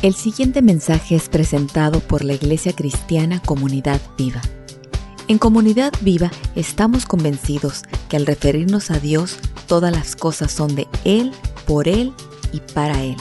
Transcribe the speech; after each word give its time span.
El 0.00 0.14
siguiente 0.14 0.62
mensaje 0.62 1.16
es 1.16 1.28
presentado 1.28 1.98
por 1.98 2.24
la 2.24 2.32
Iglesia 2.32 2.72
Cristiana 2.72 3.42
Comunidad 3.42 4.00
Viva. 4.16 4.40
En 5.26 5.38
Comunidad 5.38 5.92
Viva 6.02 6.30
estamos 6.54 7.04
convencidos 7.04 7.82
que 8.08 8.16
al 8.16 8.24
referirnos 8.24 8.92
a 8.92 9.00
Dios, 9.00 9.38
todas 9.66 9.90
las 9.90 10.14
cosas 10.14 10.52
son 10.52 10.76
de 10.76 10.86
Él, 11.04 11.32
por 11.66 11.88
Él 11.88 12.12
y 12.52 12.60
para 12.60 13.02
Él. 13.02 13.16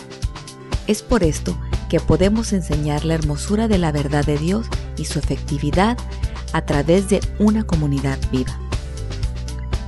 Es 0.86 1.02
por 1.02 1.24
esto 1.24 1.58
que 1.90 2.00
podemos 2.00 2.54
enseñar 2.54 3.06
la 3.06 3.16
hermosura 3.16 3.68
de 3.68 3.80
la 3.80 3.92
verdad 3.92 4.24
de 4.24 4.38
Dios 4.38 4.68
y 4.98 5.06
su 5.06 5.18
efectividad 5.18 5.98
a 6.54 6.62
través 6.62 7.10
de 7.10 7.22
una 7.40 7.64
comunidad 7.66 8.20
viva. 8.32 8.56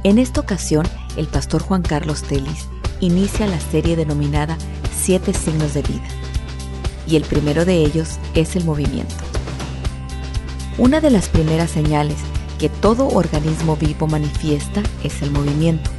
En 0.03 0.17
esta 0.17 0.41
ocasión, 0.41 0.87
el 1.17 1.27
pastor 1.27 1.61
Juan 1.61 1.83
Carlos 1.83 2.23
Telis 2.23 2.65
inicia 2.99 3.45
la 3.45 3.59
serie 3.59 3.95
denominada 3.95 4.57
Siete 5.01 5.33
signos 5.33 5.75
de 5.75 5.83
vida 5.83 6.07
y 7.09 7.15
el 7.15 7.23
primero 7.23 7.65
de 7.65 7.77
ellos 7.77 8.19
es 8.35 8.55
el 8.55 8.65
movimiento. 8.65 9.15
Una 10.77 11.01
de 11.01 11.09
las 11.09 11.27
primeras 11.27 11.71
señales 11.71 12.17
que 12.59 12.69
todo 12.69 13.07
organismo 13.07 13.75
vivo 13.77 14.07
manifiesta 14.07 14.83
es 15.03 15.21
el 15.21 15.31
movimiento. 15.31 15.89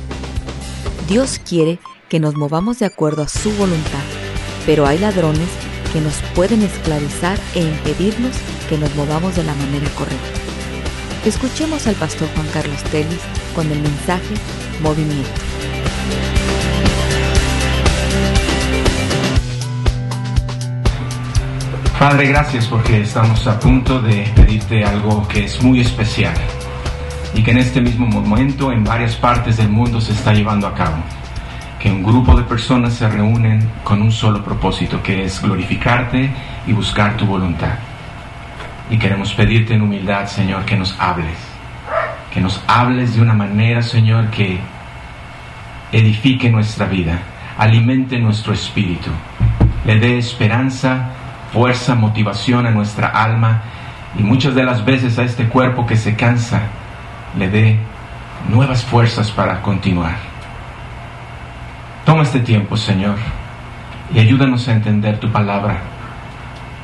Dios 1.09 1.41
quiere 1.47 1.79
que 2.09 2.21
nos 2.21 2.37
movamos 2.37 2.79
de 2.79 2.87
acuerdo 2.87 3.23
a 3.23 3.29
su 3.29 3.51
voluntad, 3.53 4.05
pero 4.67 4.87
hay 4.87 4.99
ladrones 4.99 5.49
que 5.93 6.01
nos 6.01 6.15
pueden 6.35 6.63
esclavizar 6.63 7.39
e 7.55 7.61
impedirnos 7.61 8.37
que 8.69 8.79
nos 8.79 8.95
movamos 8.95 9.35
de 9.37 9.45
la 9.45 9.55
manera 9.55 9.89
correcta. 9.97 10.41
Escuchemos 11.25 11.87
al 11.87 11.97
pastor 11.97 12.29
Juan 12.35 12.47
Carlos 12.53 12.83
Telis 12.85 13.21
con 13.55 13.71
el 13.71 13.81
mensaje 13.81 14.35
Movimiento. 14.83 15.31
Padre, 22.01 22.29
gracias 22.29 22.67
porque 22.67 23.03
estamos 23.03 23.47
a 23.47 23.61
punto 23.61 24.01
de 24.01 24.23
pedirte 24.35 24.83
algo 24.83 25.29
que 25.29 25.45
es 25.45 25.63
muy 25.63 25.81
especial 25.81 26.33
y 27.35 27.43
que 27.43 27.51
en 27.51 27.59
este 27.59 27.83
mismo 27.83 28.07
momento 28.07 28.73
en 28.73 28.83
varias 28.83 29.17
partes 29.17 29.59
del 29.59 29.69
mundo 29.69 30.01
se 30.01 30.13
está 30.13 30.33
llevando 30.33 30.67
a 30.67 30.75
cabo. 30.75 30.97
Que 31.79 31.93
un 31.93 32.03
grupo 32.03 32.35
de 32.35 32.45
personas 32.45 32.95
se 32.95 33.07
reúnen 33.07 33.69
con 33.85 34.01
un 34.01 34.11
solo 34.11 34.43
propósito, 34.43 35.03
que 35.03 35.25
es 35.25 35.43
glorificarte 35.43 36.31
y 36.67 36.73
buscar 36.73 37.19
tu 37.19 37.27
voluntad. 37.27 37.75
Y 38.89 38.97
queremos 38.97 39.35
pedirte 39.35 39.75
en 39.75 39.83
humildad, 39.83 40.27
Señor, 40.27 40.65
que 40.65 40.79
nos 40.79 40.99
hables. 40.99 41.37
Que 42.33 42.41
nos 42.41 42.65
hables 42.67 43.15
de 43.15 43.21
una 43.21 43.35
manera, 43.35 43.83
Señor, 43.83 44.31
que 44.31 44.59
edifique 45.93 46.49
nuestra 46.49 46.87
vida, 46.87 47.19
alimente 47.59 48.19
nuestro 48.19 48.55
espíritu, 48.55 49.11
le 49.85 49.99
dé 49.99 50.17
esperanza 50.17 51.11
fuerza, 51.53 51.95
motivación 51.95 52.67
a 52.67 52.71
nuestra 52.71 53.09
alma 53.09 53.63
y 54.19 54.23
muchas 54.23 54.55
de 54.55 54.65
las 54.65 54.85
veces 54.85 55.19
a 55.19 55.23
este 55.23 55.49
cuerpo 55.49 55.87
que 55.87 55.97
se 55.97 56.17
cansa 56.17 56.63
le 57.39 57.49
dé 57.49 57.79
nuevas 58.49 58.85
fuerzas 58.85 59.31
para 59.31 59.63
continuar. 59.63 60.17
Toma 62.05 62.23
este 62.23 62.41
tiempo, 62.41 62.77
Señor, 62.77 63.17
y 64.13 64.19
ayúdanos 64.19 64.67
a 64.69 64.73
entender 64.73 65.21
tu 65.21 65.31
palabra. 65.31 65.79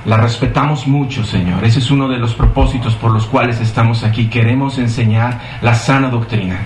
La 0.05 0.19
respetamos 0.19 0.87
mucho, 0.87 1.25
Señor. 1.25 1.64
Ese 1.64 1.81
es 1.81 1.91
uno 1.91 2.06
de 2.06 2.19
los 2.19 2.34
propósitos 2.34 2.94
por 2.94 3.11
los 3.11 3.27
cuales 3.27 3.61
estamos 3.61 4.05
aquí. 4.05 4.28
Queremos 4.28 4.78
enseñar 4.78 5.41
la 5.62 5.75
sana 5.75 6.11
doctrina. 6.11 6.59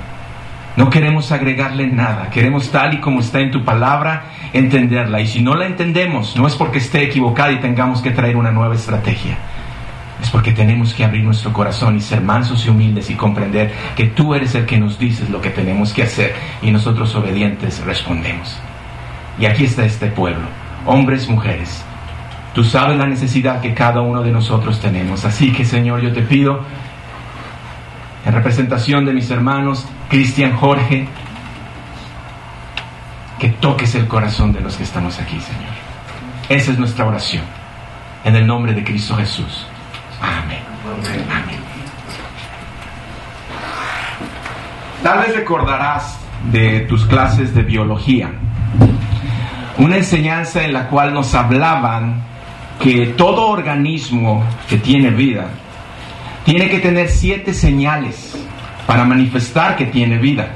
No 0.81 0.89
queremos 0.89 1.31
agregarle 1.31 1.89
nada. 1.89 2.31
Queremos 2.31 2.71
tal 2.71 2.95
y 2.95 3.01
como 3.01 3.21
está 3.21 3.39
en 3.39 3.51
tu 3.51 3.63
palabra 3.63 4.23
entenderla. 4.55 5.21
Y 5.21 5.27
si 5.27 5.43
no 5.43 5.55
la 5.55 5.67
entendemos, 5.67 6.35
no 6.37 6.47
es 6.47 6.57
porque 6.57 6.79
esté 6.79 7.03
equivocada 7.03 7.53
y 7.53 7.61
tengamos 7.61 8.01
que 8.01 8.13
traer 8.13 8.35
una 8.35 8.51
nueva 8.51 8.75
estrategia. 8.75 9.37
Es 10.23 10.31
porque 10.31 10.53
tenemos 10.53 10.95
que 10.95 11.05
abrir 11.05 11.23
nuestro 11.23 11.53
corazón 11.53 11.99
y 11.99 12.01
ser 12.01 12.23
mansos 12.23 12.65
y 12.65 12.71
humildes 12.71 13.11
y 13.11 13.15
comprender 13.15 13.71
que 13.95 14.07
tú 14.07 14.35
eres 14.35 14.55
el 14.55 14.65
que 14.65 14.79
nos 14.79 14.99
dices 14.99 15.29
lo 15.29 15.43
que 15.43 15.51
tenemos 15.51 15.93
que 15.93 16.05
hacer 16.05 16.35
y 16.63 16.71
nosotros 16.71 17.15
obedientes 17.15 17.85
respondemos. 17.85 18.59
Y 19.39 19.45
aquí 19.45 19.65
está 19.65 19.85
este 19.85 20.07
pueblo, 20.07 20.47
hombres, 20.87 21.29
mujeres. 21.29 21.85
Tú 22.55 22.65
sabes 22.65 22.97
la 22.97 23.07
necesidad 23.07 23.61
que 23.61 23.75
cada 23.75 24.01
uno 24.01 24.23
de 24.23 24.33
nosotros 24.33 24.81
tenemos. 24.81 25.27
Así 25.27 25.53
que 25.53 25.67
Señor, 25.67 26.01
yo 26.01 26.15
te 26.15 26.23
pido, 26.23 26.61
en 28.25 28.33
representación 28.33 29.05
de 29.05 29.13
mis 29.13 29.31
hermanos, 29.31 29.87
Cristian 30.09 30.57
Jorge, 30.57 31.09
que 33.39 33.49
toques 33.49 33.95
el 33.95 34.07
corazón 34.07 34.53
de 34.53 34.61
los 34.61 34.77
que 34.77 34.83
estamos 34.83 35.19
aquí, 35.19 35.41
Señor. 35.41 35.73
Esa 36.49 36.73
es 36.73 36.79
nuestra 36.79 37.07
oración. 37.07 37.45
En 38.25 38.37
el 38.37 38.47
nombre 38.47 38.75
de 38.75 38.85
Cristo 38.85 39.17
Jesús. 39.17 39.67
Amén. 40.21 40.61
Amén. 41.31 41.61
Tal 45.03 45.19
vez 45.21 45.35
recordarás 45.35 46.19
de 46.53 46.81
tus 46.81 47.07
clases 47.07 47.55
de 47.55 47.63
biología 47.63 48.31
una 49.79 49.97
enseñanza 49.97 50.63
en 50.63 50.75
la 50.75 50.89
cual 50.89 51.15
nos 51.15 51.35
hablaban 51.35 52.23
que 52.79 53.15
todo 53.17 53.49
organismo 53.49 54.45
que 54.69 54.77
tiene 54.77 55.11
vida 55.11 55.47
tiene 56.45 56.69
que 56.69 56.79
tener 56.79 57.09
siete 57.09 57.55
señales 57.55 58.37
para 58.87 59.05
manifestar 59.05 59.77
que 59.77 59.87
tiene 59.87 60.19
vida. 60.19 60.49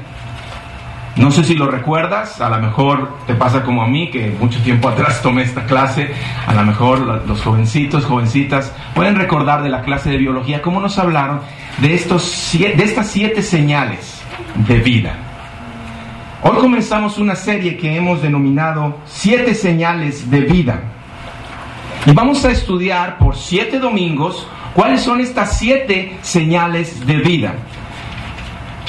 No 1.15 1.31
sé 1.31 1.45
si 1.45 1.55
lo 1.55 1.71
recuerdas, 1.71 2.41
a 2.41 2.49
lo 2.49 2.59
mejor 2.59 3.19
te 3.25 3.35
pasa 3.35 3.63
como 3.63 3.81
a 3.81 3.87
mí, 3.87 4.11
que 4.11 4.35
mucho 4.37 4.59
tiempo 4.61 4.89
atrás 4.89 5.21
tomé 5.21 5.43
esta 5.43 5.65
clase, 5.65 6.11
a 6.45 6.53
lo 6.53 6.63
mejor 6.65 6.99
los 7.25 7.41
jovencitos, 7.41 8.03
jovencitas, 8.03 8.73
pueden 8.93 9.15
recordar 9.15 9.63
de 9.63 9.69
la 9.69 9.81
clase 9.81 10.09
de 10.09 10.17
biología 10.17 10.61
cómo 10.61 10.81
nos 10.81 10.99
hablaron 10.99 11.39
de, 11.77 11.93
estos, 11.93 12.51
de 12.59 12.83
estas 12.83 13.07
siete 13.07 13.41
señales 13.41 14.21
de 14.67 14.79
vida. 14.79 15.15
Hoy 16.43 16.57
comenzamos 16.57 17.17
una 17.17 17.35
serie 17.35 17.77
que 17.77 17.95
hemos 17.95 18.21
denominado 18.21 18.97
Siete 19.05 19.55
señales 19.55 20.29
de 20.29 20.41
vida. 20.41 20.81
Y 22.05 22.11
vamos 22.11 22.43
a 22.43 22.51
estudiar 22.51 23.17
por 23.17 23.35
siete 23.35 23.79
domingos 23.79 24.47
cuáles 24.75 25.01
son 25.01 25.21
estas 25.21 25.57
siete 25.57 26.17
señales 26.21 27.07
de 27.07 27.15
vida. 27.15 27.53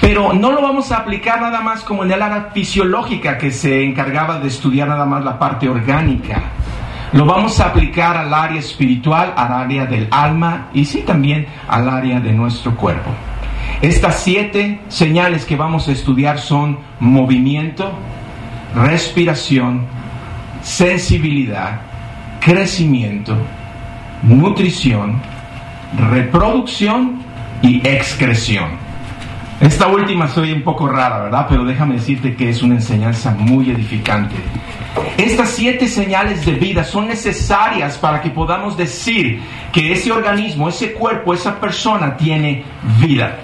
Pero 0.00 0.32
no 0.32 0.50
lo 0.52 0.60
vamos 0.60 0.90
a 0.92 0.98
aplicar 0.98 1.40
nada 1.40 1.60
más 1.60 1.82
como 1.82 2.02
en 2.02 2.10
el 2.10 2.20
área 2.20 2.50
fisiológica 2.52 3.38
que 3.38 3.50
se 3.50 3.84
encargaba 3.84 4.40
de 4.40 4.48
estudiar 4.48 4.88
nada 4.88 5.06
más 5.06 5.24
la 5.24 5.38
parte 5.38 5.68
orgánica. 5.68 6.42
Lo 7.12 7.24
vamos 7.24 7.60
a 7.60 7.68
aplicar 7.68 8.16
al 8.16 8.34
área 8.34 8.58
espiritual, 8.58 9.32
al 9.36 9.52
área 9.52 9.86
del 9.86 10.08
alma 10.10 10.68
y 10.74 10.84
sí 10.84 11.02
también 11.02 11.46
al 11.68 11.88
área 11.88 12.20
de 12.20 12.32
nuestro 12.32 12.74
cuerpo. 12.76 13.10
Estas 13.80 14.20
siete 14.20 14.80
señales 14.88 15.44
que 15.44 15.54
vamos 15.54 15.86
a 15.88 15.92
estudiar 15.92 16.40
son 16.40 16.78
movimiento, 16.98 17.92
respiración, 18.74 19.86
sensibilidad, 20.62 21.80
crecimiento, 22.40 23.36
nutrición, 24.24 25.20
reproducción 26.10 27.20
y 27.62 27.86
excreción. 27.86 28.86
Esta 29.60 29.86
última 29.86 30.28
soy 30.28 30.52
un 30.52 30.62
poco 30.62 30.86
rara, 30.86 31.18
¿verdad? 31.20 31.46
Pero 31.48 31.64
déjame 31.64 31.94
decirte 31.94 32.36
que 32.36 32.50
es 32.50 32.62
una 32.62 32.74
enseñanza 32.74 33.30
muy 33.30 33.70
edificante. 33.70 34.36
Estas 35.16 35.50
siete 35.50 35.88
señales 35.88 36.44
de 36.44 36.52
vida 36.52 36.84
son 36.84 37.08
necesarias 37.08 37.96
para 37.96 38.20
que 38.20 38.30
podamos 38.30 38.76
decir 38.76 39.40
que 39.72 39.92
ese 39.92 40.12
organismo, 40.12 40.68
ese 40.68 40.92
cuerpo, 40.92 41.32
esa 41.32 41.58
persona 41.58 42.16
tiene 42.16 42.64
vida. 42.98 43.38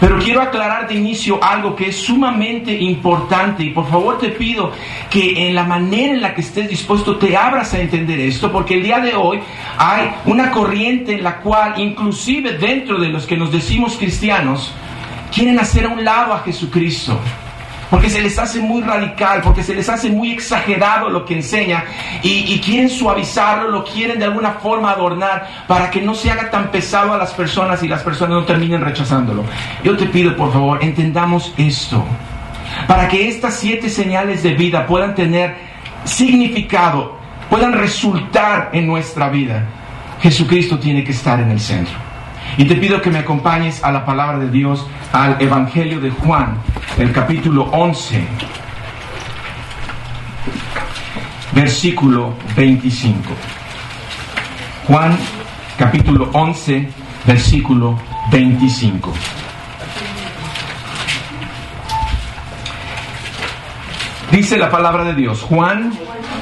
Pero 0.00 0.18
quiero 0.18 0.42
aclarar 0.42 0.88
de 0.88 0.94
inicio 0.94 1.42
algo 1.42 1.74
que 1.74 1.88
es 1.88 1.96
sumamente 1.96 2.72
importante 2.72 3.62
y 3.62 3.70
por 3.70 3.88
favor 3.88 4.18
te 4.18 4.30
pido 4.30 4.72
que 5.10 5.48
en 5.48 5.54
la 5.54 5.64
manera 5.64 6.14
en 6.14 6.20
la 6.20 6.34
que 6.34 6.40
estés 6.40 6.68
dispuesto 6.68 7.16
te 7.16 7.36
abras 7.36 7.72
a 7.74 7.80
entender 7.80 8.18
esto, 8.20 8.50
porque 8.50 8.74
el 8.74 8.82
día 8.82 8.98
de 8.98 9.14
hoy 9.14 9.40
hay 9.78 10.10
una 10.26 10.50
corriente 10.50 11.14
en 11.14 11.22
la 11.22 11.38
cual 11.38 11.74
inclusive 11.78 12.58
dentro 12.58 12.98
de 12.98 13.08
los 13.08 13.26
que 13.26 13.36
nos 13.36 13.52
decimos 13.52 13.96
cristianos, 13.96 14.72
quieren 15.32 15.58
hacer 15.58 15.86
a 15.86 15.88
un 15.88 16.04
lado 16.04 16.32
a 16.32 16.40
Jesucristo. 16.40 17.18
Porque 17.94 18.10
se 18.10 18.20
les 18.20 18.36
hace 18.40 18.58
muy 18.58 18.82
radical, 18.82 19.40
porque 19.40 19.62
se 19.62 19.72
les 19.72 19.88
hace 19.88 20.10
muy 20.10 20.32
exagerado 20.32 21.08
lo 21.08 21.24
que 21.24 21.34
enseña 21.34 21.84
y, 22.24 22.58
quieren 22.58 22.90
suavizarlo, 22.90 23.70
lo 23.70 23.84
quieren 23.84 24.18
de 24.18 24.24
alguna 24.24 24.54
forma 24.54 24.90
adornar 24.90 25.48
para 25.68 25.92
que 25.92 26.02
no 26.02 26.12
se 26.12 26.28
haga 26.28 26.50
tan 26.50 26.72
pesado 26.72 27.14
a 27.14 27.16
las 27.16 27.32
personas 27.34 27.84
y 27.84 27.86
las 27.86 28.02
personas 28.02 28.34
no 28.34 28.44
terminen 28.44 28.80
rechazándolo. 28.80 29.44
Yo 29.84 29.96
te 29.96 30.06
pido, 30.06 30.34
por 30.34 30.52
favor, 30.52 30.82
entendamos 30.82 31.54
esto. 31.56 32.04
Para 32.88 33.06
que 33.06 33.28
estas 33.28 33.54
siete 33.54 33.88
señales 33.88 34.42
de 34.42 34.54
vida 34.54 34.86
puedan 34.86 35.14
tener 35.14 35.54
significado, 36.02 37.16
puedan 37.48 37.74
resultar 37.74 38.70
en 38.72 38.88
nuestra 38.88 39.28
vida, 39.28 39.66
Jesucristo 40.20 40.80
tiene 40.80 41.04
que 41.04 41.12
estar 41.12 41.38
en 41.38 41.52
el 41.52 41.60
centro. 41.60 41.94
Y 42.56 42.64
te 42.66 42.76
pido 42.76 43.00
que 43.00 43.10
me 43.10 43.18
acompañes 43.18 43.82
a 43.82 43.90
la 43.90 44.04
palabra 44.04 44.38
de 44.38 44.50
Dios, 44.50 44.86
al 45.12 45.40
Evangelio 45.40 46.00
de 46.00 46.10
Juan, 46.10 46.58
el 46.98 47.12
capítulo 47.12 47.64
11. 47.64 48.24
versículo 51.54 52.34
25. 52.56 53.32
Juan 54.86 55.16
capítulo 55.78 56.28
11, 56.32 56.88
versículo 57.26 57.98
25. 58.30 59.12
Dice 64.30 64.58
la 64.58 64.70
palabra 64.70 65.04
de 65.04 65.14
Dios, 65.14 65.42
Juan 65.42 65.92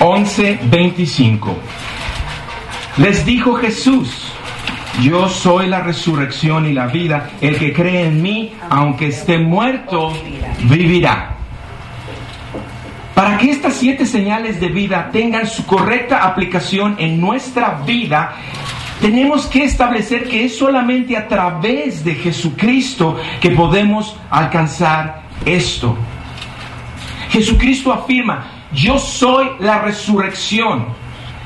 11, 0.00 0.60
25. 0.64 1.56
Les 2.96 3.24
dijo 3.24 3.54
Jesús, 3.54 4.21
yo 5.00 5.28
soy 5.28 5.68
la 5.68 5.80
resurrección 5.80 6.66
y 6.66 6.72
la 6.72 6.86
vida. 6.86 7.30
El 7.40 7.58
que 7.58 7.72
cree 7.72 8.06
en 8.06 8.20
mí, 8.20 8.52
aunque 8.68 9.08
esté 9.08 9.38
muerto, 9.38 10.12
vivirá. 10.64 11.36
Para 13.14 13.36
que 13.38 13.50
estas 13.50 13.74
siete 13.74 14.06
señales 14.06 14.60
de 14.60 14.68
vida 14.68 15.10
tengan 15.12 15.46
su 15.46 15.66
correcta 15.66 16.24
aplicación 16.24 16.96
en 16.98 17.20
nuestra 17.20 17.82
vida, 17.86 18.34
tenemos 19.00 19.46
que 19.46 19.64
establecer 19.64 20.28
que 20.28 20.44
es 20.44 20.56
solamente 20.56 21.16
a 21.16 21.26
través 21.26 22.04
de 22.04 22.14
Jesucristo 22.14 23.18
que 23.40 23.50
podemos 23.50 24.16
alcanzar 24.30 25.22
esto. 25.44 25.96
Jesucristo 27.30 27.92
afirma, 27.92 28.46
yo 28.72 28.98
soy 28.98 29.50
la 29.58 29.80
resurrección. 29.80 31.01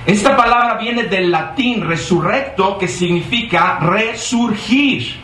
Esta 0.07 0.37
palabra 0.37 0.75
viene 0.75 1.05
del 1.05 1.33
latín 1.33 1.83
resurrecto, 1.83 2.79
que 2.79 2.87
significa 2.87 3.81
resurgir. 3.81 5.17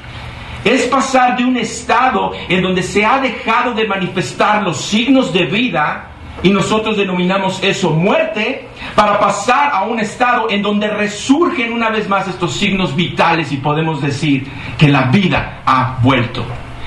Es 0.65 0.83
pasar 0.87 1.37
de 1.37 1.45
un 1.45 1.57
estado 1.57 2.33
en 2.49 2.63
donde 2.63 2.83
se 2.83 3.05
ha 3.05 3.21
dejado 3.21 3.75
de 3.75 3.87
manifestar 3.87 4.63
los 4.63 4.79
signos 4.79 5.33
de 5.33 5.45
vida, 5.45 6.09
y 6.43 6.51
nosotros 6.51 6.97
denominamos 6.97 7.63
eso 7.63 7.91
muerte, 7.91 8.69
para 8.97 9.21
pasar 9.21 9.71
a 9.73 9.85
un 9.85 10.01
estado 10.01 10.51
en 10.51 10.63
donde 10.63 10.89
resurgen 10.89 11.73
una 11.73 11.91
vez 11.91 12.09
más 12.09 12.27
estos 12.27 12.53
signos 12.55 12.97
vitales 12.97 13.53
y 13.53 13.59
podemos 13.59 14.03
decir 14.03 14.49
que 14.77 14.89
la 14.89 15.03
vida 15.03 15.63
ha 15.65 15.99
vuelto. 16.03 16.45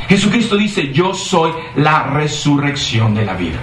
Jesucristo 0.09 0.57
dice, 0.57 0.91
yo 0.91 1.13
soy 1.13 1.51
la 1.75 2.03
resurrección 2.03 3.15
de 3.15 3.25
la 3.25 3.33
vida. 3.36 3.59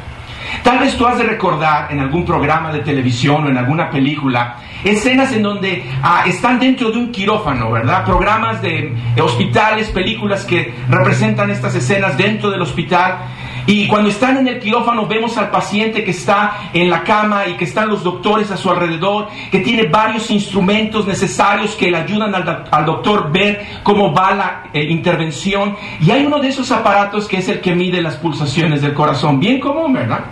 Tal 0.62 0.79
vez 0.79 0.97
tú 0.97 1.06
has 1.06 1.19
de 1.19 1.25
recordar 1.25 1.91
en 1.91 2.00
algún 2.00 2.25
programa 2.25 2.73
de 2.73 2.81
televisión 2.81 3.44
o 3.44 3.49
en 3.49 3.56
alguna 3.56 3.91
película 3.91 4.59
escenas 4.85 5.32
en 5.32 5.43
donde 5.43 5.85
ah, 6.03 6.25
están 6.26 6.59
dentro 6.59 6.91
de 6.91 6.99
un 6.99 7.12
quirófano, 7.12 7.70
¿verdad? 7.70 8.05
Programas 8.05 8.61
de, 8.62 8.93
hospitales, 9.23 9.91
películas 9.91 10.44
que 10.44 10.75
representan 10.88 11.50
estas 11.50 11.75
escenas 11.75 12.17
dentro 12.17 12.50
del 12.50 12.62
hospital. 12.62 13.19
Y 13.64 13.87
cuando 13.87 14.09
están 14.09 14.38
en 14.38 14.49
el 14.49 14.59
quirófano 14.59 15.06
vemos 15.06 15.38
al 15.38 15.50
paciente 15.50 16.03
que 16.03 16.11
está 16.11 16.70
en 16.73 16.91
la 16.91 17.05
cama 17.05 17.47
y 17.47 17.53
que 17.55 17.64
están 17.64 17.88
los 17.88 18.03
doctores 18.03 18.50
a 18.50 18.56
su 18.56 18.69
alrededor, 18.69 19.29
que 19.53 19.61
tiene 19.61 19.85
varios 19.85 20.32
instrumentos 20.32 21.06
necesarios 21.06 21.76
que 21.76 21.88
le 21.88 21.99
ayudan 21.99 22.35
al, 22.35 22.85
doctor 22.85 23.31
ver 23.31 23.64
cómo 23.85 24.12
va 24.12 24.35
la 24.35 24.64
eh, 24.73 24.82
intervención. 24.82 25.76
Y 26.00 26.11
hay 26.11 26.26
uno 26.26 26.41
de 26.41 26.49
esos 26.49 26.73
aparatos 26.73 27.29
que 27.29 27.37
es 27.37 27.49
el 27.49 27.61
que 27.61 27.73
mide 27.73 28.03
las 28.03 28.17
pulsaciones 28.17 28.82
del 28.82 28.94
corazón. 28.94 29.38
Bien 29.38 29.61
común, 29.61 29.93
¿verdad? 29.93 30.25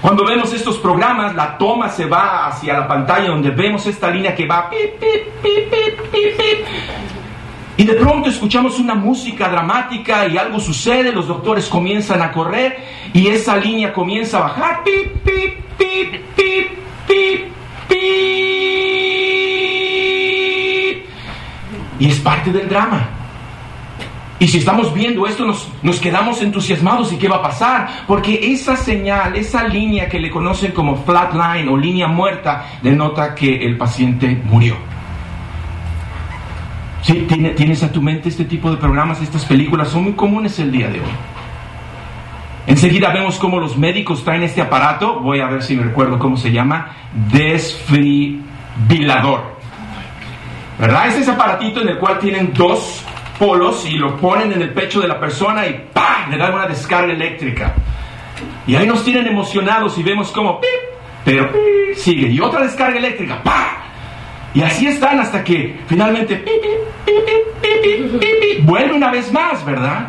Cuando 0.00 0.24
vemos 0.24 0.52
estos 0.54 0.78
programas, 0.78 1.34
la 1.34 1.58
toma 1.58 1.90
se 1.90 2.06
va 2.06 2.46
hacia 2.46 2.72
la 2.72 2.88
pantalla 2.88 3.28
donde 3.28 3.50
vemos 3.50 3.86
esta 3.86 4.10
línea 4.10 4.34
que 4.34 4.46
va 4.46 4.70
pip, 4.70 4.98
pip, 4.98 5.42
pip. 5.42 6.66
Y 7.76 7.84
de 7.84 7.94
pronto 7.94 8.30
escuchamos 8.30 8.78
una 8.78 8.94
música 8.94 9.48
dramática 9.48 10.26
y 10.26 10.38
algo 10.38 10.58
sucede, 10.58 11.12
los 11.12 11.26
doctores 11.28 11.68
comienzan 11.68 12.22
a 12.22 12.32
correr 12.32 12.78
y 13.12 13.28
esa 13.28 13.56
línea 13.56 13.92
comienza 13.92 14.38
a 14.38 14.40
bajar. 14.42 14.84
Pip, 14.84 15.22
pip, 15.22 15.58
pip, 15.76 16.14
pip, 16.34 16.70
pip, 17.06 17.52
pip. 17.88 18.00
Y 21.98 22.08
es 22.08 22.20
parte 22.20 22.50
del 22.50 22.68
drama. 22.70 23.19
Y 24.40 24.48
si 24.48 24.58
estamos 24.58 24.92
viendo 24.94 25.26
esto, 25.26 25.44
nos, 25.44 26.00
quedamos 26.00 26.40
entusiasmados 26.40 27.12
y 27.12 27.16
qué 27.16 27.28
va 27.28 27.36
a 27.36 27.42
pasar, 27.42 28.04
porque 28.06 28.40
esa 28.50 28.74
señal, 28.74 29.36
esa 29.36 29.68
línea 29.68 30.08
que 30.08 30.18
le 30.18 30.30
conocen 30.30 30.72
como 30.72 30.96
flat 31.04 31.34
line 31.34 31.68
o 31.68 31.76
línea 31.76 32.08
muerta, 32.08 32.64
denota 32.82 33.34
que 33.34 33.66
el 33.66 33.76
paciente 33.76 34.40
murió. 34.44 34.76
¿Sí? 37.02 37.26
¿Tienes 37.54 37.82
a 37.82 37.92
tu 37.92 38.00
mente 38.00 38.30
este 38.30 38.46
tipo 38.46 38.70
de 38.70 38.78
programas, 38.78 39.20
estas 39.20 39.44
películas? 39.44 39.90
Son 39.90 40.04
muy 40.04 40.14
comunes 40.14 40.58
el 40.58 40.72
día 40.72 40.88
de 40.88 41.00
hoy. 41.00 41.10
Enseguida 42.66 43.12
vemos 43.12 43.38
cómo 43.38 43.60
los 43.60 43.76
médicos 43.76 44.24
traen 44.24 44.42
este 44.42 44.62
aparato, 44.62 45.20
voy 45.20 45.40
a 45.40 45.48
ver 45.48 45.62
si 45.62 45.76
me 45.76 45.82
recuerdo 45.82 46.18
cómo 46.18 46.38
se 46.38 46.50
llama, 46.50 46.92
desfibrilador. 47.30 49.60
¿Verdad? 50.78 51.08
Es 51.08 51.16
ese 51.16 51.30
aparatito 51.30 51.82
en 51.82 51.90
el 51.90 51.98
cual 51.98 52.18
tienen 52.18 52.54
dos 52.54 53.04
polos 53.40 53.86
y 53.86 53.96
lo 53.96 54.18
ponen 54.18 54.52
en 54.52 54.60
el 54.60 54.74
pecho 54.74 55.00
de 55.00 55.08
la 55.08 55.18
persona 55.18 55.66
y 55.66 55.88
¡pam! 55.94 56.30
le 56.30 56.36
dan 56.36 56.52
una 56.52 56.68
descarga 56.68 57.10
eléctrica. 57.10 57.74
Y 58.66 58.76
ahí 58.76 58.86
nos 58.86 59.02
tienen 59.02 59.26
emocionados 59.26 59.96
y 59.96 60.02
vemos 60.02 60.30
como 60.30 60.60
pero 61.24 61.50
sigue 61.96 62.28
y 62.28 62.38
otra 62.38 62.60
descarga 62.62 62.98
eléctrica 62.98 63.42
¡pam! 63.42 63.80
Y 64.52 64.60
así 64.60 64.86
están 64.86 65.20
hasta 65.20 65.42
que 65.42 65.80
finalmente 65.86 66.36
¡pip, 66.36 66.54
vuelve 68.62 68.92
una 68.92 69.10
vez 69.10 69.32
más, 69.32 69.64
¿verdad? 69.64 70.08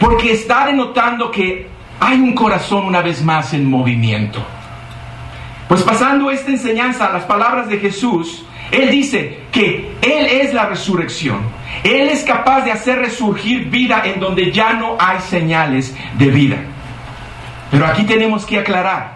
Porque 0.00 0.32
está 0.32 0.66
denotando 0.66 1.30
que 1.30 1.66
hay 2.00 2.18
un 2.18 2.34
corazón 2.34 2.86
una 2.86 3.02
vez 3.02 3.22
más 3.22 3.52
en 3.52 3.68
movimiento. 3.68 4.42
Pues 5.68 5.82
pasando 5.82 6.30
esta 6.30 6.50
enseñanza 6.50 7.08
a 7.08 7.12
las 7.12 7.24
palabras 7.24 7.68
de 7.68 7.78
Jesús, 7.78 8.42
Él 8.70 8.90
dice 8.90 9.40
que 9.52 9.92
Él 10.00 10.26
es 10.26 10.54
la 10.54 10.64
resurrección. 10.66 11.40
Él 11.82 12.08
es 12.08 12.22
capaz 12.24 12.62
de 12.62 12.72
hacer 12.72 12.98
resurgir 12.98 13.70
vida 13.70 14.02
en 14.04 14.20
donde 14.20 14.52
ya 14.52 14.74
no 14.74 14.96
hay 14.98 15.20
señales 15.20 15.96
de 16.18 16.26
vida. 16.26 16.56
Pero 17.70 17.86
aquí 17.86 18.04
tenemos 18.04 18.46
que 18.46 18.58
aclarar 18.58 19.14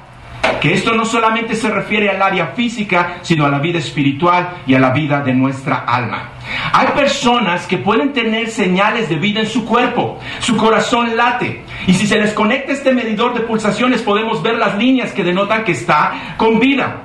que 0.61 0.73
esto 0.73 0.93
no 0.93 1.05
solamente 1.05 1.55
se 1.55 1.71
refiere 1.71 2.11
al 2.11 2.21
área 2.21 2.49
física, 2.49 3.19
sino 3.23 3.45
a 3.47 3.49
la 3.49 3.59
vida 3.59 3.79
espiritual 3.79 4.57
y 4.67 4.75
a 4.75 4.81
la 4.81 4.91
vida 4.91 5.21
de 5.21 5.33
nuestra 5.33 5.77
alma. 5.77 6.31
Hay 6.73 6.89
personas 6.89 7.67
que 7.67 7.79
pueden 7.79 8.13
tener 8.13 8.49
señales 8.51 9.09
de 9.09 9.17
vida 9.17 9.41
en 9.41 9.47
su 9.47 9.65
cuerpo, 9.65 10.19
su 10.41 10.57
corazón 10.57 11.17
late, 11.17 11.63
y 11.87 11.95
si 11.95 12.07
se 12.07 12.19
les 12.19 12.33
conecta 12.33 12.73
este 12.73 12.93
medidor 12.93 13.35
de 13.35 13.41
pulsaciones 13.41 14.03
podemos 14.03 14.43
ver 14.43 14.57
las 14.57 14.77
líneas 14.77 15.13
que 15.13 15.25
denotan 15.25 15.65
que 15.65 15.73
está 15.73 16.35
con 16.37 16.59
vida. 16.59 17.03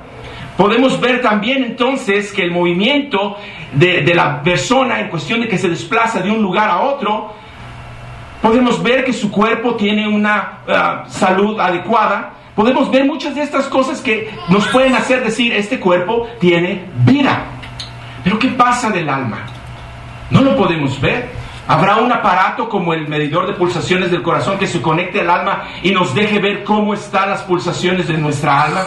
Podemos 0.56 1.00
ver 1.00 1.20
también 1.20 1.64
entonces 1.64 2.32
que 2.32 2.42
el 2.42 2.52
movimiento 2.52 3.36
de, 3.74 4.14
la 4.14 4.42
persona 4.42 5.00
en 5.00 5.08
cuestión 5.08 5.40
de 5.40 5.48
que 5.48 5.58
se 5.58 5.68
desplaza 5.68 6.20
de 6.20 6.30
un 6.30 6.42
lugar 6.42 6.70
a 6.70 6.80
otro, 6.80 7.32
podemos 8.40 8.82
ver 8.82 9.04
que 9.04 9.12
su 9.12 9.30
cuerpo 9.30 9.74
tiene 9.74 10.08
una 10.08 10.58
ah, 10.68 11.04
salud 11.08 11.58
adecuada, 11.58 12.32
podemos 12.54 12.90
ver 12.90 13.04
muchas 13.04 13.34
de 13.34 13.42
estas 13.42 13.66
cosas 13.66 14.00
que 14.00 14.30
nos 14.48 14.66
pueden 14.68 14.94
hacer 14.94 15.24
decir, 15.24 15.52
este 15.52 15.80
cuerpo 15.80 16.26
tiene 16.40 16.84
vida. 17.04 17.46
Pero 18.22 18.38
¿qué 18.38 18.48
pasa 18.48 18.90
del 18.90 19.08
alma? 19.08 19.38
No 20.30 20.40
lo 20.40 20.56
podemos 20.56 21.00
ver. 21.00 21.43
Habrá 21.66 21.96
un 21.96 22.12
aparato 22.12 22.68
como 22.68 22.92
el 22.92 23.08
medidor 23.08 23.46
de 23.46 23.54
pulsaciones 23.54 24.10
del 24.10 24.22
corazón 24.22 24.58
que 24.58 24.66
se 24.66 24.82
conecte 24.82 25.20
al 25.20 25.30
alma 25.30 25.64
y 25.82 25.92
nos 25.92 26.14
deje 26.14 26.38
ver 26.38 26.62
cómo 26.62 26.92
están 26.92 27.30
las 27.30 27.42
pulsaciones 27.42 28.06
de 28.06 28.18
nuestra 28.18 28.64
alma. 28.64 28.82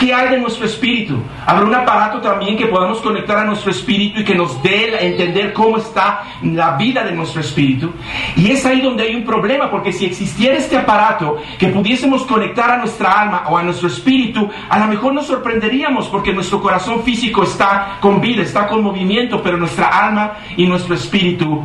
¿Qué 0.00 0.12
hay 0.12 0.30
de 0.30 0.38
nuestro 0.38 0.66
espíritu? 0.66 1.18
Habrá 1.46 1.64
un 1.64 1.74
aparato 1.74 2.20
también 2.20 2.56
que 2.56 2.66
podamos 2.66 2.98
conectar 2.98 3.38
a 3.38 3.44
nuestro 3.44 3.70
espíritu 3.70 4.20
y 4.20 4.24
que 4.24 4.34
nos 4.34 4.60
dé 4.60 4.96
a 4.96 5.02
entender 5.02 5.52
cómo 5.52 5.76
está 5.78 6.24
la 6.42 6.76
vida 6.76 7.04
de 7.04 7.12
nuestro 7.12 7.40
espíritu. 7.40 7.92
Y 8.34 8.50
es 8.50 8.66
ahí 8.66 8.80
donde 8.80 9.04
hay 9.04 9.14
un 9.14 9.24
problema, 9.24 9.70
porque 9.70 9.92
si 9.92 10.04
existiera 10.06 10.56
este 10.56 10.76
aparato 10.76 11.36
que 11.58 11.68
pudiésemos 11.68 12.24
conectar 12.24 12.70
a 12.72 12.78
nuestra 12.78 13.20
alma 13.20 13.44
o 13.48 13.56
a 13.56 13.62
nuestro 13.62 13.86
espíritu, 13.86 14.50
a 14.68 14.78
lo 14.80 14.86
mejor 14.86 15.14
nos 15.14 15.28
sorprenderíamos 15.28 16.08
porque 16.08 16.32
nuestro 16.32 16.60
corazón 16.60 17.04
físico 17.04 17.44
está 17.44 17.98
con 18.00 18.20
vida, 18.20 18.42
está 18.42 18.66
con 18.66 18.82
movimiento, 18.82 19.40
pero 19.42 19.56
nuestra 19.56 19.86
alma 19.86 20.32
y 20.56 20.66
nuestro 20.66 20.94
espíritu 20.96 21.64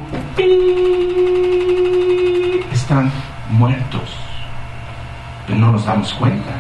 están 2.71 3.11
muertos. 3.51 4.01
Pero 5.47 5.59
no 5.59 5.71
nos 5.71 5.85
damos 5.85 6.13
cuenta. 6.13 6.51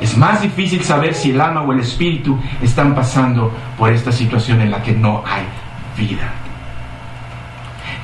Es 0.00 0.16
más 0.16 0.42
difícil 0.42 0.82
saber 0.84 1.14
si 1.14 1.30
el 1.30 1.40
alma 1.40 1.62
o 1.62 1.72
el 1.72 1.80
espíritu 1.80 2.38
están 2.62 2.94
pasando 2.94 3.52
por 3.76 3.92
esta 3.92 4.12
situación 4.12 4.60
en 4.60 4.70
la 4.70 4.82
que 4.82 4.92
no 4.92 5.24
hay 5.26 5.44
vida. 5.96 6.32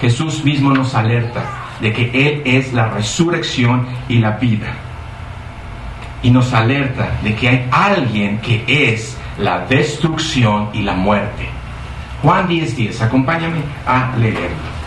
Jesús 0.00 0.44
mismo 0.44 0.72
nos 0.72 0.94
alerta 0.94 1.44
de 1.80 1.92
que 1.92 2.10
Él 2.12 2.42
es 2.44 2.72
la 2.72 2.88
resurrección 2.88 3.86
y 4.08 4.18
la 4.18 4.32
vida. 4.32 4.72
Y 6.22 6.30
nos 6.30 6.52
alerta 6.52 7.12
de 7.22 7.34
que 7.34 7.48
hay 7.48 7.68
alguien 7.70 8.38
que 8.38 8.64
es 8.66 9.16
la 9.38 9.66
destrucción 9.66 10.70
y 10.72 10.82
la 10.82 10.94
muerte. 10.94 11.48
Juan 12.22 12.48
10:10, 12.48 12.74
10, 12.74 13.02
acompáñame 13.02 13.60
a 13.86 14.16
leerlo. 14.16 14.83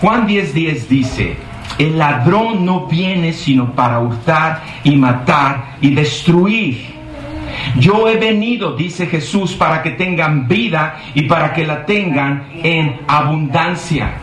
Juan 0.00 0.26
10:10 0.26 0.88
dice, 0.88 1.36
el 1.78 1.98
ladrón 1.98 2.64
no 2.64 2.86
viene 2.86 3.32
sino 3.32 3.72
para 3.72 4.00
hurtar 4.00 4.62
y 4.82 4.96
matar 4.96 5.76
y 5.80 5.90
destruir. 5.90 7.00
Yo 7.78 8.08
he 8.08 8.16
venido, 8.16 8.74
dice 8.74 9.06
Jesús, 9.06 9.52
para 9.52 9.82
que 9.82 9.90
tengan 9.90 10.48
vida 10.48 11.00
y 11.14 11.22
para 11.22 11.52
que 11.52 11.66
la 11.66 11.84
tengan 11.84 12.48
en 12.62 13.00
abundancia. 13.06 14.14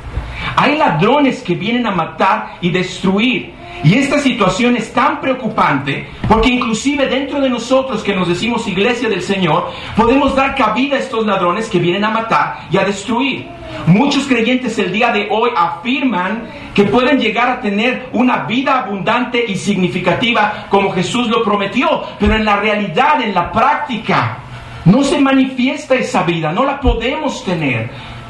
Hay 0.55 0.77
ladrones 0.77 1.41
que 1.43 1.55
vienen 1.55 1.85
a 1.85 1.91
matar 1.91 2.55
y 2.61 2.71
destruir. 2.71 3.53
Y 3.83 3.93
esta 3.93 4.17
situación 4.17 4.75
es 4.75 4.91
tan 4.91 5.21
preocupante 5.21 6.07
porque 6.27 6.49
inclusive 6.49 7.07
dentro 7.07 7.39
de 7.39 7.49
nosotros 7.49 8.03
que 8.03 8.15
nos 8.15 8.27
decimos 8.27 8.67
iglesia 8.67 9.09
del 9.09 9.21
Señor, 9.21 9.71
podemos 9.95 10.35
dar 10.35 10.55
cabida 10.55 10.95
a 10.95 10.99
estos 10.99 11.25
ladrones 11.25 11.69
que 11.69 11.79
vienen 11.79 12.03
a 12.03 12.09
matar 12.09 12.67
y 12.71 12.77
a 12.77 12.83
destruir. 12.83 13.47
Muchos 13.85 14.27
creyentes 14.27 14.77
el 14.79 14.91
día 14.91 15.11
de 15.11 15.27
hoy 15.29 15.51
afirman 15.55 16.49
que 16.73 16.83
pueden 16.83 17.19
llegar 17.19 17.49
a 17.49 17.61
tener 17.61 18.09
una 18.13 18.43
vida 18.43 18.79
abundante 18.79 19.43
y 19.47 19.55
significativa 19.55 20.67
como 20.69 20.91
Jesús 20.91 21.27
lo 21.27 21.43
prometió, 21.43 22.03
pero 22.19 22.35
en 22.35 22.45
la 22.45 22.57
realidad, 22.57 23.21
en 23.21 23.33
la 23.33 23.51
práctica, 23.51 24.39
no 24.85 25.03
se 25.03 25.19
manifiesta 25.19 25.95
esa 25.95 26.23
vida, 26.23 26.51
no 26.51 26.63
la 26.63 26.79
podemos 26.79 27.43
tener. 27.43 27.89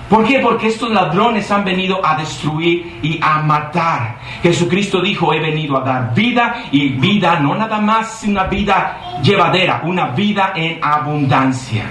¿Por 0.09 0.25
qué? 0.25 0.39
Porque 0.39 0.67
estos 0.67 0.89
ladrones 0.89 1.51
han 1.51 1.65
venido 1.65 2.05
a 2.05 2.15
destruir 2.15 2.99
y 3.01 3.19
a 3.21 3.39
matar. 3.39 4.19
Jesucristo 4.41 5.01
dijo, 5.01 5.33
he 5.33 5.39
venido 5.39 5.77
a 5.77 5.81
dar 5.81 6.13
vida 6.13 6.63
y 6.71 6.89
vida, 6.89 7.39
no 7.41 7.55
nada 7.55 7.81
más 7.81 8.23
una 8.25 8.45
vida 8.45 9.19
llevadera, 9.21 9.81
una 9.83 10.07
vida 10.07 10.53
en 10.55 10.79
abundancia. 10.81 11.85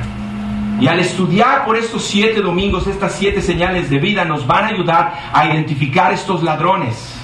Y 0.81 0.87
al 0.89 1.01
estudiar 1.01 1.65
por 1.65 1.77
estos 1.77 2.05
siete 2.05 2.41
domingos 2.41 2.87
estas 2.87 3.15
siete 3.15 3.43
señales 3.43 3.91
de 3.91 3.99
vida 3.99 4.25
nos 4.25 4.47
van 4.47 4.65
a 4.65 4.69
ayudar 4.69 5.31
a 5.33 5.47
identificar 5.47 6.13
estos 6.13 6.43
ladrones. 6.43 7.15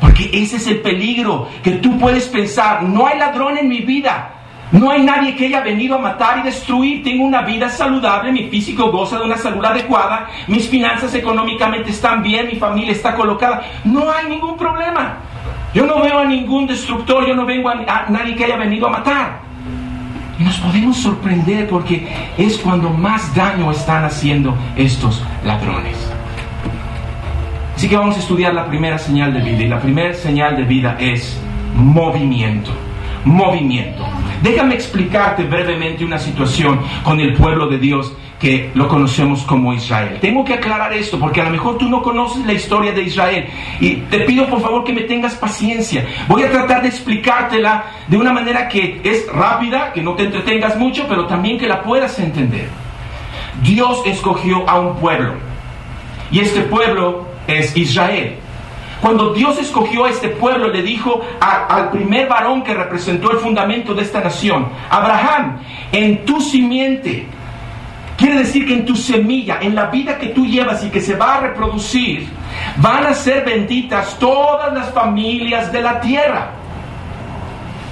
Porque 0.00 0.30
ese 0.32 0.56
es 0.56 0.66
el 0.68 0.80
peligro 0.80 1.48
que 1.62 1.72
tú 1.72 1.98
puedes 1.98 2.28
pensar, 2.28 2.82
no 2.82 3.06
hay 3.06 3.18
ladrón 3.18 3.58
en 3.58 3.68
mi 3.68 3.80
vida, 3.80 4.35
no 4.72 4.90
hay 4.90 5.02
nadie 5.02 5.36
que 5.36 5.46
haya 5.46 5.60
venido 5.60 5.94
a 5.96 5.98
matar 5.98 6.38
y 6.38 6.42
destruir. 6.42 7.02
Tengo 7.04 7.24
una 7.24 7.42
vida 7.42 7.68
saludable, 7.68 8.32
mi 8.32 8.48
físico 8.48 8.90
goza 8.90 9.18
de 9.18 9.24
una 9.24 9.36
salud 9.36 9.64
adecuada, 9.64 10.28
mis 10.48 10.68
finanzas 10.68 11.14
económicamente 11.14 11.90
están 11.90 12.22
bien, 12.22 12.48
mi 12.48 12.56
familia 12.56 12.92
está 12.92 13.14
colocada. 13.14 13.62
No 13.84 14.10
hay 14.10 14.28
ningún 14.28 14.56
problema. 14.56 15.18
Yo 15.72 15.86
no 15.86 16.00
veo 16.00 16.18
a 16.18 16.24
ningún 16.24 16.66
destructor, 16.66 17.26
yo 17.26 17.34
no 17.34 17.44
vengo 17.44 17.68
a, 17.68 18.06
nadie 18.08 18.34
que 18.34 18.44
haya 18.44 18.56
venido 18.56 18.86
a 18.88 18.90
matar. 18.90 19.40
Y 20.38 20.42
nos 20.42 20.58
podemos 20.58 20.96
sorprender 20.96 21.68
porque 21.68 22.06
es 22.36 22.58
cuando 22.58 22.90
más 22.90 23.34
daño 23.34 23.70
están 23.70 24.04
haciendo 24.04 24.56
estos 24.76 25.22
ladrones. 25.44 25.96
Así 27.74 27.88
que 27.88 27.96
vamos 27.96 28.16
a 28.16 28.20
estudiar 28.20 28.54
la 28.54 28.66
primera 28.66 28.98
señal 28.98 29.32
de 29.32 29.40
vida. 29.40 29.62
Y 29.64 29.68
la 29.68 29.80
primera 29.80 30.14
señal 30.14 30.56
de 30.56 30.64
vida 30.64 30.96
es 30.98 31.38
movimiento. 31.74 32.72
Movimiento. 33.24 34.05
Déjame 34.42 34.74
explicarte 34.74 35.44
brevemente 35.44 36.04
una 36.04 36.18
situación 36.18 36.80
con 37.02 37.20
el 37.20 37.34
pueblo 37.34 37.68
de 37.68 37.78
Dios 37.78 38.12
que 38.38 38.70
lo 38.74 38.86
conocemos 38.86 39.42
como 39.42 39.72
Israel. 39.72 40.18
Tengo 40.20 40.44
que 40.44 40.54
aclarar 40.54 40.92
esto 40.92 41.18
porque 41.18 41.40
a 41.40 41.44
lo 41.44 41.50
mejor 41.50 41.78
tú 41.78 41.88
no 41.88 42.02
conoces 42.02 42.44
la 42.44 42.52
historia 42.52 42.92
de 42.92 43.02
Israel 43.02 43.46
y 43.80 43.96
te 43.96 44.20
pido 44.20 44.46
por 44.46 44.60
favor 44.60 44.84
que 44.84 44.92
me 44.92 45.02
tengas 45.02 45.34
paciencia. 45.34 46.06
Voy 46.28 46.42
a 46.42 46.50
tratar 46.50 46.82
de 46.82 46.88
explicártela 46.88 47.86
de 48.08 48.16
una 48.16 48.32
manera 48.32 48.68
que 48.68 49.00
es 49.02 49.26
rápida, 49.32 49.92
que 49.92 50.02
no 50.02 50.14
te 50.14 50.24
entretengas 50.24 50.76
mucho, 50.76 51.06
pero 51.08 51.26
también 51.26 51.58
que 51.58 51.66
la 51.66 51.82
puedas 51.82 52.18
entender. 52.18 52.68
Dios 53.62 54.02
escogió 54.04 54.68
a 54.68 54.80
un 54.80 54.96
pueblo 54.96 55.34
y 56.30 56.40
este 56.40 56.60
pueblo 56.62 57.26
es 57.46 57.74
Israel. 57.76 58.36
Cuando 59.00 59.34
Dios 59.34 59.58
escogió 59.58 60.06
a 60.06 60.10
este 60.10 60.30
pueblo, 60.30 60.68
le 60.68 60.82
dijo 60.82 61.20
al 61.40 61.90
primer 61.90 62.28
varón 62.28 62.62
que 62.62 62.74
representó 62.74 63.30
el 63.30 63.38
fundamento 63.38 63.94
de 63.94 64.02
esta 64.02 64.20
nación, 64.20 64.68
Abraham, 64.88 65.58
en 65.92 66.24
tu 66.24 66.40
simiente, 66.40 67.26
quiere 68.16 68.38
decir 68.38 68.66
que 68.66 68.72
en 68.72 68.86
tu 68.86 68.96
semilla, 68.96 69.58
en 69.60 69.74
la 69.74 69.86
vida 69.86 70.16
que 70.18 70.28
tú 70.28 70.46
llevas 70.46 70.82
y 70.84 70.90
que 70.90 71.00
se 71.00 71.14
va 71.14 71.36
a 71.36 71.40
reproducir, 71.40 72.26
van 72.76 73.06
a 73.06 73.14
ser 73.14 73.44
benditas 73.44 74.18
todas 74.18 74.72
las 74.72 74.90
familias 74.92 75.70
de 75.70 75.82
la 75.82 76.00
tierra. 76.00 76.52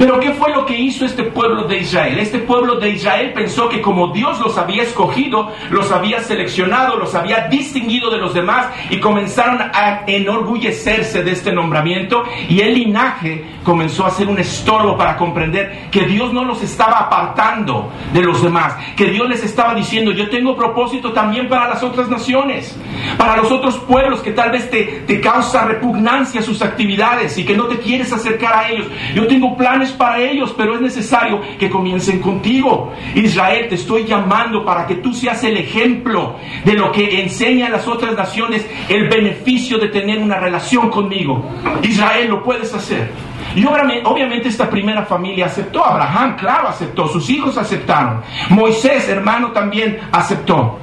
Pero 0.05 0.21
¿qué 0.21 0.33
fue 0.33 0.53
lo 0.53 0.67
que 0.67 0.79
hizo 0.79 1.07
este 1.07 1.23
pueblo 1.23 1.65
de 1.65 1.79
Israel? 1.79 2.19
Este 2.19 2.39
pueblo 2.39 2.75
de 2.75 2.91
Israel 2.91 3.33
pensó 3.33 3.71
que 3.71 3.81
como 3.81 4.09
Dios 4.09 4.39
los 4.39 4.59
había 4.59 4.83
escogido, 4.83 5.51
los 5.71 5.91
había 5.91 6.21
seleccionado, 6.21 6.99
los 6.99 7.15
había 7.15 7.49
distinguido 7.49 8.11
de 8.11 8.19
los 8.19 8.35
demás 8.35 8.67
y 8.91 9.01
comenzaron 9.01 9.63
a 9.63 10.03
enorgullecerse 10.07 11.25
de 11.25 11.33
este 11.33 11.53
nombramiento 11.53 12.23
y 12.51 12.61
el 12.61 12.75
linaje 12.75 13.47
comenzó 13.65 14.05
a 14.05 14.11
ser 14.11 14.29
un 14.29 14.39
estorbo 14.39 14.95
para 14.99 15.17
comprender 15.17 15.89
que 15.91 16.03
Dios 16.03 16.35
no 16.35 16.45
los 16.45 16.63
estaba 16.63 16.99
apartando 16.99 17.91
de 18.13 18.21
los 18.21 18.43
demás, 18.43 18.77
que 18.97 19.07
Dios 19.07 19.27
les 19.27 19.43
estaba 19.43 19.75
diciendo, 19.75 20.13
yo 20.13 20.29
tengo 20.29 20.55
propósito 20.55 21.15
también 21.15 21.49
para 21.49 21.67
las 21.67 21.83
otras 21.83 22.11
naciones, 22.11 22.79
para 23.17 23.39
los 23.39 23.51
otros 23.51 23.79
pueblos 23.79 24.21
que 24.21 24.33
tal 24.33 24.51
vez 24.51 24.71
te, 24.71 25.05
te 25.07 25.19
causa 25.23 25.65
repugnancia 25.65 26.43
sus 26.43 26.61
actividades 26.61 27.39
y 27.39 27.45
que 27.47 27.57
no 27.57 27.65
te 27.69 27.79
quieres 27.79 28.13
acercar 28.13 28.53
a 28.53 28.69
ellos. 28.69 28.87
Yo 29.15 29.27
tengo 29.27 29.57
planes 29.57 29.94
para 29.95 30.19
ellos, 30.21 30.55
pero 30.57 30.75
es 30.75 30.81
necesario 30.81 31.41
que 31.59 31.71
comiencen 31.71 32.21
contigo. 32.21 32.93
Israel, 33.15 33.67
te 33.69 33.77
estoy 33.77 34.05
llamando 34.05 34.65
para 34.65 34.87
que 34.87 34.97
tú 34.97 35.15
seas 35.15 35.43
el 35.45 35.57
ejemplo 35.57 36.37
de 36.65 36.75
lo 36.75 36.93
que 36.93 37.23
enseña 37.23 37.67
a 37.67 37.71
las 37.71 37.89
otras 37.89 38.17
naciones 38.17 38.67
el 38.89 39.09
beneficio 39.09 39.79
de 39.79 39.89
tener 39.89 40.19
una 40.19 40.39
relación 40.39 40.91
conmigo. 40.91 41.45
Israel, 41.83 42.29
lo 42.29 42.43
puedes 42.43 42.73
hacer. 42.75 43.11
Y 43.55 43.65
obviamente 43.65 44.49
esta 44.49 44.69
primera 44.69 45.05
familia 45.05 45.47
aceptó. 45.47 45.85
Abraham, 45.85 46.37
claro, 46.37 46.69
aceptó. 46.69 47.09
Sus 47.09 47.29
hijos 47.31 47.57
aceptaron. 47.57 48.21
Moisés, 48.51 49.09
hermano, 49.09 49.53
también 49.53 49.99
aceptó. 50.13 50.79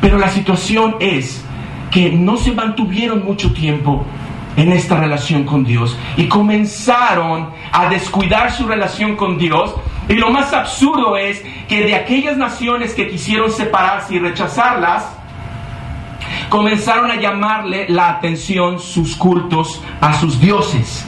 Pero 0.00 0.18
la 0.18 0.28
situación 0.28 0.96
es 1.00 1.44
que 1.90 2.10
no 2.10 2.36
se 2.36 2.52
mantuvieron 2.52 3.24
mucho 3.24 3.52
tiempo 3.52 4.04
en 4.60 4.72
esta 4.72 4.96
relación 4.96 5.44
con 5.44 5.64
Dios 5.64 5.96
y 6.18 6.28
comenzaron 6.28 7.48
a 7.72 7.88
descuidar 7.88 8.52
su 8.52 8.66
relación 8.66 9.16
con 9.16 9.38
Dios. 9.38 9.74
Y 10.06 10.14
lo 10.14 10.30
más 10.30 10.52
absurdo 10.52 11.16
es 11.16 11.42
que 11.66 11.82
de 11.82 11.94
aquellas 11.94 12.36
naciones 12.36 12.92
que 12.92 13.08
quisieron 13.08 13.50
separarse 13.50 14.16
y 14.16 14.18
rechazarlas, 14.18 15.06
comenzaron 16.50 17.10
a 17.10 17.16
llamarle 17.16 17.86
la 17.88 18.10
atención 18.10 18.78
sus 18.78 19.16
cultos 19.16 19.82
a 20.00 20.12
sus 20.14 20.38
dioses 20.38 21.06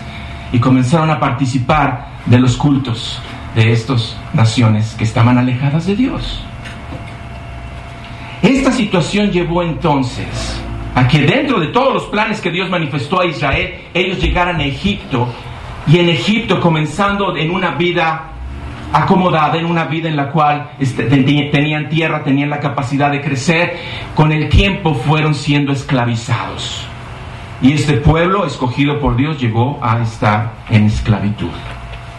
y 0.51 0.59
comenzaron 0.59 1.11
a 1.11 1.21
participar 1.21 2.09
de 2.25 2.39
los 2.39 2.57
cultos 2.57 3.21
de 3.55 3.73
estas 3.73 4.17
naciones 4.33 4.95
que 4.95 5.05
estaban 5.05 5.37
alejadas 5.37 5.85
de 5.85 5.97
Dios. 5.97 6.43
Esta 8.41 8.73
situación 8.73 9.31
llevó 9.31 9.63
entonces 9.63 10.62
a 10.95 11.09
que 11.09 11.21
dentro 11.21 11.59
de 11.61 11.69
todos 11.69 11.95
los 11.95 12.05
planes 12.05 12.41
que 12.41 12.51
Dios 12.51 12.69
manifestó 12.69 13.21
a 13.21 13.27
Israel, 13.27 13.75
ellos 13.95 14.21
llegaran 14.21 14.61
a 14.61 14.65
Egipto 14.65 15.29
y 15.87 15.99
en 15.99 16.09
Egipto 16.09 16.61
comenzando 16.61 17.37
en 17.37 17.51
una 17.51 17.73
vida 17.73 18.33
acomodada, 18.93 19.57
en 19.57 19.65
una 19.65 19.85
vida 19.85 20.09
en 20.09 20.17
la 20.17 20.31
cual 20.31 20.73
este, 20.79 21.05
tenían 21.05 21.89
tierra, 21.89 22.23
tenían 22.23 22.51
la 22.51 22.61
capacidad 22.61 23.11
de 23.11 23.21
crecer, 23.21 23.79
con 24.15 24.33
el 24.33 24.49
tiempo 24.49 24.95
fueron 24.95 25.35
siendo 25.35 25.73
esclavizados. 25.73 26.87
Y 27.63 27.73
este 27.73 27.95
pueblo 27.95 28.45
escogido 28.45 29.01
por 29.01 29.17
Dios 29.17 29.41
llegó 29.41 29.79
a 29.83 30.03
estar 30.03 30.53
en 30.69 30.85
esclavitud. 30.85 31.51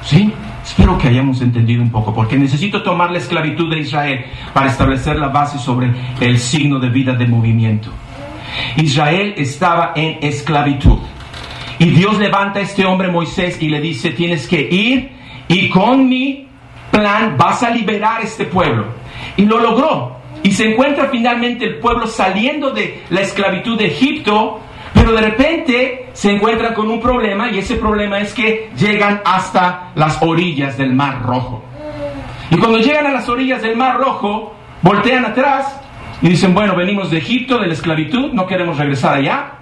¿Sí? 0.02 0.34
Espero 0.64 0.98
que 0.98 1.10
hayamos 1.10 1.42
entendido 1.42 1.84
un 1.84 1.92
poco, 1.92 2.14
porque 2.14 2.38
necesito 2.38 2.82
tomar 2.82 3.12
la 3.12 3.18
esclavitud 3.18 3.70
de 3.70 3.80
Israel 3.80 4.26
para 4.54 4.68
establecer 4.68 5.18
la 5.18 5.28
base 5.28 5.60
sobre 5.60 5.92
el 6.22 6.40
signo 6.40 6.80
de 6.80 6.90
vida 6.90 7.14
de 7.14 7.28
movimiento. 7.28 7.90
Israel 8.78 9.34
estaba 9.38 9.94
en 9.96 10.20
esclavitud. 10.22 11.00
Y 11.80 11.86
Dios 11.86 12.18
levanta 12.20 12.60
a 12.60 12.62
este 12.64 12.86
hombre 12.86 13.10
Moisés 13.10 13.62
y 13.62 13.70
le 13.70 13.82
dice, 13.82 14.12
tienes 14.12 14.48
que 14.48 14.62
ir 14.62 15.12
y 15.48 15.70
con 15.70 16.08
mi 16.08 16.48
plan 16.92 17.36
vas 17.38 17.64
a 17.64 17.70
liberar 17.70 18.22
este 18.22 18.46
pueblo. 18.46 18.86
Y 19.36 19.46
lo 19.46 19.60
logró. 19.60 20.18
Y 20.44 20.52
se 20.52 20.72
encuentra 20.72 21.08
finalmente 21.10 21.66
el 21.66 21.80
pueblo 21.80 22.08
saliendo 22.08 22.72
de 22.72 23.04
la 23.10 23.22
esclavitud 23.22 23.78
de 23.78 23.88
Egipto, 23.88 24.60
pero 24.94 25.14
de 25.14 25.22
repente 25.22 26.10
se 26.14 26.32
encuentra 26.32 26.74
con 26.74 26.90
un 26.90 27.00
problema 27.00 27.50
y 27.50 27.60
ese 27.60 27.76
problema 27.76 28.20
es 28.20 28.34
que 28.34 28.70
llegan 28.78 29.22
hasta 29.26 29.92
las 29.96 30.22
orillas 30.22 30.78
del 30.78 30.94
Mar 30.94 31.24
Rojo. 31.24 31.64
Y 32.52 32.58
cuando 32.58 32.78
llegan 32.80 33.08
a 33.08 33.12
las 33.12 33.28
orillas 33.30 33.62
del 33.62 33.76
Mar 33.76 33.98
Rojo, 33.98 34.54
voltean 34.82 35.26
atrás 35.26 35.80
y 36.24 36.30
dicen, 36.30 36.54
bueno, 36.54 36.74
venimos 36.74 37.12
de 37.12 37.18
Egipto, 37.18 37.60
de 37.60 37.68
la 37.68 37.74
esclavitud, 37.74 38.32
no 38.32 38.48
queremos 38.48 38.78
regresar 38.78 39.16
allá. 39.16 39.56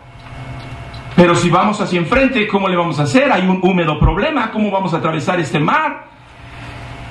Pero 1.16 1.36
si 1.36 1.50
vamos 1.50 1.82
hacia 1.82 2.00
enfrente, 2.00 2.48
¿cómo 2.48 2.70
le 2.70 2.76
vamos 2.76 3.00
a 3.00 3.04
hacer? 3.04 3.32
Hay 3.32 3.48
un 3.48 3.60
húmedo 3.64 4.00
problema, 4.00 4.52
¿cómo 4.52 4.70
vamos 4.70 4.94
a 4.94 4.98
atravesar 4.98 5.40
este 5.40 5.60
mar? 5.60 6.06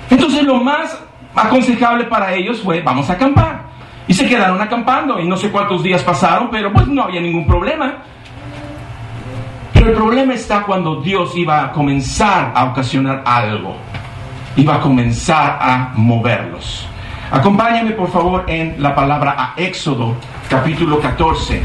Entonces 0.08 0.44
lo 0.44 0.62
más 0.62 1.02
aconsejable 1.34 2.04
para 2.04 2.32
ellos 2.32 2.60
fue, 2.60 2.80
vamos 2.80 3.10
a 3.10 3.14
acampar. 3.14 3.62
Y 4.06 4.14
se 4.14 4.28
quedaron 4.28 4.60
acampando 4.60 5.18
y 5.18 5.26
no 5.26 5.36
sé 5.36 5.50
cuántos 5.50 5.82
días 5.82 6.04
pasaron, 6.04 6.48
pero 6.48 6.72
pues 6.72 6.86
no 6.86 7.02
había 7.02 7.20
ningún 7.20 7.44
problema. 7.44 8.04
Pero 9.72 9.88
el 9.88 9.94
problema 9.94 10.32
está 10.32 10.62
cuando 10.62 11.00
Dios 11.00 11.36
iba 11.36 11.64
a 11.64 11.72
comenzar 11.72 12.52
a 12.54 12.66
ocasionar 12.66 13.24
algo, 13.26 13.76
iba 14.54 14.76
a 14.76 14.80
comenzar 14.80 15.58
a 15.60 15.90
moverlos. 15.96 16.89
Acompáñame 17.30 17.92
por 17.92 18.10
favor 18.10 18.44
en 18.48 18.82
la 18.82 18.92
palabra 18.92 19.36
a 19.38 19.54
Éxodo 19.56 20.16
capítulo 20.48 20.98
14. 21.00 21.62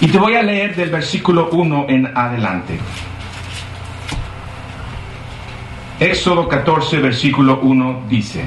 Y 0.00 0.06
te 0.06 0.18
voy 0.18 0.36
a 0.36 0.42
leer 0.42 0.76
del 0.76 0.90
versículo 0.90 1.50
1 1.50 1.86
en 1.88 2.16
adelante. 2.16 2.78
Éxodo 5.98 6.48
14, 6.48 7.00
versículo 7.00 7.58
1 7.62 8.04
dice, 8.08 8.44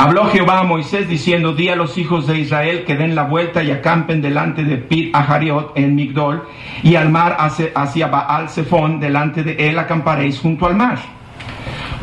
Habló 0.00 0.26
Jehová 0.26 0.60
a 0.60 0.62
Moisés 0.62 1.08
diciendo, 1.08 1.54
di 1.54 1.70
a 1.70 1.74
los 1.74 1.98
hijos 1.98 2.28
de 2.28 2.38
Israel 2.38 2.84
que 2.84 2.94
den 2.94 3.16
la 3.16 3.24
vuelta 3.24 3.64
y 3.64 3.72
acampen 3.72 4.22
delante 4.22 4.62
de 4.62 4.76
Pit 4.76 5.12
Ahariot 5.12 5.72
en 5.74 5.96
Migdol 5.96 6.46
y 6.84 6.94
al 6.94 7.10
mar 7.10 7.34
hacia, 7.40 7.72
hacia 7.74 8.06
Baal 8.06 8.48
Zephon, 8.48 9.00
delante 9.00 9.42
de 9.42 9.56
él 9.68 9.76
acamparéis 9.76 10.38
junto 10.38 10.66
al 10.66 10.76
mar. 10.76 11.00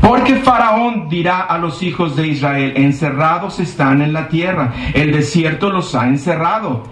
Porque 0.01 0.35
Faraón 0.35 1.07
dirá 1.07 1.43
a 1.43 1.57
los 1.57 1.81
hijos 1.83 2.17
de 2.17 2.27
Israel, 2.27 2.73
encerrados 2.75 3.61
están 3.61 4.01
en 4.01 4.11
la 4.11 4.27
tierra, 4.27 4.73
el 4.93 5.13
desierto 5.13 5.69
los 5.69 5.95
ha 5.95 6.05
encerrado. 6.05 6.83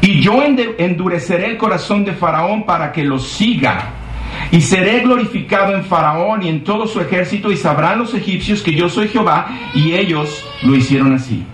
Y 0.00 0.22
yo 0.22 0.42
endureceré 0.42 1.50
el 1.50 1.58
corazón 1.58 2.02
de 2.06 2.14
Faraón 2.14 2.64
para 2.64 2.92
que 2.92 3.04
los 3.04 3.28
siga 3.28 3.90
y 4.50 4.60
seré 4.60 5.00
glorificado 5.00 5.74
en 5.74 5.84
Faraón 5.84 6.42
y 6.42 6.48
en 6.48 6.64
todo 6.64 6.86
su 6.86 7.00
ejército, 7.00 7.50
y 7.50 7.56
sabrán 7.56 7.98
los 7.98 8.14
egipcios 8.14 8.62
que 8.62 8.74
yo 8.74 8.88
soy 8.88 9.08
Jehová, 9.08 9.48
y 9.74 9.92
ellos 9.94 10.44
lo 10.62 10.74
hicieron 10.74 11.14
así. 11.14 11.44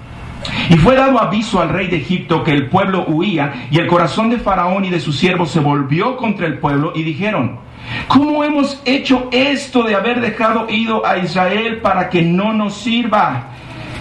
Y 0.71 0.77
fue 0.77 0.95
dado 0.95 1.21
aviso 1.21 1.61
al 1.61 1.71
rey 1.71 1.89
de 1.89 1.97
Egipto 1.97 2.45
que 2.45 2.53
el 2.53 2.69
pueblo 2.69 3.05
huía, 3.07 3.69
y 3.71 3.79
el 3.79 3.87
corazón 3.87 4.31
de 4.31 4.39
Faraón 4.39 4.85
y 4.85 4.91
de 4.91 5.01
sus 5.01 5.19
siervos 5.19 5.51
se 5.51 5.61
volvió 5.61 6.17
contra 6.17 6.47
el 6.47 6.59
pueblo, 6.59 6.93
y 6.95 7.03
dijeron, 7.03 7.59
¿cómo 8.07 8.45
hemos 8.45 8.81
hecho 8.85 9.29
esto 9.33 9.83
de 9.83 9.95
haber 9.95 10.21
dejado 10.21 10.67
ido 10.69 11.07
a 11.07 11.19
Israel 11.19 11.81
para 11.81 12.09
que 12.09 12.23
no 12.23 12.53
nos 12.53 12.75
sirva? 12.75 13.58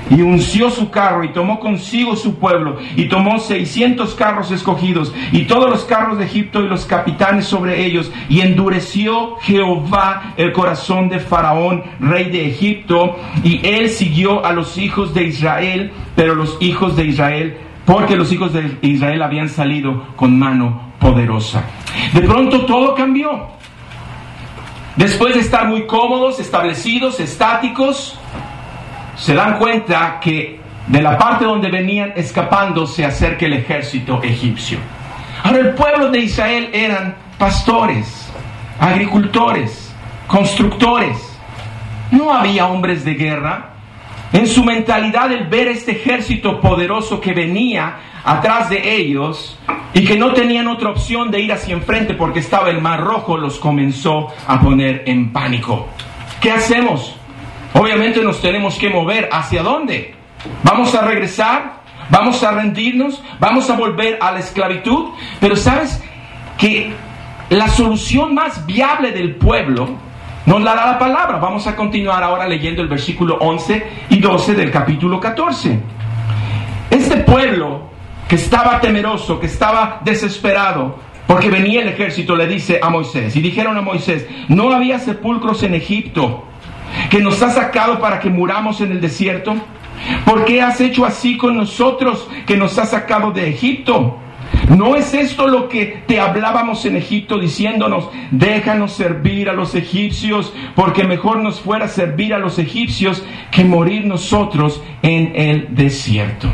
Y 0.09 0.21
unció 0.21 0.69
su 0.69 0.89
carro 0.89 1.23
y 1.23 1.33
tomó 1.33 1.59
consigo 1.59 2.15
su 2.15 2.35
pueblo 2.35 2.77
y 2.95 3.05
tomó 3.05 3.39
seiscientos 3.39 4.15
carros 4.15 4.51
escogidos 4.51 5.13
y 5.31 5.43
todos 5.43 5.69
los 5.69 5.83
carros 5.85 6.17
de 6.17 6.25
Egipto 6.25 6.61
y 6.61 6.67
los 6.67 6.85
capitanes 6.85 7.45
sobre 7.45 7.85
ellos 7.85 8.11
y 8.29 8.41
endureció 8.41 9.37
Jehová 9.41 10.33
el 10.37 10.51
corazón 10.51 11.09
de 11.09 11.19
Faraón, 11.19 11.83
rey 11.99 12.29
de 12.29 12.47
Egipto, 12.47 13.17
y 13.43 13.65
él 13.65 13.89
siguió 13.89 14.45
a 14.45 14.53
los 14.53 14.77
hijos 14.77 15.13
de 15.13 15.23
Israel, 15.23 15.91
pero 16.15 16.35
los 16.35 16.57
hijos 16.59 16.95
de 16.95 17.05
Israel, 17.05 17.57
porque 17.85 18.15
los 18.15 18.31
hijos 18.31 18.53
de 18.53 18.77
Israel 18.81 19.21
habían 19.21 19.49
salido 19.49 20.07
con 20.15 20.37
mano 20.37 20.93
poderosa. 20.99 21.63
De 22.13 22.21
pronto 22.21 22.65
todo 22.65 22.95
cambió. 22.95 23.47
Después 24.95 25.35
de 25.35 25.41
estar 25.41 25.67
muy 25.67 25.85
cómodos, 25.85 26.39
establecidos, 26.39 27.19
estáticos, 27.19 28.17
se 29.17 29.33
dan 29.33 29.57
cuenta 29.57 30.19
que 30.21 30.59
de 30.87 31.01
la 31.01 31.17
parte 31.17 31.45
donde 31.45 31.69
venían 31.69 32.13
escapando 32.15 32.87
se 32.87 33.03
acerca 33.03 33.45
el 33.45 33.53
ejército 33.53 34.21
egipcio. 34.23 34.79
Ahora 35.43 35.59
el 35.59 35.73
pueblo 35.73 36.09
de 36.09 36.19
Israel 36.19 36.69
eran 36.71 37.15
pastores, 37.37 38.31
agricultores, 38.79 39.93
constructores. 40.27 41.37
No 42.11 42.33
había 42.33 42.67
hombres 42.67 43.03
de 43.03 43.15
guerra. 43.15 43.73
En 44.33 44.47
su 44.47 44.63
mentalidad 44.63 45.31
el 45.31 45.47
ver 45.47 45.67
este 45.67 45.93
ejército 45.93 46.59
poderoso 46.59 47.19
que 47.19 47.33
venía 47.33 47.95
atrás 48.23 48.69
de 48.69 48.95
ellos 48.95 49.57
y 49.93 50.03
que 50.03 50.17
no 50.17 50.33
tenían 50.33 50.67
otra 50.67 50.89
opción 50.89 51.31
de 51.31 51.39
ir 51.39 51.51
hacia 51.51 51.73
enfrente 51.73 52.13
porque 52.13 52.39
estaba 52.39 52.69
el 52.69 52.81
mar 52.81 53.01
rojo, 53.01 53.37
los 53.37 53.57
comenzó 53.57 54.27
a 54.45 54.59
poner 54.59 55.03
en 55.05 55.31
pánico. 55.31 55.87
¿Qué 56.41 56.51
hacemos? 56.51 57.15
Obviamente 57.79 58.21
nos 58.23 58.41
tenemos 58.41 58.77
que 58.77 58.89
mover. 58.89 59.29
¿Hacia 59.31 59.61
dónde? 59.63 60.15
¿Vamos 60.63 60.95
a 60.95 61.01
regresar? 61.01 61.81
¿Vamos 62.09 62.43
a 62.43 62.51
rendirnos? 62.51 63.21
¿Vamos 63.39 63.69
a 63.69 63.75
volver 63.75 64.17
a 64.21 64.31
la 64.31 64.39
esclavitud? 64.39 65.09
Pero 65.39 65.55
sabes 65.55 66.01
que 66.57 66.91
la 67.49 67.67
solución 67.67 68.33
más 68.33 68.65
viable 68.65 69.11
del 69.11 69.35
pueblo 69.35 69.89
nos 70.45 70.61
la 70.61 70.75
da 70.75 70.85
la 70.93 70.99
palabra. 70.99 71.37
Vamos 71.37 71.67
a 71.67 71.75
continuar 71.75 72.23
ahora 72.23 72.47
leyendo 72.47 72.81
el 72.81 72.87
versículo 72.87 73.37
11 73.39 73.87
y 74.09 74.19
12 74.19 74.55
del 74.55 74.71
capítulo 74.71 75.19
14. 75.19 75.79
Este 76.89 77.17
pueblo 77.17 77.89
que 78.27 78.35
estaba 78.35 78.79
temeroso, 78.79 79.39
que 79.39 79.45
estaba 79.45 80.01
desesperado, 80.03 80.99
porque 81.27 81.49
venía 81.49 81.81
el 81.81 81.89
ejército, 81.89 82.35
le 82.35 82.47
dice 82.47 82.79
a 82.81 82.89
Moisés, 82.89 83.35
y 83.35 83.41
dijeron 83.41 83.77
a 83.77 83.81
Moisés, 83.81 84.25
no 84.47 84.71
había 84.73 84.99
sepulcros 84.99 85.63
en 85.63 85.75
Egipto 85.75 86.45
que 87.09 87.19
nos 87.19 87.41
ha 87.41 87.49
sacado 87.49 87.99
para 87.99 88.19
que 88.19 88.29
muramos 88.29 88.81
en 88.81 88.91
el 88.91 89.01
desierto? 89.01 89.55
¿Por 90.25 90.45
qué 90.45 90.61
has 90.61 90.79
hecho 90.81 91.05
así 91.05 91.37
con 91.37 91.55
nosotros 91.55 92.27
que 92.45 92.57
nos 92.57 92.77
has 92.77 92.91
sacado 92.91 93.31
de 93.31 93.49
Egipto? 93.49 94.19
¿No 94.69 94.95
es 94.95 95.13
esto 95.13 95.47
lo 95.47 95.69
que 95.69 96.03
te 96.07 96.19
hablábamos 96.19 96.85
en 96.85 96.97
Egipto 96.97 97.39
diciéndonos, 97.39 98.09
déjanos 98.31 98.93
servir 98.93 99.49
a 99.49 99.53
los 99.53 99.75
egipcios, 99.75 100.53
porque 100.75 101.03
mejor 101.03 101.39
nos 101.39 101.59
fuera 101.59 101.87
servir 101.87 102.33
a 102.33 102.39
los 102.39 102.59
egipcios 102.59 103.23
que 103.51 103.63
morir 103.63 104.05
nosotros 104.05 104.81
en 105.01 105.33
el 105.35 105.75
desierto? 105.75 106.49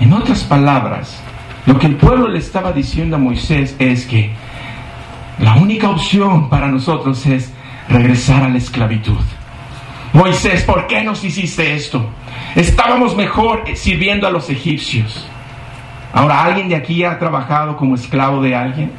En 0.00 0.12
otras 0.12 0.44
palabras, 0.44 1.22
lo 1.66 1.78
que 1.78 1.86
el 1.86 1.96
pueblo 1.96 2.28
le 2.28 2.38
estaba 2.38 2.72
diciendo 2.72 3.16
a 3.16 3.20
Moisés 3.20 3.76
es 3.78 4.06
que 4.06 4.30
la 5.38 5.54
única 5.54 5.90
opción 5.90 6.48
para 6.48 6.68
nosotros 6.68 7.24
es 7.26 7.52
regresar 7.92 8.42
a 8.42 8.48
la 8.48 8.58
esclavitud. 8.58 9.20
Moisés, 10.12 10.62
¿por 10.64 10.86
qué 10.86 11.02
nos 11.02 11.24
hiciste 11.24 11.74
esto? 11.74 12.06
Estábamos 12.54 13.16
mejor 13.16 13.64
sirviendo 13.74 14.26
a 14.26 14.30
los 14.30 14.50
egipcios. 14.50 15.26
Ahora, 16.12 16.44
¿alguien 16.44 16.68
de 16.68 16.76
aquí 16.76 17.04
ha 17.04 17.18
trabajado 17.18 17.76
como 17.76 17.94
esclavo 17.94 18.42
de 18.42 18.54
alguien? 18.54 18.90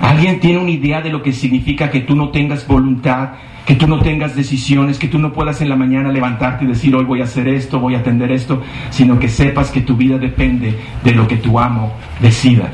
¿Alguien 0.00 0.40
tiene 0.40 0.58
una 0.58 0.70
idea 0.70 1.02
de 1.02 1.10
lo 1.10 1.22
que 1.22 1.32
significa 1.32 1.90
que 1.90 2.00
tú 2.00 2.16
no 2.16 2.30
tengas 2.30 2.66
voluntad, 2.66 3.34
que 3.66 3.74
tú 3.74 3.86
no 3.86 4.00
tengas 4.00 4.34
decisiones, 4.34 4.98
que 4.98 5.06
tú 5.06 5.18
no 5.18 5.32
puedas 5.32 5.60
en 5.60 5.68
la 5.68 5.76
mañana 5.76 6.10
levantarte 6.10 6.64
y 6.64 6.68
decir 6.68 6.94
hoy 6.96 7.04
voy 7.04 7.20
a 7.20 7.24
hacer 7.24 7.46
esto, 7.46 7.78
voy 7.78 7.94
a 7.94 7.98
atender 7.98 8.32
esto, 8.32 8.62
sino 8.90 9.18
que 9.18 9.28
sepas 9.28 9.70
que 9.70 9.82
tu 9.82 9.94
vida 9.96 10.18
depende 10.18 10.76
de 11.04 11.12
lo 11.12 11.28
que 11.28 11.36
tu 11.36 11.58
amo 11.58 11.92
decida? 12.20 12.70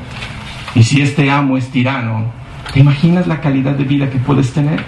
Y 0.75 0.85
si 0.85 1.03
este 1.03 1.29
amo 1.31 1.57
es 1.57 1.69
tirano, 1.71 2.27
¿Te 2.73 2.81
imaginas 2.81 3.27
la 3.27 3.41
calidad 3.41 3.73
de 3.73 3.85
vida 3.85 4.11
que 4.11 4.19
puedes 4.19 4.53
tener? 4.53 4.83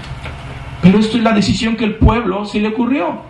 Pero 0.83 0.99
esto 0.99 1.17
es 1.17 1.23
la 1.23 1.33
decisión 1.33 1.77
que 1.77 1.85
el 1.85 1.95
pueblo 1.97 2.45
se 2.45 2.61
le 2.61 2.69
ocurrió. 2.69 3.23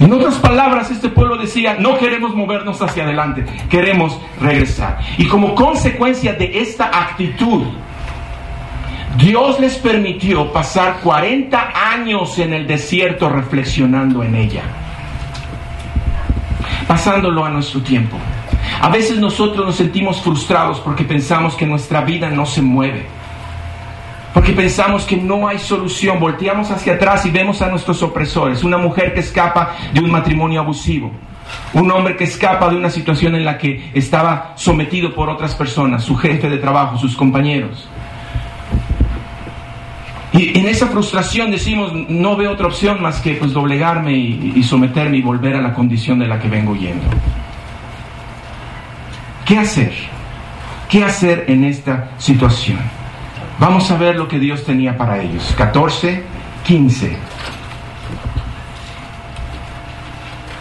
En 0.00 0.12
otras 0.12 0.36
palabras, 0.36 0.90
este 0.90 1.08
pueblo 1.08 1.36
decía, 1.36 1.76
no 1.78 1.98
queremos 1.98 2.34
movernos 2.34 2.82
hacia 2.82 3.04
adelante, 3.04 3.44
queremos 3.70 4.18
regresar. 4.40 4.98
Y 5.18 5.26
como 5.26 5.54
consecuencia 5.54 6.34
de 6.34 6.60
esta 6.60 6.86
actitud, 6.86 7.62
Dios 9.16 9.60
les 9.60 9.76
permitió 9.76 10.52
pasar 10.52 10.98
40 11.02 11.92
años 11.92 12.38
en 12.38 12.52
el 12.52 12.66
desierto 12.66 13.28
reflexionando 13.28 14.24
en 14.24 14.34
ella, 14.34 14.62
pasándolo 16.88 17.44
a 17.44 17.50
nuestro 17.50 17.80
tiempo. 17.80 18.18
A 18.80 18.88
veces 18.88 19.18
nosotros 19.18 19.64
nos 19.64 19.76
sentimos 19.76 20.20
frustrados 20.20 20.80
porque 20.80 21.04
pensamos 21.04 21.54
que 21.54 21.66
nuestra 21.66 22.02
vida 22.02 22.30
no 22.30 22.46
se 22.46 22.62
mueve. 22.62 23.06
Porque 24.34 24.52
pensamos 24.52 25.04
que 25.04 25.16
no 25.16 25.46
hay 25.46 25.58
solución. 25.58 26.18
Volteamos 26.18 26.70
hacia 26.70 26.94
atrás 26.94 27.24
y 27.24 27.30
vemos 27.30 27.62
a 27.62 27.68
nuestros 27.68 28.02
opresores. 28.02 28.64
Una 28.64 28.76
mujer 28.76 29.14
que 29.14 29.20
escapa 29.20 29.76
de 29.92 30.00
un 30.00 30.10
matrimonio 30.10 30.60
abusivo. 30.60 31.12
Un 31.72 31.90
hombre 31.90 32.16
que 32.16 32.24
escapa 32.24 32.68
de 32.68 32.76
una 32.76 32.90
situación 32.90 33.36
en 33.36 33.44
la 33.44 33.58
que 33.58 33.90
estaba 33.94 34.52
sometido 34.56 35.14
por 35.14 35.30
otras 35.30 35.54
personas, 35.54 36.02
su 36.02 36.16
jefe 36.16 36.48
de 36.48 36.58
trabajo, 36.58 36.98
sus 36.98 37.16
compañeros. 37.16 37.88
Y 40.32 40.58
en 40.58 40.66
esa 40.66 40.88
frustración 40.88 41.52
decimos, 41.52 41.92
no 42.08 42.36
veo 42.36 42.50
otra 42.52 42.66
opción 42.66 43.00
más 43.00 43.20
que 43.20 43.34
pues 43.34 43.52
doblegarme 43.52 44.12
y, 44.14 44.52
y 44.56 44.62
someterme 44.64 45.18
y 45.18 45.22
volver 45.22 45.54
a 45.54 45.62
la 45.62 45.72
condición 45.72 46.18
de 46.18 46.26
la 46.26 46.40
que 46.40 46.48
vengo 46.48 46.74
yendo. 46.74 47.06
¿Qué 49.44 49.58
hacer? 49.58 49.92
¿Qué 50.88 51.04
hacer 51.04 51.44
en 51.48 51.64
esta 51.64 52.10
situación? 52.18 52.78
Vamos 53.58 53.90
a 53.90 53.96
ver 53.96 54.16
lo 54.16 54.26
que 54.26 54.38
Dios 54.38 54.64
tenía 54.64 54.96
para 54.96 55.20
ellos. 55.20 55.54
14, 55.56 56.22
15. 56.64 57.16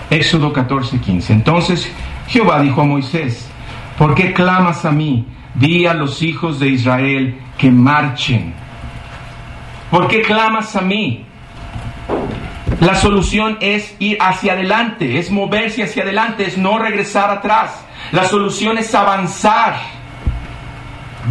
Éxodo 0.09 0.51
14, 0.51 0.99
15. 0.99 1.33
Entonces 1.33 1.91
Jehová 2.27 2.61
dijo 2.61 2.81
a 2.81 2.85
Moisés, 2.85 3.49
¿por 3.97 4.15
qué 4.15 4.33
clamas 4.33 4.85
a 4.85 4.91
mí? 4.91 5.27
Di 5.55 5.85
a 5.85 5.93
los 5.93 6.21
hijos 6.21 6.59
de 6.59 6.67
Israel 6.67 7.39
que 7.57 7.71
marchen. 7.71 8.53
¿Por 9.89 10.07
qué 10.07 10.23
clamas 10.23 10.75
a 10.75 10.81
mí? 10.81 11.25
La 12.79 12.95
solución 12.95 13.57
es 13.61 13.95
ir 13.99 14.17
hacia 14.19 14.53
adelante, 14.53 15.19
es 15.19 15.31
moverse 15.31 15.83
hacia 15.83 16.03
adelante, 16.03 16.45
es 16.45 16.57
no 16.57 16.79
regresar 16.79 17.29
atrás. 17.29 17.85
La 18.11 18.25
solución 18.25 18.77
es 18.77 18.93
avanzar. 18.93 19.75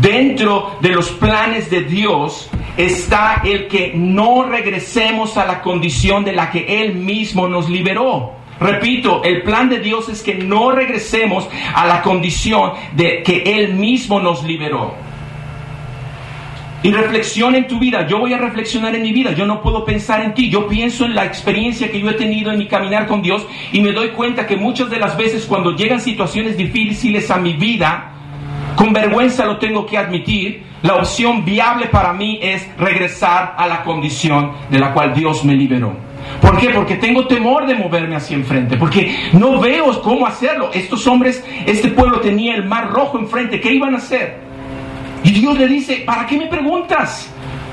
Dentro 0.00 0.78
de 0.80 0.88
los 0.88 1.10
planes 1.10 1.68
de 1.68 1.82
Dios 1.82 2.48
está 2.76 3.42
el 3.44 3.68
que 3.68 3.92
no 3.94 4.44
regresemos 4.44 5.36
a 5.36 5.44
la 5.44 5.60
condición 5.60 6.24
de 6.24 6.32
la 6.32 6.50
que 6.50 6.80
Él 6.80 6.94
mismo 6.94 7.46
nos 7.46 7.68
liberó. 7.68 8.32
Repito, 8.58 9.22
el 9.24 9.42
plan 9.42 9.68
de 9.68 9.80
Dios 9.80 10.08
es 10.08 10.22
que 10.22 10.34
no 10.34 10.70
regresemos 10.70 11.48
a 11.74 11.86
la 11.86 12.00
condición 12.00 12.72
de 12.94 13.22
que 13.22 13.42
Él 13.44 13.74
mismo 13.74 14.20
nos 14.20 14.44
liberó. 14.44 14.94
Y 16.82 16.90
reflexiona 16.90 17.58
en 17.58 17.68
tu 17.68 17.78
vida. 17.78 18.06
Yo 18.08 18.18
voy 18.18 18.32
a 18.32 18.38
reflexionar 18.38 18.94
en 18.94 19.02
mi 19.02 19.12
vida. 19.12 19.32
Yo 19.32 19.46
no 19.46 19.62
puedo 19.62 19.84
pensar 19.84 20.20
en 20.22 20.34
ti. 20.34 20.50
Yo 20.50 20.66
pienso 20.66 21.04
en 21.04 21.14
la 21.14 21.24
experiencia 21.24 21.90
que 21.90 22.00
yo 22.00 22.10
he 22.10 22.14
tenido 22.14 22.50
en 22.50 22.58
mi 22.58 22.66
caminar 22.66 23.06
con 23.06 23.22
Dios 23.22 23.46
y 23.70 23.80
me 23.80 23.92
doy 23.92 24.08
cuenta 24.08 24.46
que 24.46 24.56
muchas 24.56 24.90
de 24.90 24.98
las 24.98 25.16
veces 25.16 25.46
cuando 25.46 25.76
llegan 25.76 26.00
situaciones 26.00 26.56
difíciles 26.56 27.30
a 27.30 27.38
mi 27.38 27.52
vida, 27.52 28.12
con 28.74 28.92
vergüenza 28.92 29.44
lo 29.44 29.58
tengo 29.58 29.86
que 29.86 29.96
admitir, 29.96 30.64
la 30.82 30.96
opción 30.96 31.44
viable 31.44 31.86
para 31.86 32.12
mí 32.12 32.40
es 32.42 32.68
regresar 32.76 33.54
a 33.56 33.66
la 33.68 33.84
condición 33.84 34.50
de 34.68 34.80
la 34.80 34.92
cual 34.92 35.14
Dios 35.14 35.44
me 35.44 35.54
liberó. 35.54 35.94
¿Por 36.40 36.58
qué? 36.58 36.70
Porque 36.70 36.96
tengo 36.96 37.26
temor 37.26 37.66
de 37.66 37.74
moverme 37.74 38.16
hacia 38.16 38.36
enfrente, 38.36 38.76
porque 38.76 39.14
no 39.32 39.60
veo 39.60 40.00
cómo 40.02 40.26
hacerlo. 40.26 40.70
Estos 40.72 41.06
hombres, 41.06 41.44
este 41.66 41.88
pueblo 41.88 42.20
tenía 42.20 42.56
el 42.56 42.64
mar 42.64 42.90
rojo 42.90 43.18
enfrente, 43.18 43.60
¿qué 43.60 43.72
iban 43.72 43.94
a 43.94 43.98
hacer? 43.98 44.51
Y 45.24 45.30
Dios 45.30 45.58
le 45.58 45.66
dice, 45.68 46.02
¿para 46.06 46.26
qué 46.26 46.36
me 46.36 46.46
preguntas? 46.46 47.30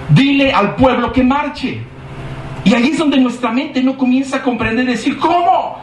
Dile 0.09 0.51
al 0.51 0.75
pueblo 0.75 1.11
que 1.11 1.23
marche. 1.23 1.81
Y 2.63 2.73
ahí 2.73 2.89
es 2.89 2.97
donde 2.97 3.17
nuestra 3.17 3.51
mente 3.51 3.81
no 3.81 3.97
comienza 3.97 4.37
a 4.37 4.41
comprender, 4.41 4.85
decir, 4.85 5.17
¿cómo? 5.17 5.77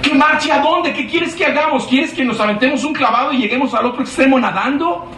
¿Que 0.00 0.14
marche 0.14 0.52
a 0.52 0.60
dónde? 0.60 0.92
¿Qué 0.92 1.06
quieres 1.06 1.34
que 1.34 1.46
hagamos? 1.46 1.86
¿Quieres 1.86 2.12
que 2.12 2.24
nos 2.24 2.38
aventemos 2.40 2.84
un 2.84 2.92
clavado 2.92 3.32
y 3.32 3.38
lleguemos 3.38 3.74
al 3.74 3.86
otro 3.86 4.02
extremo 4.02 4.38
nadando? 4.38 5.08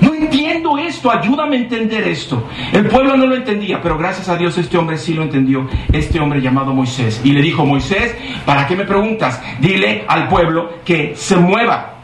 No 0.00 0.14
entiendo 0.14 0.78
esto, 0.78 1.10
ayúdame 1.10 1.56
a 1.56 1.60
entender 1.60 2.08
esto. 2.08 2.48
El 2.72 2.88
pueblo 2.88 3.16
no 3.16 3.26
lo 3.26 3.36
entendía, 3.36 3.80
pero 3.80 3.96
gracias 3.96 4.28
a 4.28 4.36
Dios 4.36 4.58
este 4.58 4.76
hombre 4.76 4.98
sí 4.98 5.14
lo 5.14 5.22
entendió, 5.22 5.68
este 5.92 6.18
hombre 6.18 6.40
llamado 6.40 6.74
Moisés. 6.74 7.20
Y 7.24 7.32
le 7.32 7.40
dijo, 7.40 7.64
Moisés, 7.64 8.16
¿para 8.44 8.66
qué 8.66 8.74
me 8.74 8.84
preguntas? 8.84 9.40
Dile 9.60 10.04
al 10.08 10.28
pueblo 10.28 10.78
que 10.84 11.14
se 11.14 11.36
mueva. 11.36 11.94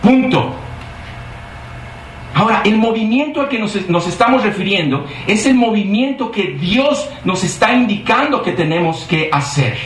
Punto. 0.00 0.61
Ahora, 2.34 2.62
el 2.64 2.78
movimiento 2.78 3.40
al 3.40 3.48
que 3.48 3.58
nos, 3.58 3.76
estamos 4.06 4.42
refiriendo 4.42 5.06
es 5.26 5.44
el 5.46 5.54
movimiento 5.54 6.30
que 6.30 6.56
Dios 6.58 7.08
nos 7.24 7.44
está 7.44 7.72
indicando 7.72 8.42
que 8.42 8.52
tenemos 8.52 9.04
que 9.04 9.28
hacer. 9.30 9.76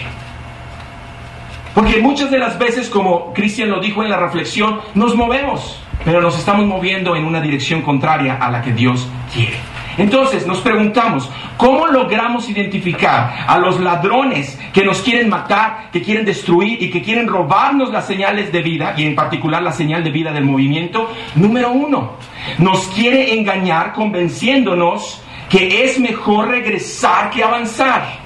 Porque 1.74 1.98
muchas 1.98 2.30
de 2.30 2.38
las 2.38 2.58
veces, 2.58 2.88
como 2.88 3.32
Cristian 3.34 3.70
lo 3.70 3.80
dijo 3.80 4.02
en 4.02 4.08
la 4.08 4.16
reflexión, 4.16 4.80
nos 4.94 5.14
movemos, 5.14 5.78
pero 6.04 6.22
nos 6.22 6.38
estamos 6.38 6.66
moviendo 6.66 7.16
en 7.16 7.24
una 7.24 7.40
dirección 7.40 7.82
contraria 7.82 8.36
a 8.36 8.50
la 8.50 8.62
que 8.62 8.72
Dios 8.72 9.08
quiere. 9.34 9.75
Entonces 9.98 10.46
nos 10.46 10.60
preguntamos, 10.60 11.30
¿cómo 11.56 11.86
logramos 11.86 12.48
identificar 12.48 13.44
a 13.46 13.58
los 13.58 13.80
ladrones 13.80 14.58
que 14.72 14.84
nos 14.84 15.00
quieren 15.00 15.28
matar, 15.28 15.90
que 15.90 16.02
quieren 16.02 16.24
destruir 16.24 16.82
y 16.82 16.90
que 16.90 17.02
quieren 17.02 17.26
robarnos 17.26 17.90
las 17.90 18.06
señales 18.06 18.52
de 18.52 18.62
vida, 18.62 18.94
y 18.96 19.04
en 19.04 19.14
particular 19.14 19.62
la 19.62 19.72
señal 19.72 20.04
de 20.04 20.10
vida 20.10 20.32
del 20.32 20.44
movimiento? 20.44 21.10
Número 21.34 21.70
uno, 21.72 22.12
nos 22.58 22.86
quiere 22.88 23.34
engañar 23.34 23.92
convenciéndonos 23.92 25.22
que 25.48 25.84
es 25.84 25.98
mejor 25.98 26.48
regresar 26.48 27.30
que 27.30 27.42
avanzar. 27.42 28.25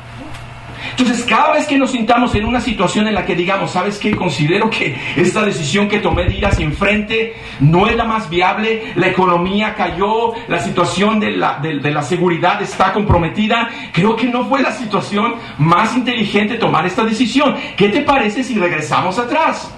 Entonces, 1.00 1.24
cada 1.24 1.54
vez 1.54 1.66
que 1.66 1.78
nos 1.78 1.92
sintamos 1.92 2.34
en 2.34 2.44
una 2.44 2.60
situación 2.60 3.08
en 3.08 3.14
la 3.14 3.24
que 3.24 3.34
digamos, 3.34 3.70
¿sabes 3.70 3.98
qué? 3.98 4.14
Considero 4.14 4.68
que 4.68 4.94
esta 5.16 5.42
decisión 5.42 5.88
que 5.88 5.98
tomé 5.98 6.26
de 6.26 6.34
ir 6.34 6.44
hacia 6.44 6.62
enfrente 6.62 7.34
no 7.58 7.86
es 7.86 7.96
la 7.96 8.04
más 8.04 8.28
viable, 8.28 8.92
la 8.96 9.08
economía 9.08 9.74
cayó, 9.74 10.34
la 10.46 10.58
situación 10.58 11.18
de 11.18 11.30
la, 11.30 11.58
de 11.58 11.90
la 11.90 12.02
seguridad 12.02 12.60
está 12.60 12.92
comprometida, 12.92 13.70
creo 13.92 14.14
que 14.14 14.26
no 14.26 14.44
fue 14.44 14.60
la 14.60 14.72
situación 14.72 15.36
más 15.56 15.96
inteligente 15.96 16.56
tomar 16.56 16.84
esta 16.84 17.02
decisión. 17.02 17.54
¿Qué 17.78 17.88
te 17.88 18.02
parece 18.02 18.44
si 18.44 18.58
regresamos 18.58 19.18
atrás? 19.18 19.72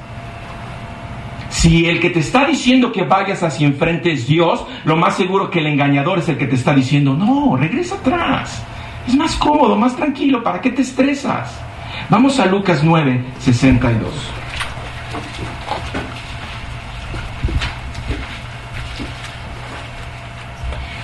Si 1.51 1.87
el 1.87 2.01
que 2.01 2.11
te 2.11 2.19
está 2.19 2.47
diciendo 2.47 2.91
que 2.91 3.05
vayas 3.05 3.45
hacia 3.45 3.65
enfrente 3.65 4.11
es 4.11 4.27
Dios, 4.27 4.65
lo 4.85 4.97
más 4.97 5.17
seguro 5.17 5.51
que 5.51 5.61
el 5.61 5.69
engañador 5.69 6.19
es 6.19 6.29
el 6.29 6.37
que 6.37 6.47
te 6.47 6.57
está 6.57 6.75
diciendo, 6.75 7.15
no, 7.15 7.57
regresa 7.57 7.95
atrás. 7.95 8.65
Es 9.07 9.17
más 9.17 9.35
cómodo, 9.37 9.77
más 9.77 9.97
tranquilo, 9.97 10.43
¿para 10.43 10.61
qué 10.61 10.71
te 10.71 10.83
estresas? 10.83 11.53
Vamos 12.09 12.39
a 12.39 12.47
Lucas 12.47 12.83
9, 12.83 13.25
62. 13.41 14.03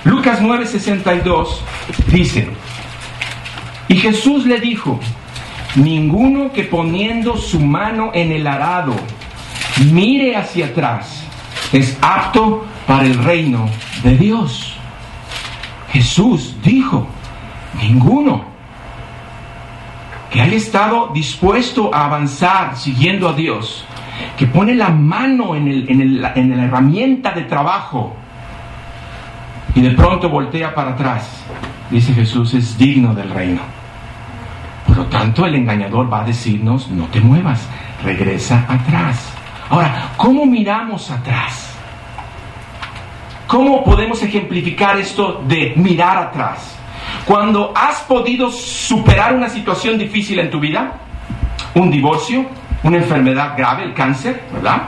Lucas 0.05 0.39
9, 0.41 0.65
62 0.65 1.63
dice, 2.07 2.49
y 3.87 3.95
Jesús 3.95 4.45
le 4.45 4.59
dijo, 4.59 4.99
ninguno 5.75 6.51
que 6.51 6.63
poniendo 6.63 7.37
su 7.37 7.59
mano 7.59 8.11
en 8.13 8.31
el 8.31 8.47
arado 8.47 8.93
mire 9.91 10.35
hacia 10.35 10.67
atrás 10.67 11.23
es 11.71 11.97
apto 12.01 12.65
para 12.87 13.05
el 13.05 13.23
reino 13.23 13.69
de 14.03 14.17
Dios. 14.17 14.73
Jesús 15.91 16.55
dijo, 16.63 17.07
Ninguno. 17.81 18.43
Que 20.29 20.41
haya 20.41 20.55
estado 20.55 21.09
dispuesto 21.13 21.93
a 21.93 22.05
avanzar 22.05 22.77
siguiendo 22.77 23.27
a 23.27 23.33
Dios. 23.33 23.85
Que 24.37 24.45
pone 24.47 24.75
la 24.75 24.89
mano 24.89 25.55
en, 25.55 25.67
el, 25.67 25.89
en, 25.89 26.01
en 26.01 26.57
la 26.57 26.65
herramienta 26.65 27.31
de 27.31 27.43
trabajo. 27.43 28.15
Y 29.75 29.81
de 29.81 29.91
pronto 29.91 30.29
voltea 30.29 30.73
para 30.73 30.91
atrás. 30.91 31.43
Dice 31.89 32.13
Jesús, 32.13 32.53
es 32.53 32.77
digno 32.77 33.15
del 33.15 33.29
reino. 33.29 33.61
Por 34.85 34.97
lo 34.97 35.05
tanto, 35.05 35.45
el 35.45 35.55
engañador 35.55 36.11
va 36.11 36.21
a 36.21 36.25
decirnos, 36.25 36.89
no 36.89 37.05
te 37.05 37.19
muevas, 37.19 37.67
regresa 38.03 38.65
atrás. 38.67 39.33
Ahora, 39.69 40.09
¿cómo 40.17 40.45
miramos 40.45 41.11
atrás? 41.11 41.75
¿Cómo 43.47 43.83
podemos 43.83 44.21
ejemplificar 44.21 44.97
esto 44.97 45.43
de 45.47 45.73
mirar 45.75 46.17
atrás? 46.17 46.75
Cuando 47.25 47.73
has 47.75 48.01
podido 48.01 48.51
superar 48.51 49.35
una 49.35 49.49
situación 49.49 49.97
difícil 49.97 50.39
en 50.39 50.49
tu 50.49 50.59
vida, 50.59 50.93
un 51.75 51.91
divorcio, 51.91 52.45
una 52.83 52.97
enfermedad 52.97 53.55
grave, 53.57 53.83
el 53.83 53.93
cáncer, 53.93 54.41
¿verdad? 54.51 54.83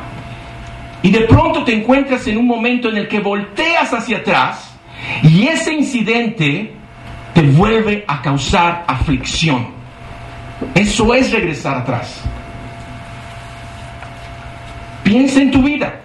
Y 1.03 1.11
de 1.11 1.21
pronto 1.21 1.63
te 1.63 1.73
encuentras 1.73 2.25
en 2.27 2.37
un 2.37 2.47
momento 2.47 2.89
en 2.89 2.97
el 2.97 3.07
que 3.07 3.19
volteas 3.19 3.93
hacia 3.93 4.17
atrás 4.17 4.75
y 5.23 5.47
ese 5.47 5.73
incidente 5.73 6.73
te 7.33 7.41
vuelve 7.41 8.03
a 8.07 8.21
causar 8.21 8.83
aflicción. 8.87 9.67
Eso 10.75 11.13
es 11.13 11.31
regresar 11.31 11.77
atrás. 11.77 12.21
Piensa 15.03 15.41
en 15.41 15.51
tu 15.51 15.63
vida. 15.63 16.01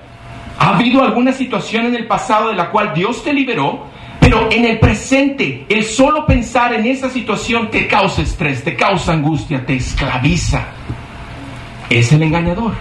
¿Ha 0.59 0.75
habido 0.75 1.03
alguna 1.03 1.33
situación 1.33 1.87
en 1.87 1.95
el 1.95 2.07
pasado 2.07 2.49
de 2.49 2.55
la 2.55 2.71
cual 2.71 2.95
Dios 2.95 3.23
te 3.23 3.33
liberó 3.33 3.89
pero 4.27 4.49
en 4.51 4.65
el 4.65 4.81
presente, 4.81 5.67
el 5.69 5.85
solo 5.85 6.27
pensar 6.27 6.75
en 6.75 6.85
esa 6.85 7.09
situación 7.09 7.71
te 7.71 7.87
causa 7.87 8.23
estrés, 8.23 8.65
te 8.65 8.75
causa 8.75 9.13
angustia, 9.13 9.65
te 9.65 9.77
esclaviza. 9.77 10.65
Es 11.89 12.11
el 12.11 12.25
engañador. 12.25 12.73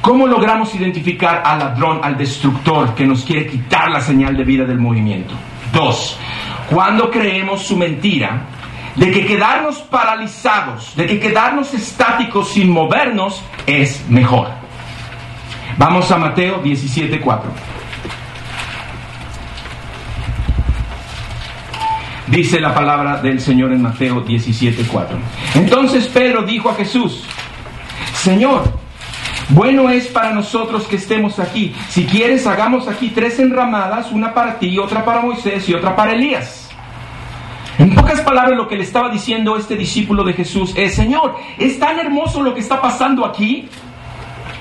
¿Cómo 0.00 0.26
logramos 0.26 0.74
identificar 0.74 1.44
al 1.46 1.60
ladrón, 1.60 2.00
al 2.02 2.18
destructor 2.18 2.92
que 2.96 3.06
nos 3.06 3.24
quiere 3.24 3.46
quitar 3.46 3.88
la 3.88 4.00
señal 4.00 4.36
de 4.36 4.42
vida 4.42 4.64
del 4.64 4.80
movimiento? 4.80 5.32
Dos, 5.72 6.18
cuando 6.68 7.08
creemos 7.08 7.62
su 7.62 7.76
mentira 7.76 8.46
de 8.96 9.12
que 9.12 9.24
quedarnos 9.24 9.78
paralizados, 9.78 10.96
de 10.96 11.06
que 11.06 11.20
quedarnos 11.20 11.72
estáticos 11.72 12.48
sin 12.48 12.68
movernos 12.68 13.44
es 13.64 14.04
mejor. 14.08 14.48
Vamos 15.78 16.10
a 16.10 16.18
Mateo 16.18 16.60
17:4. 16.64 17.42
Dice 22.28 22.60
la 22.60 22.74
palabra 22.74 23.20
del 23.20 23.40
Señor 23.40 23.72
en 23.72 23.82
Mateo 23.82 24.24
17:4. 24.24 25.18
Entonces 25.54 26.06
Pedro 26.06 26.42
dijo 26.42 26.70
a 26.70 26.74
Jesús, 26.74 27.24
Señor, 28.14 28.62
bueno 29.48 29.90
es 29.90 30.06
para 30.06 30.32
nosotros 30.32 30.84
que 30.84 30.96
estemos 30.96 31.38
aquí. 31.40 31.74
Si 31.88 32.04
quieres, 32.04 32.46
hagamos 32.46 32.86
aquí 32.86 33.10
tres 33.10 33.38
enramadas, 33.40 34.12
una 34.12 34.32
para 34.32 34.58
ti, 34.58 34.78
otra 34.78 35.04
para 35.04 35.20
Moisés 35.20 35.68
y 35.68 35.74
otra 35.74 35.96
para 35.96 36.12
Elías. 36.12 36.70
En 37.78 37.94
pocas 37.94 38.20
palabras, 38.20 38.56
lo 38.56 38.68
que 38.68 38.76
le 38.76 38.84
estaba 38.84 39.08
diciendo 39.08 39.56
este 39.56 39.76
discípulo 39.76 40.24
de 40.24 40.34
Jesús 40.34 40.72
es, 40.76 40.94
Señor, 40.94 41.36
es 41.58 41.78
tan 41.78 41.98
hermoso 41.98 42.42
lo 42.42 42.54
que 42.54 42.60
está 42.60 42.80
pasando 42.80 43.24
aquí. 43.24 43.68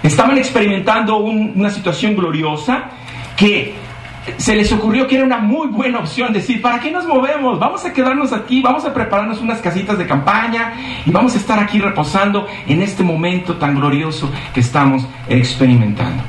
Estaban 0.01 0.37
experimentando 0.37 1.17
una 1.17 1.69
situación 1.69 2.15
gloriosa 2.15 2.85
que 3.37 3.75
se 4.37 4.55
les 4.55 4.71
ocurrió 4.71 5.07
que 5.07 5.15
era 5.15 5.23
una 5.23 5.39
muy 5.39 5.67
buena 5.67 5.99
opción 5.99 6.31
decir, 6.31 6.61
¿para 6.61 6.79
qué 6.79 6.91
nos 6.91 7.05
movemos? 7.05 7.59
Vamos 7.59 7.83
a 7.85 7.93
quedarnos 7.93 8.31
aquí, 8.31 8.61
vamos 8.61 8.85
a 8.85 8.93
prepararnos 8.93 9.41
unas 9.41 9.59
casitas 9.61 9.97
de 9.97 10.05
campaña 10.05 10.73
y 11.05 11.11
vamos 11.11 11.33
a 11.33 11.37
estar 11.37 11.59
aquí 11.59 11.79
reposando 11.79 12.47
en 12.67 12.81
este 12.81 13.03
momento 13.03 13.57
tan 13.57 13.75
glorioso 13.75 14.31
que 14.53 14.59
estamos 14.59 15.07
experimentando. 15.27 16.23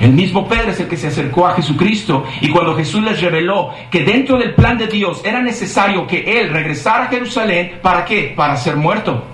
El 0.00 0.12
mismo 0.12 0.48
Pedro 0.48 0.70
es 0.70 0.80
el 0.80 0.88
que 0.88 0.96
se 0.96 1.08
acercó 1.08 1.46
a 1.46 1.54
Jesucristo 1.54 2.24
y 2.40 2.48
cuando 2.48 2.74
Jesús 2.76 3.02
les 3.02 3.20
reveló 3.20 3.70
que 3.90 4.04
dentro 4.04 4.38
del 4.38 4.54
plan 4.54 4.78
de 4.78 4.86
Dios 4.86 5.22
era 5.24 5.40
necesario 5.40 6.06
que 6.06 6.40
él 6.40 6.50
regresara 6.50 7.04
a 7.04 7.08
Jerusalén, 7.08 7.78
¿para 7.82 8.04
qué? 8.04 8.32
Para 8.36 8.56
ser 8.56 8.76
muerto. 8.76 9.24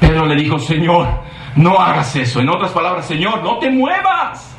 Pedro 0.00 0.26
le 0.26 0.34
dijo, 0.34 0.58
Señor, 0.58 1.08
no 1.56 1.78
hagas 1.78 2.14
eso. 2.16 2.40
En 2.40 2.48
otras 2.48 2.72
palabras, 2.72 3.06
Señor, 3.06 3.42
no 3.42 3.58
te 3.58 3.70
muevas. 3.70 4.55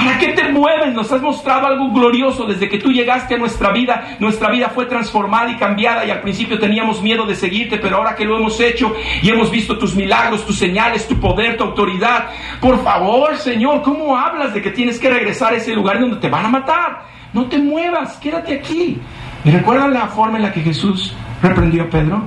¿Para 0.00 0.18
qué 0.18 0.28
te 0.28 0.48
mueves? 0.50 0.94
Nos 0.94 1.12
has 1.12 1.20
mostrado 1.20 1.66
algo 1.66 1.90
glorioso 1.90 2.46
desde 2.46 2.70
que 2.70 2.78
tú 2.78 2.90
llegaste 2.90 3.34
a 3.34 3.38
nuestra 3.38 3.70
vida. 3.70 4.16
Nuestra 4.18 4.50
vida 4.50 4.70
fue 4.70 4.86
transformada 4.86 5.50
y 5.50 5.56
cambiada 5.56 6.06
y 6.06 6.10
al 6.10 6.22
principio 6.22 6.58
teníamos 6.58 7.02
miedo 7.02 7.26
de 7.26 7.34
seguirte, 7.34 7.76
pero 7.76 7.98
ahora 7.98 8.14
que 8.14 8.24
lo 8.24 8.38
hemos 8.38 8.58
hecho 8.60 8.94
y 9.20 9.28
hemos 9.28 9.50
visto 9.50 9.76
tus 9.76 9.94
milagros, 9.94 10.46
tus 10.46 10.58
señales, 10.58 11.06
tu 11.06 11.20
poder, 11.20 11.58
tu 11.58 11.64
autoridad, 11.64 12.30
por 12.62 12.82
favor, 12.82 13.36
Señor, 13.36 13.82
¿cómo 13.82 14.16
hablas 14.16 14.54
de 14.54 14.62
que 14.62 14.70
tienes 14.70 14.98
que 14.98 15.10
regresar 15.10 15.52
a 15.52 15.56
ese 15.56 15.74
lugar 15.74 16.00
donde 16.00 16.16
te 16.16 16.30
van 16.30 16.46
a 16.46 16.48
matar? 16.48 17.02
No 17.34 17.46
te 17.46 17.58
muevas, 17.58 18.16
quédate 18.16 18.54
aquí. 18.54 18.98
¿Y 19.44 19.50
recuerdan 19.50 19.92
la 19.92 20.06
forma 20.06 20.38
en 20.38 20.44
la 20.44 20.52
que 20.52 20.62
Jesús 20.62 21.14
reprendió 21.42 21.82
a 21.82 21.90
Pedro? 21.90 22.22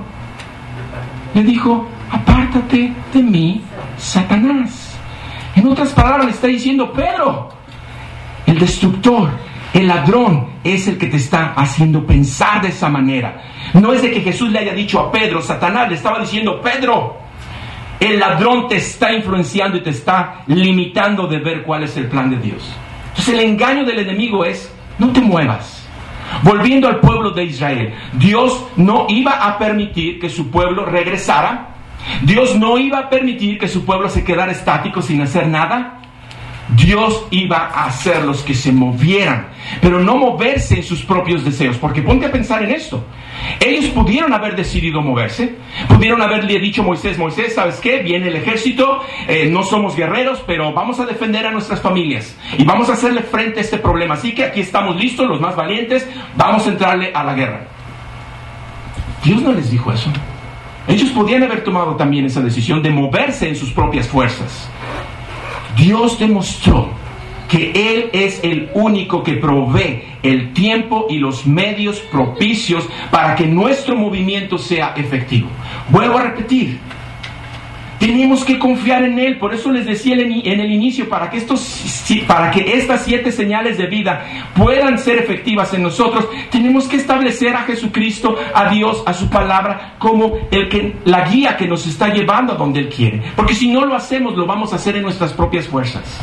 Le 1.34 1.42
dijo, 1.42 1.88
apártate 2.10 2.92
de 3.12 3.22
mí, 3.22 3.62
Satanás. 3.96 4.96
En 5.56 5.66
otras 5.66 5.92
palabras, 5.92 6.26
le 6.26 6.32
está 6.32 6.46
diciendo, 6.46 6.92
Pedro, 6.92 7.48
el 8.46 8.58
destructor, 8.58 9.30
el 9.72 9.88
ladrón 9.88 10.50
es 10.62 10.86
el 10.86 10.98
que 10.98 11.06
te 11.06 11.16
está 11.16 11.52
haciendo 11.56 12.06
pensar 12.06 12.62
de 12.62 12.68
esa 12.68 12.88
manera. 12.88 13.42
No 13.74 13.92
es 13.92 14.02
de 14.02 14.12
que 14.12 14.20
Jesús 14.20 14.50
le 14.50 14.60
haya 14.60 14.72
dicho 14.72 15.00
a 15.00 15.10
Pedro, 15.10 15.42
Satanás 15.42 15.88
le 15.88 15.96
estaba 15.96 16.20
diciendo, 16.20 16.60
Pedro, 16.60 17.18
el 17.98 18.20
ladrón 18.20 18.68
te 18.68 18.76
está 18.76 19.12
influenciando 19.12 19.78
y 19.78 19.82
te 19.82 19.90
está 19.90 20.42
limitando 20.46 21.26
de 21.26 21.38
ver 21.38 21.62
cuál 21.62 21.84
es 21.84 21.96
el 21.96 22.06
plan 22.06 22.30
de 22.30 22.36
Dios. 22.36 22.62
Entonces 23.08 23.34
el 23.34 23.40
engaño 23.40 23.84
del 23.84 24.00
enemigo 24.00 24.44
es, 24.44 24.72
no 24.98 25.10
te 25.10 25.20
muevas. 25.20 25.84
Volviendo 26.42 26.88
al 26.88 27.00
pueblo 27.00 27.30
de 27.30 27.44
Israel, 27.44 27.94
Dios 28.12 28.66
no 28.76 29.06
iba 29.08 29.46
a 29.46 29.58
permitir 29.58 30.18
que 30.18 30.28
su 30.28 30.50
pueblo 30.50 30.84
regresara. 30.84 31.70
Dios 32.22 32.56
no 32.56 32.78
iba 32.78 32.98
a 32.98 33.08
permitir 33.08 33.58
que 33.58 33.68
su 33.68 33.84
pueblo 33.84 34.08
se 34.08 34.24
quedara 34.24 34.52
estático 34.52 35.00
sin 35.00 35.20
hacer 35.20 35.46
nada. 35.48 36.00
Dios 36.68 37.26
iba 37.30 37.68
a 37.68 37.86
hacer 37.86 38.24
los 38.24 38.42
que 38.42 38.54
se 38.54 38.72
movieran, 38.72 39.48
pero 39.82 40.00
no 40.00 40.16
moverse 40.16 40.76
en 40.76 40.82
sus 40.82 41.04
propios 41.04 41.44
deseos, 41.44 41.76
porque 41.76 42.02
ponte 42.02 42.26
a 42.26 42.32
pensar 42.32 42.62
en 42.62 42.70
esto. 42.70 43.04
Ellos 43.60 43.86
pudieron 43.86 44.32
haber 44.32 44.56
decidido 44.56 45.02
moverse, 45.02 45.54
pudieron 45.88 46.22
haberle 46.22 46.58
dicho 46.58 46.82
a 46.82 46.86
Moisés, 46.86 47.18
Moisés, 47.18 47.54
¿sabes 47.54 47.80
qué? 47.80 47.98
Viene 47.98 48.28
el 48.28 48.36
ejército, 48.36 49.00
eh, 49.28 49.48
no 49.50 49.62
somos 49.62 49.94
guerreros, 49.94 50.42
pero 50.46 50.72
vamos 50.72 51.00
a 51.00 51.06
defender 51.06 51.46
a 51.46 51.50
nuestras 51.50 51.80
familias 51.80 52.36
y 52.56 52.64
vamos 52.64 52.88
a 52.88 52.94
hacerle 52.94 53.22
frente 53.22 53.60
a 53.60 53.62
este 53.62 53.78
problema. 53.78 54.14
Así 54.14 54.34
que 54.34 54.44
aquí 54.44 54.60
estamos 54.60 54.96
listos, 54.96 55.28
los 55.28 55.40
más 55.40 55.54
valientes, 55.56 56.08
vamos 56.36 56.66
a 56.66 56.70
entrarle 56.70 57.12
a 57.14 57.24
la 57.24 57.34
guerra. 57.34 57.66
Dios 59.22 59.42
no 59.42 59.52
les 59.52 59.70
dijo 59.70 59.92
eso. 59.92 60.10
Ellos 60.86 61.10
podían 61.10 61.42
haber 61.42 61.64
tomado 61.64 61.96
también 61.96 62.26
esa 62.26 62.40
decisión 62.40 62.82
de 62.82 62.90
moverse 62.90 63.48
en 63.48 63.56
sus 63.56 63.70
propias 63.70 64.06
fuerzas. 64.06 64.68
Dios 65.76 66.18
demostró 66.18 66.88
que 67.48 67.72
Él 67.74 68.10
es 68.12 68.42
el 68.42 68.70
único 68.74 69.22
que 69.22 69.34
provee 69.34 70.02
el 70.22 70.52
tiempo 70.52 71.06
y 71.08 71.18
los 71.18 71.46
medios 71.46 72.00
propicios 72.00 72.88
para 73.10 73.34
que 73.34 73.46
nuestro 73.46 73.94
movimiento 73.94 74.58
sea 74.58 74.94
efectivo. 74.96 75.48
Vuelvo 75.90 76.18
a 76.18 76.22
repetir, 76.22 76.78
tenemos 78.04 78.44
que 78.44 78.58
confiar 78.58 79.02
en 79.02 79.18
Él. 79.18 79.38
Por 79.38 79.54
eso 79.54 79.72
les 79.72 79.86
decía 79.86 80.14
en 80.14 80.60
el 80.60 80.70
inicio, 80.70 81.08
para 81.08 81.30
que, 81.30 81.38
estos, 81.38 82.04
para 82.26 82.50
que 82.50 82.76
estas 82.76 83.02
siete 83.02 83.32
señales 83.32 83.78
de 83.78 83.86
vida 83.86 84.26
puedan 84.54 84.98
ser 84.98 85.18
efectivas 85.18 85.72
en 85.72 85.84
nosotros, 85.84 86.28
tenemos 86.50 86.86
que 86.86 86.96
establecer 86.96 87.56
a 87.56 87.62
Jesucristo, 87.62 88.36
a 88.52 88.68
Dios, 88.68 89.02
a 89.06 89.14
su 89.14 89.30
palabra, 89.30 89.94
como 89.98 90.34
el 90.50 90.68
que, 90.68 90.96
la 91.06 91.26
guía 91.26 91.56
que 91.56 91.66
nos 91.66 91.86
está 91.86 92.12
llevando 92.12 92.52
a 92.52 92.56
donde 92.56 92.80
Él 92.80 92.88
quiere. 92.90 93.22
Porque 93.34 93.54
si 93.54 93.68
no 93.68 93.86
lo 93.86 93.94
hacemos, 93.94 94.36
lo 94.36 94.44
vamos 94.44 94.74
a 94.74 94.76
hacer 94.76 94.96
en 94.96 95.02
nuestras 95.02 95.32
propias 95.32 95.66
fuerzas. 95.66 96.22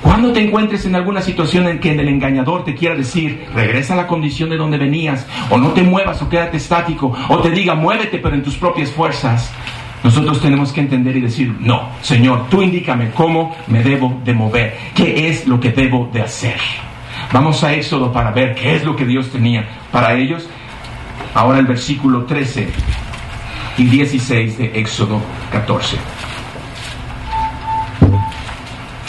Cuando 0.00 0.32
te 0.32 0.40
encuentres 0.40 0.86
en 0.86 0.96
alguna 0.96 1.20
situación 1.20 1.68
en 1.68 1.80
que 1.80 1.92
el 1.92 2.08
engañador 2.08 2.64
te 2.64 2.74
quiera 2.74 2.94
decir, 2.94 3.46
regresa 3.54 3.92
a 3.92 3.98
la 3.98 4.06
condición 4.06 4.48
de 4.48 4.56
donde 4.56 4.78
venías, 4.78 5.26
o 5.50 5.58
no 5.58 5.72
te 5.72 5.82
muevas 5.82 6.22
o 6.22 6.30
quédate 6.30 6.56
estático, 6.56 7.14
o 7.28 7.38
te 7.40 7.50
diga, 7.50 7.74
muévete 7.74 8.18
pero 8.18 8.34
en 8.34 8.42
tus 8.42 8.56
propias 8.56 8.90
fuerzas, 8.90 9.52
nosotros 10.02 10.40
tenemos 10.40 10.72
que 10.72 10.80
entender 10.80 11.16
y 11.16 11.20
decir, 11.20 11.54
no, 11.60 11.90
Señor, 12.02 12.48
tú 12.48 12.62
indícame 12.62 13.10
cómo 13.10 13.54
me 13.68 13.82
debo 13.82 14.20
de 14.24 14.32
mover, 14.32 14.76
qué 14.94 15.28
es 15.28 15.46
lo 15.46 15.60
que 15.60 15.70
debo 15.70 16.10
de 16.12 16.22
hacer. 16.22 16.56
Vamos 17.32 17.62
a 17.62 17.72
Éxodo 17.72 18.12
para 18.12 18.32
ver 18.32 18.54
qué 18.54 18.74
es 18.76 18.84
lo 18.84 18.96
que 18.96 19.06
Dios 19.06 19.30
tenía 19.30 19.66
para 19.90 20.14
ellos. 20.14 20.48
Ahora 21.34 21.58
el 21.58 21.66
versículo 21.66 22.24
13 22.24 22.68
y 23.78 23.84
16 23.84 24.58
de 24.58 24.80
Éxodo 24.80 25.20
14. 25.52 25.96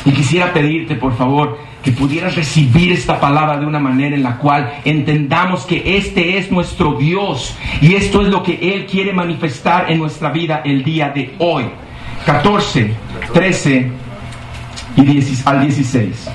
Y 0.05 0.11
quisiera 0.11 0.53
pedirte, 0.53 0.95
por 0.95 1.17
favor, 1.17 1.57
que 1.83 1.91
pudieras 1.91 2.35
recibir 2.35 2.93
esta 2.93 3.19
palabra 3.19 3.57
de 3.57 3.65
una 3.65 3.79
manera 3.79 4.15
en 4.15 4.23
la 4.23 4.37
cual 4.37 4.79
entendamos 4.85 5.65
que 5.65 5.97
este 5.97 6.37
es 6.37 6.49
nuestro 6.49 6.93
Dios 6.93 7.55
y 7.81 7.95
esto 7.95 8.21
es 8.21 8.29
lo 8.29 8.41
que 8.41 8.57
Él 8.73 8.85
quiere 8.85 9.11
manifestar 9.11 9.91
en 9.91 9.99
nuestra 9.99 10.31
vida 10.31 10.61
el 10.63 10.83
día 10.83 11.09
de 11.09 11.35
hoy. 11.39 11.65
14, 12.25 12.95
13 13.33 13.91
y 14.95 15.23
al 15.45 15.61
16. 15.61 16.31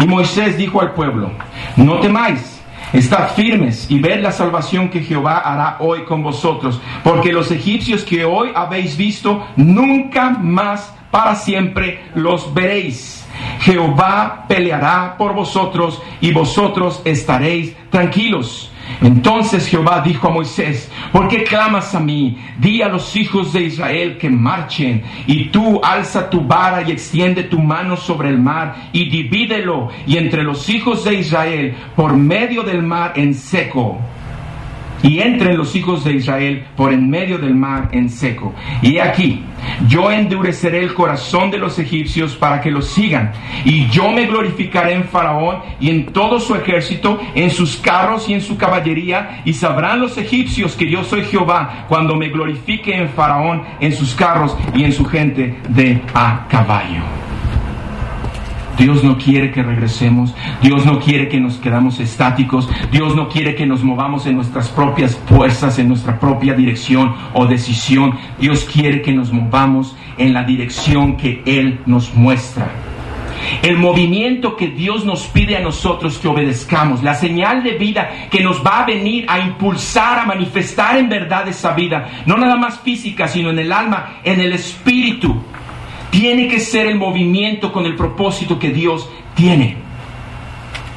Y 0.00 0.06
Moisés 0.06 0.56
dijo 0.58 0.80
al 0.80 0.92
pueblo, 0.92 1.30
no 1.76 2.00
temáis. 2.00 2.56
Estad 2.92 3.34
firmes 3.34 3.88
y 3.88 4.00
ved 4.00 4.20
la 4.20 4.32
salvación 4.32 4.88
que 4.88 5.00
Jehová 5.00 5.38
hará 5.38 5.76
hoy 5.78 6.02
con 6.02 6.24
vosotros, 6.24 6.80
porque 7.04 7.32
los 7.32 7.52
egipcios 7.52 8.02
que 8.02 8.24
hoy 8.24 8.50
habéis 8.52 8.96
visto, 8.96 9.46
nunca 9.54 10.30
más 10.30 10.92
para 11.10 11.34
siempre 11.34 12.04
los 12.14 12.52
veréis. 12.52 13.26
Jehová 13.60 14.44
peleará 14.48 15.16
por 15.16 15.34
vosotros 15.34 16.00
y 16.20 16.32
vosotros 16.32 17.02
estaréis 17.04 17.74
tranquilos. 17.90 18.70
Entonces 19.02 19.68
Jehová 19.68 20.02
dijo 20.04 20.28
a 20.28 20.32
Moisés, 20.32 20.90
¿por 21.12 21.28
qué 21.28 21.44
clamas 21.44 21.94
a 21.94 22.00
mí? 22.00 22.38
Di 22.58 22.82
a 22.82 22.88
los 22.88 23.14
hijos 23.14 23.52
de 23.52 23.62
Israel 23.62 24.18
que 24.18 24.28
marchen, 24.28 25.04
y 25.26 25.44
tú 25.46 25.80
alza 25.82 26.28
tu 26.28 26.40
vara 26.40 26.82
y 26.82 26.90
extiende 26.90 27.44
tu 27.44 27.60
mano 27.60 27.96
sobre 27.96 28.30
el 28.30 28.38
mar, 28.38 28.88
y 28.92 29.08
divídelo, 29.08 29.90
y 30.06 30.16
entre 30.16 30.42
los 30.42 30.68
hijos 30.68 31.04
de 31.04 31.14
Israel, 31.14 31.76
por 31.94 32.16
medio 32.16 32.62
del 32.62 32.82
mar 32.82 33.12
en 33.14 33.32
seco 33.32 34.00
y 35.02 35.20
entren 35.20 35.56
los 35.56 35.74
hijos 35.74 36.04
de 36.04 36.14
Israel 36.14 36.64
por 36.76 36.92
en 36.92 37.08
medio 37.08 37.38
del 37.38 37.54
mar 37.54 37.88
en 37.92 38.08
seco. 38.08 38.54
Y 38.82 38.98
aquí, 38.98 39.42
yo 39.88 40.10
endureceré 40.10 40.80
el 40.80 40.94
corazón 40.94 41.50
de 41.50 41.58
los 41.58 41.78
egipcios 41.78 42.36
para 42.36 42.60
que 42.60 42.70
los 42.70 42.88
sigan, 42.88 43.32
y 43.64 43.88
yo 43.88 44.10
me 44.10 44.26
glorificaré 44.26 44.94
en 44.94 45.04
Faraón 45.04 45.58
y 45.80 45.90
en 45.90 46.06
todo 46.06 46.40
su 46.40 46.54
ejército, 46.54 47.20
en 47.34 47.50
sus 47.50 47.76
carros 47.76 48.28
y 48.28 48.34
en 48.34 48.40
su 48.40 48.56
caballería, 48.56 49.42
y 49.44 49.52
sabrán 49.52 50.00
los 50.00 50.16
egipcios 50.18 50.74
que 50.74 50.90
yo 50.90 51.04
soy 51.04 51.24
Jehová 51.24 51.86
cuando 51.88 52.16
me 52.16 52.28
glorifique 52.28 52.94
en 52.96 53.08
Faraón, 53.08 53.62
en 53.80 53.92
sus 53.92 54.14
carros 54.14 54.56
y 54.74 54.84
en 54.84 54.92
su 54.92 55.04
gente 55.04 55.56
de 55.68 56.00
a 56.14 56.46
caballo. 56.48 57.29
Dios 58.80 59.04
no 59.04 59.18
quiere 59.18 59.50
que 59.50 59.62
regresemos, 59.62 60.34
Dios 60.62 60.86
no 60.86 61.00
quiere 61.00 61.28
que 61.28 61.38
nos 61.38 61.58
quedamos 61.58 62.00
estáticos, 62.00 62.66
Dios 62.90 63.14
no 63.14 63.28
quiere 63.28 63.54
que 63.54 63.66
nos 63.66 63.84
movamos 63.84 64.24
en 64.24 64.36
nuestras 64.36 64.70
propias 64.70 65.16
fuerzas, 65.26 65.78
en 65.78 65.88
nuestra 65.88 66.18
propia 66.18 66.54
dirección 66.54 67.14
o 67.34 67.46
decisión. 67.46 68.18
Dios 68.40 68.64
quiere 68.64 69.02
que 69.02 69.12
nos 69.12 69.34
movamos 69.34 69.94
en 70.16 70.32
la 70.32 70.44
dirección 70.44 71.18
que 71.18 71.42
Él 71.44 71.80
nos 71.84 72.14
muestra. 72.14 72.70
El 73.62 73.76
movimiento 73.76 74.56
que 74.56 74.68
Dios 74.68 75.04
nos 75.04 75.26
pide 75.26 75.58
a 75.58 75.60
nosotros 75.60 76.16
que 76.16 76.28
obedezcamos, 76.28 77.02
la 77.02 77.14
señal 77.14 77.62
de 77.62 77.72
vida 77.72 78.28
que 78.30 78.42
nos 78.42 78.64
va 78.64 78.80
a 78.80 78.86
venir 78.86 79.26
a 79.28 79.40
impulsar, 79.40 80.20
a 80.20 80.26
manifestar 80.26 80.96
en 80.96 81.10
verdad 81.10 81.46
esa 81.48 81.74
vida, 81.74 82.22
no 82.24 82.38
nada 82.38 82.56
más 82.56 82.80
física, 82.80 83.28
sino 83.28 83.50
en 83.50 83.58
el 83.58 83.72
alma, 83.72 84.20
en 84.24 84.40
el 84.40 84.52
espíritu 84.52 85.36
tiene 86.10 86.48
que 86.48 86.60
ser 86.60 86.86
el 86.86 86.96
movimiento 86.96 87.72
con 87.72 87.86
el 87.86 87.96
propósito 87.96 88.58
que 88.58 88.70
Dios 88.70 89.08
tiene. 89.34 89.76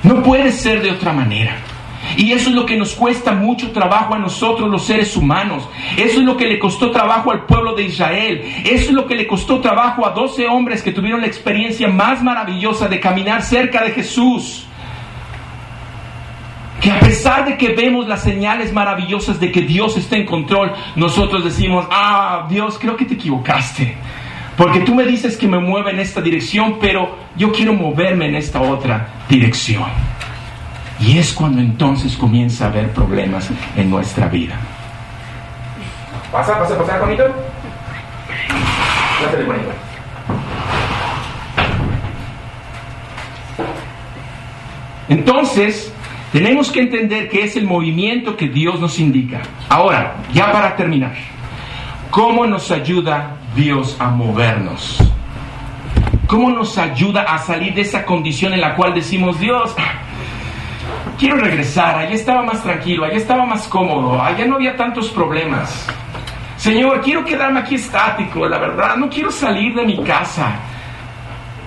No 0.04 0.22
puede 0.22 0.52
ser 0.52 0.82
de 0.82 0.92
otra 0.92 1.14
manera. 1.14 1.56
Y 2.18 2.32
eso 2.32 2.50
es 2.50 2.56
lo 2.56 2.66
que 2.66 2.76
nos 2.76 2.94
cuesta 2.94 3.32
mucho 3.32 3.72
trabajo 3.72 4.14
a 4.14 4.20
nosotros 4.20 4.70
los 4.70 4.84
seres 4.86 5.16
humanos. 5.16 5.68
Eso 5.98 6.20
es 6.20 6.26
lo 6.26 6.36
que 6.36 6.46
le 6.46 6.60
costó 6.60 6.92
trabajo 6.92 7.32
al 7.32 7.46
pueblo 7.46 7.74
de 7.74 7.84
Israel. 7.84 8.42
Eso 8.66 8.90
es 8.90 8.92
lo 8.92 9.08
que 9.08 9.16
le 9.16 9.26
costó 9.26 9.62
trabajo 9.62 10.06
a 10.06 10.12
12 10.12 10.48
hombres 10.48 10.84
que 10.84 10.92
tuvieron 10.92 11.22
la 11.22 11.28
experiencia 11.28 11.88
más 11.88 12.22
maravillosa 12.22 12.88
de 12.88 13.00
caminar 13.00 13.42
cerca 13.42 13.84
de 13.84 13.92
Jesús. 13.92 14.68
Que 16.82 16.92
a 16.92 17.00
pesar 17.00 17.46
de 17.46 17.58
que 17.58 17.70
vemos 17.70 18.08
las 18.08 18.24
señales 18.24 18.74
maravillosas 18.74 19.40
de 19.40 19.52
que 19.52 19.62
Dios 19.62 19.96
está 19.96 20.18
en 20.18 20.26
control, 20.26 20.74
nosotros 20.98 21.46
decimos, 21.46 21.88
ah, 21.90 22.46
Dios, 22.50 22.78
creo 22.78 22.98
que 22.98 23.06
te 23.06 23.14
equivocaste. 23.14 23.96
Porque 24.58 24.82
tú 24.82 24.94
me 24.94 25.04
dices 25.04 25.36
que 25.36 25.48
me 25.48 25.58
mueva 25.58 25.90
en 25.90 26.00
esta 26.00 26.22
dirección, 26.22 26.78
pero 26.80 27.16
yo 27.36 27.52
quiero 27.52 27.74
moverme 27.74 28.28
en 28.28 28.36
esta 28.36 28.62
otra 28.62 29.08
dirección. 29.28 29.86
Y 31.00 31.18
es 31.18 31.34
cuando 31.34 31.60
entonces 31.60 32.16
comienza 32.16 32.66
a 32.66 32.68
haber 32.70 32.92
problemas 32.92 33.50
en 33.76 33.90
nuestra 33.90 34.28
vida. 34.28 34.56
¿Pasa, 36.32 36.58
pasa, 36.60 36.78
pasa, 36.78 37.00
bonito? 37.00 37.24
Pásale, 39.24 39.44
bonito. 39.44 39.70
Entonces, 45.10 45.94
tenemos 46.32 46.72
que 46.72 46.82
entender 46.82 47.30
que 47.30 47.44
es 47.44 47.56
el 47.56 47.66
movimiento 47.66 48.38
que 48.38 48.48
Dios 48.48 48.80
nos 48.80 49.00
indica. 49.00 49.42
Ahora, 49.70 50.16
ya 50.34 50.52
para 50.52 50.76
terminar, 50.76 51.14
¿cómo 52.10 52.46
nos 52.48 52.72
ayuda 52.72 53.38
Dios 53.56 53.96
a 54.00 54.10
movernos? 54.10 55.00
¿Cómo 56.28 56.50
nos 56.50 56.78
ayuda 56.78 57.24
a 57.24 57.38
salir 57.38 57.74
de 57.74 57.82
esa 57.82 58.06
condición 58.06 58.54
en 58.54 58.62
la 58.62 58.76
cual 58.76 58.94
decimos, 58.94 59.40
Dios, 59.40 59.76
quiero 61.20 61.38
regresar, 61.38 61.96
allá 61.96 62.14
estaba 62.14 62.42
más 62.42 62.64
tranquilo, 62.64 63.06
allá 63.06 63.18
estaba 63.18 63.46
más 63.46 63.68
cómodo, 63.68 64.22
allá 64.22 64.46
no 64.46 64.56
había 64.56 64.76
tantos 64.76 65.10
problemas. 65.10 65.88
Señor, 66.58 67.02
quiero 67.02 67.24
quedarme 67.24 67.60
aquí 67.60 67.76
estático, 67.76 68.48
la 68.48 68.58
verdad, 68.58 68.96
no 68.96 69.10
quiero 69.10 69.30
salir 69.32 69.76
de 69.76 69.86
mi 69.86 70.02
casa. 70.04 70.56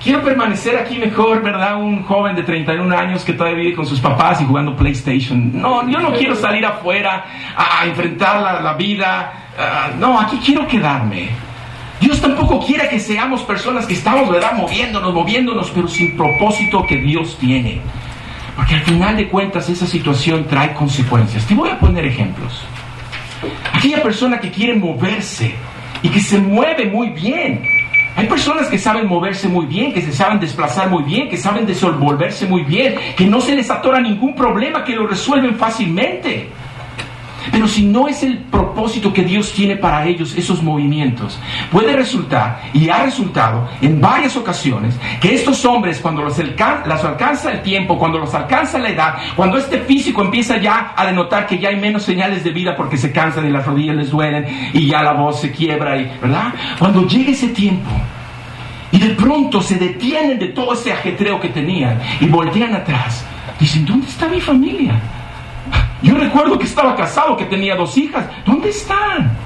Quiero 0.02 0.22
permanecer 0.22 0.76
aquí 0.78 0.98
mejor, 0.98 1.42
¿verdad? 1.42 1.76
Un 1.76 2.02
joven 2.02 2.36
de 2.36 2.42
31 2.42 2.96
años 2.96 3.24
que 3.24 3.32
todavía 3.32 3.58
vive 3.58 3.74
con 3.74 3.86
sus 3.86 3.98
papás 3.98 4.40
y 4.40 4.44
jugando 4.44 4.76
PlayStation. 4.76 5.50
No, 5.60 5.88
yo 5.88 5.98
no 5.98 6.12
quiero 6.12 6.34
salir 6.36 6.64
afuera 6.64 7.24
a, 7.56 7.84
enfrentar 7.86 8.40
la, 8.40 8.60
la 8.60 8.74
vida. 8.74 9.32
Ah, 9.58 9.88
no, 9.98 10.20
aquí 10.20 10.38
quiero 10.44 10.66
quedarme. 10.66 11.30
Dios 12.00 12.20
tampoco 12.20 12.64
quiere 12.64 12.88
que 12.88 13.00
seamos 13.00 13.42
personas 13.42 13.86
que 13.86 13.94
estamos, 13.94 14.30
¿verdad? 14.30 14.52
Moviéndonos, 14.54 15.14
moviéndonos, 15.14 15.70
pero 15.70 15.88
sin 15.88 16.16
propósito 16.16 16.84
que 16.86 16.96
Dios 16.96 17.36
tiene. 17.38 17.80
Porque 18.54 18.74
al 18.74 18.82
final 18.82 19.16
de 19.16 19.28
cuentas 19.28 19.68
esa 19.68 19.86
situación 19.86 20.46
trae 20.46 20.72
consecuencias. 20.74 21.46
Te 21.46 21.54
voy 21.54 21.70
a 21.70 21.78
poner 21.78 22.04
ejemplos. 22.06 22.62
Aquella 23.72 24.02
persona 24.02 24.40
que 24.40 24.50
quiere 24.50 24.74
moverse 24.74 25.54
y 26.02 26.08
que 26.08 26.20
se 26.20 26.38
mueve 26.38 26.86
muy 26.86 27.10
bien. 27.10 27.62
Hay 28.16 28.26
personas 28.26 28.68
que 28.68 28.78
saben 28.78 29.06
moverse 29.06 29.46
muy 29.46 29.66
bien, 29.66 29.92
que 29.92 30.00
se 30.00 30.12
saben 30.12 30.40
desplazar 30.40 30.88
muy 30.88 31.02
bien, 31.02 31.28
que 31.28 31.36
saben 31.36 31.66
desenvolverse 31.66 32.46
muy 32.46 32.62
bien, 32.62 32.94
que 33.14 33.26
no 33.26 33.42
se 33.42 33.54
les 33.54 33.70
atora 33.70 34.00
ningún 34.00 34.34
problema, 34.34 34.84
que 34.84 34.96
lo 34.96 35.06
resuelven 35.06 35.56
fácilmente. 35.56 36.48
Pero 37.52 37.68
si 37.68 37.84
no 37.84 38.08
es 38.08 38.22
el 38.22 38.38
propósito 38.38 39.12
que 39.12 39.22
Dios 39.22 39.52
tiene 39.52 39.76
para 39.76 40.06
ellos, 40.06 40.34
esos 40.36 40.62
movimientos, 40.62 41.38
puede 41.70 41.94
resultar, 41.94 42.62
y 42.72 42.88
ha 42.88 43.04
resultado 43.04 43.68
en 43.80 44.00
varias 44.00 44.36
ocasiones, 44.36 44.98
que 45.20 45.34
estos 45.34 45.64
hombres, 45.64 46.00
cuando 46.00 46.22
los 46.22 46.38
alcanza, 46.38 47.52
el 47.52 47.62
tiempo, 47.62 47.98
cuando 47.98 48.18
los 48.18 48.34
alcanza 48.34 48.78
la 48.78 48.90
edad, 48.90 49.14
cuando 49.34 49.58
este 49.58 49.80
físico 49.80 50.22
empieza 50.22 50.56
ya 50.58 50.94
a 50.96 51.06
denotar 51.06 51.46
que 51.46 51.58
ya 51.58 51.68
hay 51.68 51.76
menos 51.76 52.02
señales 52.02 52.44
de 52.44 52.50
vida 52.50 52.76
porque 52.76 52.96
se 52.96 53.12
cansan 53.12 53.46
y 53.46 53.50
las 53.50 53.66
rodillas 53.66 53.96
les 53.96 54.10
duelen 54.10 54.46
y 54.72 54.86
ya 54.86 55.02
la 55.02 55.12
voz 55.12 55.40
se 55.40 55.50
quiebra, 55.50 55.96
y, 55.96 56.04
¿verdad? 56.20 56.52
Cuando 56.78 57.06
llegue 57.06 57.32
ese 57.32 57.48
tiempo, 57.48 57.90
y 58.92 58.98
de 58.98 59.10
pronto 59.10 59.60
se 59.60 59.76
detienen 59.76 60.38
de 60.38 60.48
todo 60.48 60.72
ese 60.72 60.92
ajetreo 60.92 61.40
que 61.40 61.48
tenían 61.48 62.00
y 62.20 62.26
voltean 62.26 62.74
atrás, 62.74 63.24
dicen, 63.58 63.84
¿dónde 63.84 64.06
está 64.06 64.28
mi 64.28 64.40
familia? 64.40 65.00
Yo 66.06 66.14
recuerdo 66.14 66.56
que 66.56 66.66
estaba 66.66 66.94
casado, 66.94 67.36
que 67.36 67.46
tenía 67.46 67.74
dos 67.74 67.98
hijas. 67.98 68.24
¿Dónde 68.46 68.68
están? 68.68 69.36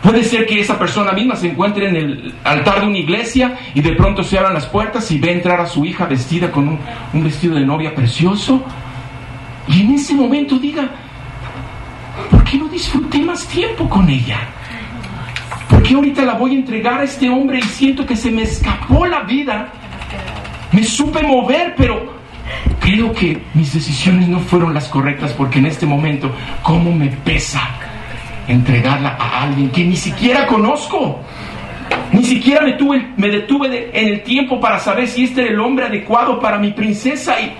Puede 0.00 0.22
ser 0.22 0.46
que 0.46 0.60
esa 0.60 0.78
persona 0.78 1.10
misma 1.10 1.34
se 1.34 1.48
encuentre 1.48 1.88
en 1.88 1.96
el 1.96 2.34
altar 2.44 2.80
de 2.80 2.86
una 2.86 2.98
iglesia 2.98 3.58
y 3.74 3.80
de 3.80 3.92
pronto 3.94 4.22
se 4.22 4.38
abran 4.38 4.54
las 4.54 4.66
puertas 4.66 5.10
y 5.10 5.18
ve 5.18 5.32
entrar 5.32 5.60
a 5.60 5.66
su 5.66 5.84
hija 5.84 6.06
vestida 6.06 6.52
con 6.52 6.78
un, 7.12 7.24
vestido 7.24 7.56
de 7.56 7.66
novia 7.66 7.96
precioso. 7.96 8.62
Y 9.66 9.80
en 9.80 9.94
ese 9.94 10.14
momento 10.14 10.56
diga, 10.56 10.88
¿por 12.30 12.44
qué 12.44 12.56
no 12.56 12.68
disfruté 12.68 13.18
más 13.18 13.48
tiempo 13.48 13.88
con 13.88 14.08
ella? 14.08 14.38
¿Por 15.68 15.82
qué 15.82 15.94
ahorita 15.94 16.22
la 16.22 16.34
voy 16.34 16.52
a 16.52 16.58
entregar 16.58 17.00
a 17.00 17.04
este 17.04 17.28
hombre 17.28 17.58
y 17.58 17.62
siento 17.62 18.06
que 18.06 18.14
se 18.14 18.30
me 18.30 18.42
escapó 18.42 19.04
la 19.04 19.22
vida? 19.22 19.72
Me 20.70 20.84
supe 20.84 21.24
mover, 21.24 21.74
pero 21.76 22.19
creo 22.80 23.12
que 23.12 23.40
mis 23.54 23.72
decisiones 23.72 24.28
no 24.28 24.40
fueron 24.40 24.74
las 24.74 24.88
correctas 24.88 25.32
porque 25.32 25.58
en 25.58 25.66
este 25.66 25.86
momento, 25.86 26.34
¿cómo 26.62 26.92
me 26.92 27.08
pesa 27.08 27.60
entregarla 28.48 29.16
a 29.18 29.42
alguien 29.42 29.70
que 29.70 29.84
ni 29.84 29.96
siquiera 29.96 30.46
conozco? 30.46 31.20
Ni 32.12 32.24
siquiera 32.24 32.64
me, 32.64 32.72
tuve, 32.72 33.12
me 33.16 33.28
detuve 33.28 33.90
en 33.92 34.08
el 34.08 34.22
tiempo 34.22 34.58
para 34.58 34.78
saber 34.78 35.06
si 35.06 35.24
este 35.24 35.42
era 35.42 35.50
el 35.50 35.60
hombre 35.60 35.86
adecuado 35.86 36.40
para 36.40 36.58
mi 36.58 36.72
princesa. 36.72 37.36
Y, 37.40 37.52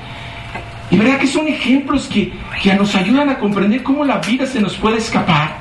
y 0.95 0.99
verdad 0.99 1.19
que 1.19 1.27
son 1.27 1.47
ejemplos 1.47 2.09
que, 2.09 2.33
que 2.63 2.75
nos 2.75 2.95
ayudan 2.97 3.29
a 3.29 3.39
comprender 3.39 3.83
cómo 3.83 4.05
la 4.05 4.19
vida 4.19 4.47
se 4.47 4.61
nos 4.61 4.77
puede 4.77 4.99
escapar. 4.99 5.57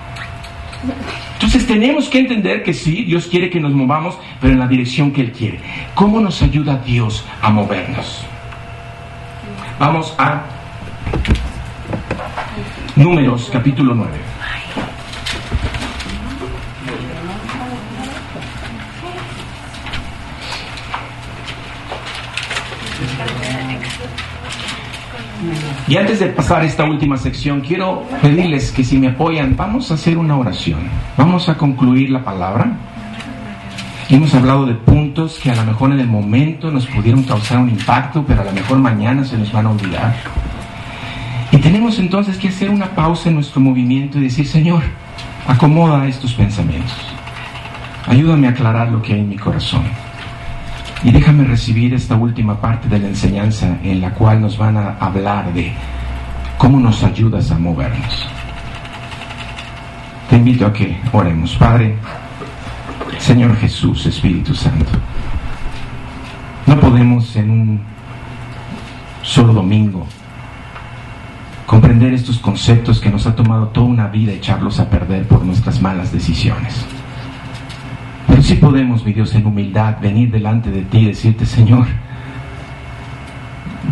Entonces 1.34 1.68
tenemos 1.68 2.10
que 2.10 2.20
entender 2.20 2.64
que 2.64 2.74
sí, 2.74 3.04
Dios 3.04 3.28
quiere 3.28 3.50
que 3.50 3.60
nos 3.60 3.74
movamos, 3.74 4.18
pero 4.42 4.54
en 4.54 4.60
la 4.60 4.68
dirección 4.68 5.12
que 5.12 5.22
Él 5.22 5.32
quiere. 5.32 5.60
¿Cómo 5.94 6.20
nos 6.20 6.42
ayuda 6.42 6.82
Dios 6.86 7.26
a 7.42 7.50
movernos? 7.50 8.26
Vamos 9.80 10.14
a 10.18 10.44
Números 12.98 13.50
capítulo 13.50 13.96
9. 13.96 14.12
Y 25.88 25.96
antes 25.96 26.20
de 26.20 26.26
pasar 26.28 26.66
esta 26.66 26.84
última 26.84 27.16
sección, 27.16 27.62
quiero 27.62 28.04
pedirles 28.22 28.74
que 28.74 28.84
si 28.84 28.98
me 28.98 29.08
apoyan, 29.08 29.56
vamos 29.56 29.92
a 29.92 29.94
hacer 29.94 30.18
una 30.18 30.38
oración. 30.38 30.90
Vamos 31.16 31.48
a 31.48 31.58
concluir 31.58 32.10
la 32.10 32.22
palabra. 32.22 32.76
Hemos 34.12 34.34
hablado 34.34 34.66
de 34.66 34.74
puntos 34.74 35.38
que 35.38 35.52
a 35.52 35.56
lo 35.56 35.64
mejor 35.66 35.92
en 35.92 36.00
el 36.00 36.08
momento 36.08 36.72
nos 36.72 36.88
pudieron 36.88 37.22
causar 37.22 37.60
un 37.60 37.70
impacto, 37.70 38.26
pero 38.28 38.42
a 38.42 38.46
lo 38.46 38.52
mejor 38.54 38.80
mañana 38.80 39.24
se 39.24 39.38
nos 39.38 39.52
van 39.52 39.68
a 39.68 39.70
olvidar. 39.70 40.16
Y 41.52 41.58
tenemos 41.58 42.00
entonces 42.00 42.40
que 42.40 42.48
hacer 42.48 42.72
una 42.72 42.88
pausa 42.88 43.30
en 43.30 43.36
nuestro 43.36 43.62
movimiento 43.62 44.18
y 44.18 44.24
decir, 44.24 44.48
Señor, 44.48 44.82
acomoda 45.48 46.08
estos 46.08 46.34
pensamientos. 46.34 46.98
Ayúdame 48.08 48.48
a 48.48 48.50
aclarar 48.50 48.90
lo 48.90 49.00
que 49.00 49.14
hay 49.14 49.20
en 49.20 49.30
mi 49.30 49.38
corazón. 49.38 49.84
Y 51.04 51.12
déjame 51.12 51.44
recibir 51.44 51.94
esta 51.94 52.16
última 52.16 52.60
parte 52.60 52.90
de 52.90 52.98
la 52.98 53.10
enseñanza 53.10 53.78
en 53.84 54.02
la 54.02 54.10
cual 54.16 54.42
nos 54.42 54.58
van 54.58 54.76
a 54.76 54.98
hablar 55.00 55.54
de 55.54 55.72
cómo 56.58 56.80
nos 56.80 57.04
ayudas 57.04 57.52
a 57.52 57.60
movernos. 57.60 58.28
Te 60.32 60.38
invito 60.38 60.66
a 60.66 60.74
que 60.74 61.00
oremos. 61.14 61.56
Padre, 61.58 61.96
Señor 63.20 63.56
Jesús, 63.58 64.06
Espíritu 64.06 64.56
Santo. 64.56 64.92
No 66.66 66.80
podemos 66.80 67.36
en 67.36 67.50
un 67.50 67.82
solo 69.22 69.54
domingo 69.54 70.08
comprender 71.66 72.14
estos 72.14 72.40
conceptos 72.40 73.00
que 73.00 73.10
nos 73.10 73.28
ha 73.28 73.36
tomado 73.36 73.68
toda 73.68 73.86
una 73.86 74.08
vida 74.08 74.32
echarlos 74.32 74.80
a 74.80 74.90
perder 74.90 75.28
por 75.28 75.44
nuestras 75.46 75.82
malas 75.82 76.12
decisiones. 76.12 76.84
Pero 78.28 78.42
sí 78.42 78.56
podemos, 78.56 79.06
mi 79.06 79.14
Dios, 79.14 79.36
en 79.36 79.46
humildad 79.46 79.98
venir 80.02 80.32
delante 80.32 80.72
de 80.72 80.82
ti 80.82 81.00
y 81.00 81.06
decirte, 81.06 81.46
Señor, 81.46 81.86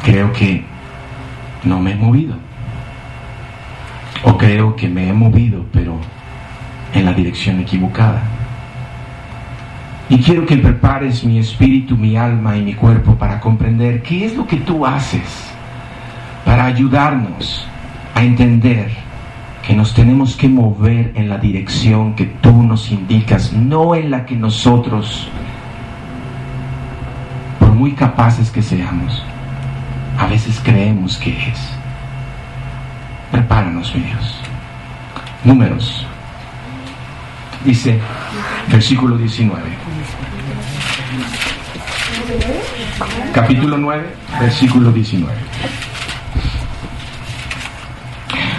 creo 0.03 0.31
que 0.33 0.65
no 1.63 1.79
me 1.79 1.91
he 1.91 1.95
movido. 1.95 2.35
O 4.23 4.37
creo 4.37 4.75
que 4.75 4.87
me 4.87 5.09
he 5.09 5.13
movido, 5.13 5.65
pero 5.71 5.99
en 6.93 7.05
la 7.05 7.13
dirección 7.13 7.59
equivocada. 7.59 8.36
Y 10.09 10.19
quiero 10.19 10.45
que 10.45 10.57
prepares 10.57 11.23
mi 11.23 11.37
espíritu, 11.37 11.97
mi 11.97 12.15
alma 12.15 12.55
y 12.55 12.61
mi 12.61 12.73
cuerpo 12.73 13.15
para 13.15 13.39
comprender 13.39 14.01
qué 14.01 14.25
es 14.25 14.35
lo 14.35 14.47
que 14.47 14.57
tú 14.57 14.85
haces 14.85 15.47
para 16.47 16.65
ayudarnos 16.65 17.67
a 18.15 18.23
entender 18.23 18.89
que 19.67 19.75
nos 19.75 19.93
tenemos 19.93 20.37
que 20.37 20.47
mover 20.47 21.11
en 21.13 21.27
la 21.27 21.37
dirección 21.37 22.15
que 22.15 22.25
tú 22.25 22.63
nos 22.63 22.89
indicas, 22.89 23.51
no 23.51 23.95
en 23.95 24.09
la 24.09 24.25
que 24.25 24.37
nosotros, 24.37 25.27
por 27.59 27.73
muy 27.73 27.91
capaces 27.91 28.49
que 28.49 28.61
seamos, 28.61 29.21
a 30.17 30.25
veces 30.27 30.61
creemos 30.63 31.17
que 31.17 31.31
es. 31.31 31.69
Prepáranos, 33.29 33.93
mi 33.93 34.03
Dios. 34.03 34.39
Números. 35.43 36.07
Dice, 37.65 37.99
versículo 38.71 39.17
19. 39.17 39.86
Capítulo 43.33 43.77
9, 43.77 44.03
versículo 44.41 44.91
19. 44.91 45.33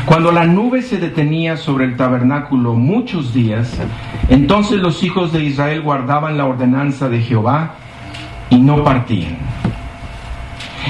Cuando 0.06 0.32
la 0.32 0.46
nube 0.46 0.80
se 0.80 0.96
detenía 0.96 1.58
sobre 1.58 1.84
el 1.84 1.96
tabernáculo 1.96 2.74
muchos 2.74 3.34
días, 3.34 3.78
entonces 4.30 4.78
los 4.80 5.02
hijos 5.02 5.32
de 5.32 5.44
Israel 5.44 5.82
guardaban 5.82 6.38
la 6.38 6.46
ordenanza 6.46 7.10
de 7.10 7.20
Jehová 7.20 7.74
y 8.48 8.56
no 8.56 8.82
partían. 8.82 9.36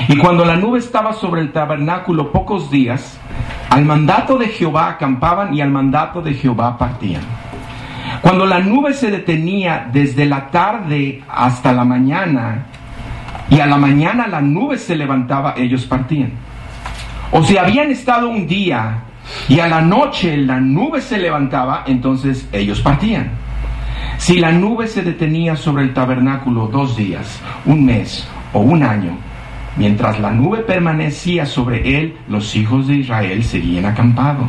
Y 0.07 0.17
cuando 0.19 0.45
la 0.45 0.55
nube 0.55 0.79
estaba 0.79 1.15
sobre 1.15 1.41
el 1.41 1.51
tabernáculo 1.51 2.31
pocos 2.31 2.71
días, 2.71 3.19
al 3.71 3.85
mandato 3.85 4.39
de 4.39 4.49
Jehová 4.49 4.89
acampaban 4.89 5.53
y 5.53 5.61
al 5.61 5.71
mandato 5.71 6.23
de 6.23 6.35
Jehová 6.35 6.79
partían. 6.79 7.23
Cuando 8.21 8.47
la 8.47 8.61
nube 8.61 8.95
se 8.95 9.11
detenía 9.11 9.89
desde 9.93 10.27
la 10.27 10.51
tarde 10.51 11.23
hasta 11.29 11.73
la 11.73 11.85
mañana, 11.85 12.67
y 13.51 13.61
a 13.61 13.67
la 13.67 13.79
mañana 13.79 14.27
la 14.27 14.41
nube 14.41 14.77
se 14.79 14.97
levantaba, 14.97 15.55
ellos 15.57 15.87
partían. 15.87 16.33
O 17.31 17.43
si 17.43 17.57
habían 17.57 17.91
estado 17.91 18.29
un 18.29 18.47
día 18.47 19.03
y 19.49 19.61
a 19.61 19.69
la 19.69 19.81
noche 19.81 20.37
la 20.37 20.61
nube 20.61 21.01
se 21.01 21.19
levantaba, 21.19 21.85
entonces 21.87 22.49
ellos 22.53 22.81
partían. 22.81 23.31
Si 24.19 24.39
la 24.39 24.53
nube 24.53 24.87
se 24.87 25.03
detenía 25.03 25.57
sobre 25.57 25.85
el 25.85 25.95
tabernáculo 25.95 26.67
dos 26.67 26.97
días, 26.97 27.41
un 27.65 27.85
mes 27.85 28.27
o 28.53 28.61
un 28.61 28.83
año, 28.83 29.17
mientras 29.77 30.19
la 30.19 30.31
nube 30.31 30.59
permanecía 30.59 31.47
sobre 31.47 31.99
él, 31.99 32.17
los 32.29 32.55
hijos 32.57 32.89
de 32.89 32.97
Israel 32.97 33.45
seguían 33.45 33.87
acampados 33.87 34.49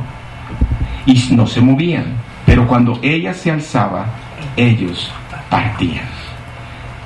y 1.06 1.34
no 1.34 1.46
se 1.46 1.62
movían. 1.62 2.29
Pero 2.60 2.68
cuando 2.68 2.99
ella 3.01 3.34
se 3.34 3.51
alzaba, 3.51 4.05
ellos 4.57 5.10
partían. 5.49 6.03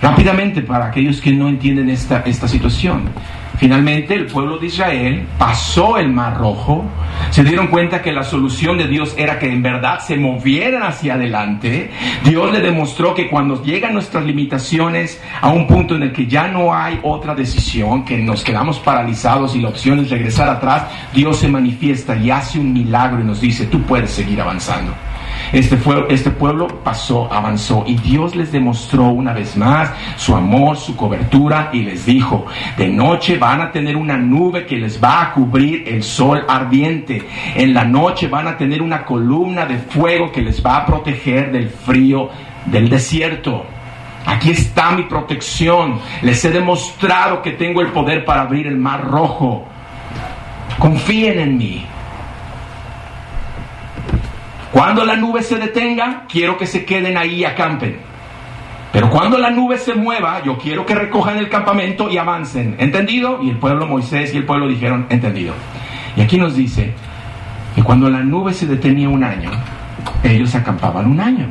Rápidamente, 0.02 0.64
para 0.64 0.88
aquellos 0.88 1.22
que 1.22 1.32
no 1.32 1.48
entienden 1.48 1.92
esta, 1.92 2.24
esta 2.26 2.48
situación, 2.48 3.12
Finalmente 3.58 4.16
el 4.16 4.26
pueblo 4.26 4.58
de 4.58 4.68
Israel 4.68 5.28
pasó 5.38 5.98
el 5.98 6.10
mar 6.10 6.38
rojo, 6.38 6.84
se 7.30 7.44
dieron 7.44 7.68
cuenta 7.68 8.02
que 8.02 8.12
la 8.12 8.24
solución 8.24 8.78
de 8.78 8.88
Dios 8.88 9.14
era 9.18 9.38
que 9.38 9.48
en 9.48 9.62
verdad 9.62 10.00
se 10.00 10.18
movieran 10.18 10.84
hacia 10.84 11.14
adelante. 11.14 11.92
Dios 12.24 12.52
le 12.52 12.60
demostró 12.60 13.14
que 13.14 13.30
cuando 13.30 13.64
llegan 13.64 13.94
nuestras 13.94 14.26
limitaciones 14.26 15.22
a 15.40 15.50
un 15.50 15.68
punto 15.68 15.96
en 15.96 16.04
el 16.04 16.12
que 16.12 16.26
ya 16.26 16.48
no 16.48 16.74
hay 16.74 17.00
otra 17.04 17.36
decisión, 17.36 18.04
que 18.04 18.18
nos 18.18 18.44
quedamos 18.44 18.80
paralizados 18.80 19.56
y 19.56 19.62
la 19.62 19.70
opción 19.70 20.00
es 20.00 20.10
regresar 20.10 20.50
atrás, 20.50 20.88
Dios 21.14 21.38
se 21.38 21.48
manifiesta 21.48 22.16
y 22.18 22.32
hace 22.32 22.60
un 22.60 22.74
milagro 22.74 23.22
y 23.22 23.24
nos 23.24 23.40
dice, 23.40 23.68
tú 23.68 23.82
puedes 23.84 24.10
seguir 24.10 24.42
avanzando. 24.42 24.94
Este, 25.52 25.78
este 26.10 26.32
pueblo 26.32 26.68
pasó, 26.84 27.32
avanzó 27.32 27.84
y 27.86 27.96
Dios 27.96 28.36
les 28.36 28.52
demostró 28.52 29.06
una 29.06 29.34
vez 29.34 29.56
más 29.56 29.92
su 30.16 30.36
amor, 30.36 30.78
su 30.78 30.96
cobertura 30.96 31.70
y 31.74 31.82
les 31.82 32.06
dijo, 32.06 32.46
de 32.78 32.88
noche 32.88 33.38
van 33.38 33.62
a 33.62 33.72
tener 33.72 33.96
una 33.96 34.18
nube 34.18 34.66
que 34.66 34.78
les 34.78 35.04
va 35.04 35.22
a 35.22 35.34
cubrir 35.34 35.84
el 35.88 36.04
sol 36.04 36.44
ardiente. 36.48 37.24
En 37.56 37.74
la 37.74 37.84
noche 37.84 38.28
van 38.28 38.48
a 38.48 38.58
tener 38.58 38.82
una 38.82 39.06
columna 39.06 39.66
de 39.66 39.78
fuego 39.78 40.32
que 40.32 40.42
les 40.42 40.64
va 40.66 40.78
a 40.78 40.86
proteger 40.86 41.52
del 41.52 41.70
frío 41.70 42.30
del 42.66 42.90
desierto. 42.90 43.66
Aquí 44.26 44.52
está 44.52 44.92
mi 44.92 45.04
protección. 45.04 46.00
Les 46.22 46.44
he 46.46 46.52
demostrado 46.52 47.42
que 47.42 47.52
tengo 47.52 47.82
el 47.82 47.88
poder 47.88 48.24
para 48.26 48.42
abrir 48.42 48.68
el 48.68 48.78
mar 48.78 49.04
rojo. 49.04 49.66
Confíen 50.80 51.40
en 51.40 51.58
mí. 51.58 51.86
Cuando 54.74 55.06
la 55.06 55.16
nube 55.16 55.44
se 55.44 55.58
detenga, 55.58 56.26
quiero 56.28 56.58
que 56.58 56.66
se 56.66 56.84
queden 56.84 57.16
ahí 57.16 57.36
y 57.36 57.46
acampen. 57.46 57.96
Pero 58.92 59.08
cuando 59.12 59.38
la 59.38 59.52
nube 59.52 59.78
se 59.78 59.94
mueva, 59.94 60.42
yo 60.44 60.58
quiero 60.58 60.84
que 60.84 60.96
recojan 60.96 61.38
el 61.38 61.48
campamento 61.48 62.10
y 62.10 62.18
avancen. 62.18 62.76
¿Entendido? 62.80 63.40
Y 63.44 63.52
el 63.52 63.58
pueblo 63.58 63.86
Moisés 63.86 64.34
y 64.34 64.38
el 64.38 64.46
pueblo 64.46 64.68
dijeron, 64.68 65.06
entendido. 65.10 65.54
Y 66.18 66.22
aquí 66.22 66.40
nos 66.40 66.56
dice 66.56 66.92
que 67.76 67.84
cuando 67.84 68.10
la 68.10 68.22
nube 68.22 68.52
se 68.52 68.66
detenía 68.66 69.10
un 69.10 69.24
año, 69.24 69.52
ellos 70.24 70.56
acampaban 70.56 71.06
un 71.06 71.20
año. 71.20 71.48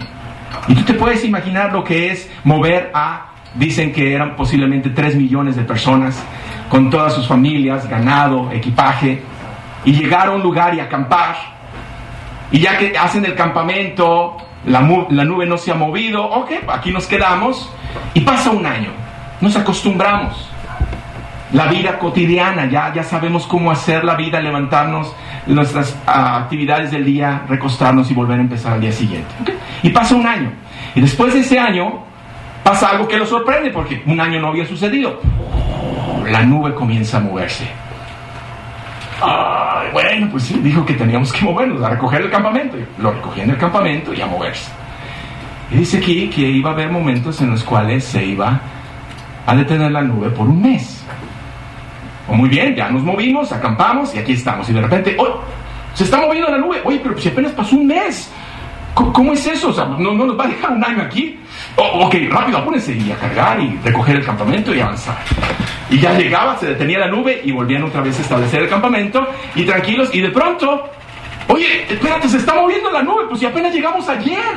Y 0.66 0.74
tú 0.74 0.82
te 0.82 0.94
puedes 0.94 1.24
imaginar 1.24 1.72
lo 1.72 1.84
que 1.84 2.10
es 2.10 2.28
mover 2.42 2.90
a, 2.92 3.34
dicen 3.54 3.92
que 3.92 4.12
eran 4.12 4.34
posiblemente 4.34 4.90
3 4.90 5.14
millones 5.14 5.54
de 5.54 5.62
personas, 5.62 6.20
con 6.68 6.90
todas 6.90 7.14
sus 7.14 7.28
familias, 7.28 7.88
ganado, 7.88 8.50
equipaje, 8.50 9.22
y 9.84 9.92
llegar 9.92 10.26
a 10.26 10.32
un 10.32 10.42
lugar 10.42 10.74
y 10.74 10.80
acampar 10.80 11.52
y 12.52 12.60
ya 12.60 12.76
que 12.76 12.96
hacen 12.96 13.24
el 13.24 13.34
campamento, 13.34 14.36
la, 14.66 14.82
nube 14.82 15.46
no 15.46 15.56
se 15.56 15.72
ha 15.72 15.74
movido, 15.74 16.22
ok, 16.22 16.50
aquí 16.68 16.92
nos 16.92 17.06
quedamos 17.06 17.68
y 18.12 18.20
pasa 18.20 18.50
un 18.50 18.66
año. 18.66 18.90
Nos 19.40 19.56
acostumbramos. 19.56 20.48
La 21.52 21.66
vida 21.66 21.98
cotidiana, 21.98 22.66
ya, 22.66 22.92
ya 22.94 23.02
sabemos 23.02 23.46
cómo 23.46 23.70
hacer 23.70 24.04
la 24.04 24.14
vida, 24.14 24.40
levantarnos, 24.40 25.14
nuestras 25.46 25.98
ah, 26.06 26.38
actividades 26.38 26.90
del 26.90 27.04
día, 27.04 27.42
recostarnos 27.48 28.10
y 28.10 28.14
volver 28.14 28.38
a 28.38 28.42
empezar 28.42 28.74
al 28.74 28.80
día 28.80 28.92
siguiente. 28.92 29.30
Y 29.82 29.90
pasa 29.90 30.14
un 30.14 30.26
año. 30.26 30.52
Y 30.94 31.00
después 31.00 31.34
de 31.34 31.40
ese 31.40 31.58
año 31.58 32.04
pasa 32.62 32.90
algo 32.90 33.08
que 33.08 33.18
lo 33.18 33.26
sorprende 33.26 33.70
porque 33.70 34.02
un 34.06 34.20
año 34.20 34.40
no 34.40 34.48
había 34.48 34.66
sucedido. 34.66 35.20
La 36.26 36.42
nube 36.42 36.74
comienza 36.74 37.16
a 37.16 37.20
moverse 37.20 37.68
bueno, 39.92 40.28
pues 40.30 40.44
sí, 40.44 40.60
dijo 40.62 40.84
que 40.84 40.94
teníamos 40.94 41.32
que 41.32 41.44
movernos 41.44 41.82
a 41.82 41.90
recoger 41.90 42.22
el 42.22 42.30
campamento. 42.30 42.76
Lo 42.98 43.12
recogía 43.12 43.44
en 43.44 43.50
el 43.50 43.58
campamento 43.58 44.12
y 44.14 44.20
a 44.20 44.26
moverse. 44.26 44.70
Y 45.70 45.76
dice 45.76 45.98
aquí 45.98 46.28
que 46.28 46.42
iba 46.42 46.70
a 46.70 46.72
haber 46.74 46.90
momentos 46.90 47.40
en 47.40 47.50
los 47.50 47.64
cuales 47.64 48.04
se 48.04 48.24
iba 48.24 48.60
a 49.46 49.54
detener 49.54 49.90
la 49.90 50.02
nube 50.02 50.30
por 50.30 50.48
un 50.48 50.60
mes. 50.60 51.04
O 52.28 52.34
muy 52.34 52.48
bien, 52.48 52.74
ya 52.74 52.88
nos 52.88 53.02
movimos, 53.02 53.52
acampamos 53.52 54.14
y 54.14 54.18
aquí 54.18 54.32
estamos. 54.32 54.68
Y 54.68 54.72
de 54.72 54.82
repente, 54.82 55.16
¡oh! 55.18 55.40
Se 55.94 56.04
está 56.04 56.20
moviendo 56.20 56.50
la 56.50 56.58
nube. 56.58 56.80
Oye, 56.84 57.00
pero 57.02 57.18
si 57.18 57.28
apenas 57.28 57.52
pasó 57.52 57.76
un 57.76 57.86
mes. 57.86 58.30
¿Cómo, 58.94 59.32
es 59.32 59.46
eso? 59.46 59.70
O 59.70 59.72
sea, 59.72 59.86
¿no, 59.86 60.12
nos 60.12 60.38
va 60.38 60.44
a 60.44 60.48
dejar 60.48 60.72
un 60.72 60.84
año 60.84 61.02
aquí? 61.02 61.38
Oh, 61.76 62.06
ok, 62.06 62.14
rápido, 62.30 62.58
apúrense 62.58 62.94
y 62.94 63.10
a 63.10 63.16
cargar 63.16 63.58
y 63.58 63.78
recoger 63.82 64.16
el 64.16 64.24
campamento 64.24 64.74
y 64.74 64.80
avanzar. 64.80 65.16
Y 65.92 66.00
ya 66.00 66.14
llegaba, 66.14 66.56
se 66.56 66.68
detenía 66.68 67.00
la 67.00 67.08
nube 67.08 67.42
y 67.44 67.52
volvían 67.52 67.82
otra 67.82 68.00
vez 68.00 68.18
a 68.18 68.22
establecer 68.22 68.62
el 68.62 68.68
campamento 68.70 69.28
y 69.54 69.66
tranquilos. 69.66 70.08
Y 70.14 70.22
de 70.22 70.30
pronto, 70.30 70.88
oye, 71.48 71.84
espérate, 71.86 72.30
se 72.30 72.38
está 72.38 72.54
moviendo 72.54 72.90
la 72.90 73.02
nube, 73.02 73.24
pues 73.28 73.40
si 73.40 73.46
apenas 73.46 73.74
llegamos 73.74 74.08
ayer. 74.08 74.54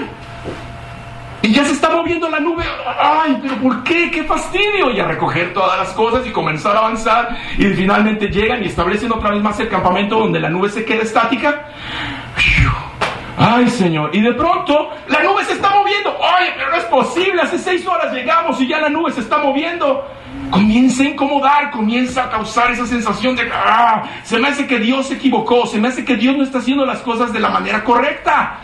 Y 1.41 1.51
ya 1.51 1.65
se 1.65 1.73
está 1.73 1.89
moviendo 1.89 2.29
la 2.29 2.39
nube. 2.39 2.63
Ay, 2.97 3.37
pero 3.41 3.55
¿por 3.57 3.83
qué? 3.83 4.09
¡Qué 4.09 4.23
fastidio! 4.23 4.89
Y 4.91 4.99
a 5.01 5.07
recoger 5.07 5.53
todas 5.53 5.77
las 5.77 5.89
cosas 5.89 6.25
y 6.25 6.31
comenzar 6.31 6.73
a 6.77 6.79
avanzar. 6.79 7.37
Y 7.57 7.65
finalmente 7.65 8.29
llegan 8.29 8.63
y 8.63 8.67
establecen 8.67 9.11
otra 9.11 9.31
vez 9.31 9.43
más 9.43 9.59
el 9.59 9.67
campamento 9.67 10.17
donde 10.17 10.39
la 10.39 10.49
nube 10.49 10.69
se 10.69 10.85
queda 10.85 11.03
estática. 11.03 11.67
Ay, 13.37 13.69
Señor. 13.69 14.09
Y 14.15 14.21
de 14.21 14.33
pronto 14.33 14.89
la 15.09 15.21
nube 15.21 15.43
se 15.43 15.51
está 15.51 15.69
moviendo. 15.69 16.17
Ay, 16.23 16.51
pero 16.55 16.71
no 16.71 16.77
es 16.77 16.85
posible. 16.85 17.41
Hace 17.41 17.59
seis 17.59 17.85
horas 17.85 18.13
llegamos 18.13 18.59
y 18.61 18.67
ya 18.67 18.79
la 18.79 18.89
nube 18.89 19.11
se 19.11 19.19
está 19.19 19.37
moviendo 19.39 20.07
comienza 20.55 21.03
a 21.03 21.07
incomodar, 21.07 21.71
comienza 21.71 22.23
a 22.23 22.29
causar 22.29 22.71
esa 22.71 22.87
sensación 22.87 23.35
de, 23.35 23.43
ah, 23.53 24.03
se 24.23 24.39
me 24.39 24.47
hace 24.47 24.65
que 24.65 24.79
Dios 24.79 25.07
se 25.07 25.15
equivocó, 25.15 25.65
se 25.65 25.79
me 25.79 25.89
hace 25.89 26.05
que 26.05 26.15
Dios 26.15 26.37
no 26.37 26.43
está 26.43 26.59
haciendo 26.59 26.85
las 26.85 26.99
cosas 26.99 27.33
de 27.33 27.39
la 27.39 27.49
manera 27.49 27.83
correcta. 27.83 28.59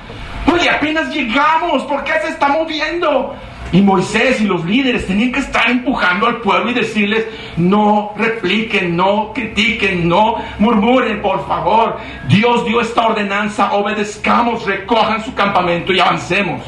Oye, 0.51 0.69
apenas 0.69 1.13
llegamos, 1.13 1.83
¿por 1.83 2.03
qué 2.03 2.13
se 2.21 2.29
está 2.29 2.47
moviendo? 2.47 3.35
Y 3.73 3.81
Moisés 3.81 4.41
y 4.41 4.45
los 4.45 4.65
líderes 4.65 5.05
tenían 5.07 5.31
que 5.31 5.39
estar 5.39 5.69
empujando 5.69 6.27
al 6.27 6.37
pueblo 6.37 6.71
y 6.71 6.73
decirles, 6.73 7.25
no 7.57 8.13
repliquen, 8.17 8.95
no 8.95 9.31
critiquen, 9.33 10.07
no 10.07 10.35
murmuren, 10.59 11.21
por 11.21 11.45
favor. 11.47 11.97
Dios 12.27 12.65
dio 12.65 12.81
esta 12.81 13.07
ordenanza, 13.07 13.73
obedezcamos, 13.73 14.65
recojan 14.65 15.23
su 15.23 15.33
campamento 15.33 15.93
y 15.93 15.99
avancemos. 15.99 16.61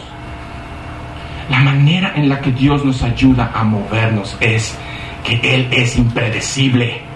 La 1.49 1.59
manera 1.59 2.13
en 2.15 2.29
la 2.29 2.39
que 2.39 2.51
Dios 2.51 2.85
nos 2.85 3.03
ayuda 3.03 3.51
a 3.53 3.63
movernos 3.65 4.37
es 4.39 4.77
que 5.23 5.39
Él 5.43 5.67
es 5.71 5.97
impredecible. 5.97 7.13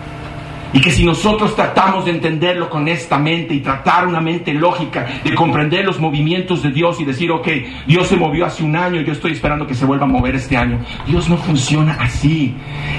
Y 0.74 0.82
que 0.82 0.92
si 0.92 1.06
nosotros 1.06 1.56
tratamos 1.56 2.06
de 2.06 2.12
entenderlo 2.12 2.70
con 2.70 2.88
esta 2.88 3.18
mente 3.18 3.54
y 3.54 3.62
tratar 3.62 4.06
una 4.06 4.20
mente 4.20 4.54
lógica 4.54 5.08
de 5.24 5.34
comprender 5.34 5.86
los 5.86 6.00
movimientos 6.00 6.62
de 6.62 6.72
Dios 6.72 7.00
y 7.00 7.06
decir, 7.06 7.32
ok, 7.32 7.48
Dios 7.88 8.08
se 8.08 8.18
movió 8.18 8.46
hace 8.46 8.64
un 8.64 8.76
año, 8.76 9.02
yo 9.02 9.14
estoy 9.14 9.32
esperando 9.32 9.66
que 9.66 9.74
se 9.74 9.86
vuelva 9.86 10.06
a 10.06 10.10
mover 10.10 10.36
este 10.36 10.58
año. 10.58 10.80
Dios 11.06 11.30
no 11.30 11.38
funciona 11.38 11.98
así. 12.00 12.54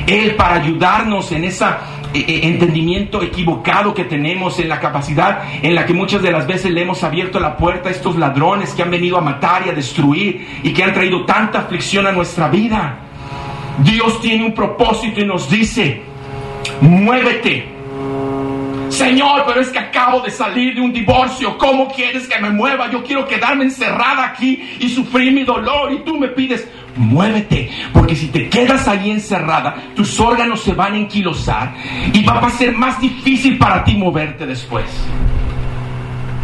Él 0.06 0.34
para 0.34 0.54
ayudarnos 0.54 1.30
en 1.32 1.44
ese 1.44 1.66
eh, 1.66 2.24
eh, 2.26 2.40
entendimiento 2.44 3.22
equivocado 3.22 3.92
que 3.92 4.04
tenemos, 4.04 4.58
en 4.58 4.70
la 4.70 4.80
capacidad 4.80 5.42
en 5.62 5.74
la 5.74 5.84
que 5.84 5.92
muchas 5.92 6.22
de 6.22 6.32
las 6.32 6.46
veces 6.46 6.72
le 6.72 6.82
hemos 6.82 7.04
abierto 7.04 7.38
la 7.38 7.56
puerta 7.56 7.90
a 7.90 7.92
estos 7.92 8.16
ladrones 8.16 8.70
que 8.70 8.82
han 8.82 8.90
venido 8.90 9.18
a 9.18 9.20
matar 9.20 9.66
y 9.66 9.70
a 9.70 9.74
destruir 9.74 10.60
y 10.62 10.72
que 10.72 10.82
han 10.82 10.94
traído 10.94 11.26
tanta 11.26 11.60
aflicción 11.60 12.06
a 12.06 12.12
nuestra 12.12 12.48
vida. 12.48 13.07
Dios 13.78 14.20
tiene 14.20 14.44
un 14.44 14.54
propósito 14.54 15.20
y 15.20 15.24
nos 15.24 15.48
dice, 15.50 16.02
muévete, 16.80 17.78
Señor, 18.90 19.44
pero 19.46 19.60
es 19.60 19.68
que 19.68 19.78
acabo 19.78 20.20
de 20.20 20.30
salir 20.30 20.74
de 20.74 20.80
un 20.80 20.92
divorcio. 20.92 21.56
¿Cómo 21.58 21.88
quieres 21.88 22.26
que 22.26 22.38
me 22.40 22.50
mueva? 22.50 22.90
Yo 22.90 23.04
quiero 23.04 23.26
quedarme 23.26 23.64
encerrada 23.64 24.24
aquí 24.24 24.76
y 24.80 24.88
sufrir 24.88 25.32
mi 25.32 25.44
dolor. 25.44 25.92
Y 25.92 25.98
tú 26.00 26.16
me 26.18 26.28
pides, 26.28 26.66
muévete. 26.96 27.70
Porque 27.92 28.16
si 28.16 28.28
te 28.28 28.48
quedas 28.48 28.88
ahí 28.88 29.10
encerrada, 29.10 29.76
tus 29.94 30.18
órganos 30.18 30.62
se 30.62 30.72
van 30.72 30.94
a 30.94 30.98
enquilosar 30.98 31.74
y 32.12 32.24
va 32.24 32.40
a 32.40 32.50
ser 32.50 32.72
más 32.72 33.00
difícil 33.00 33.58
para 33.58 33.84
ti 33.84 33.94
moverte 33.94 34.46
después. 34.46 34.86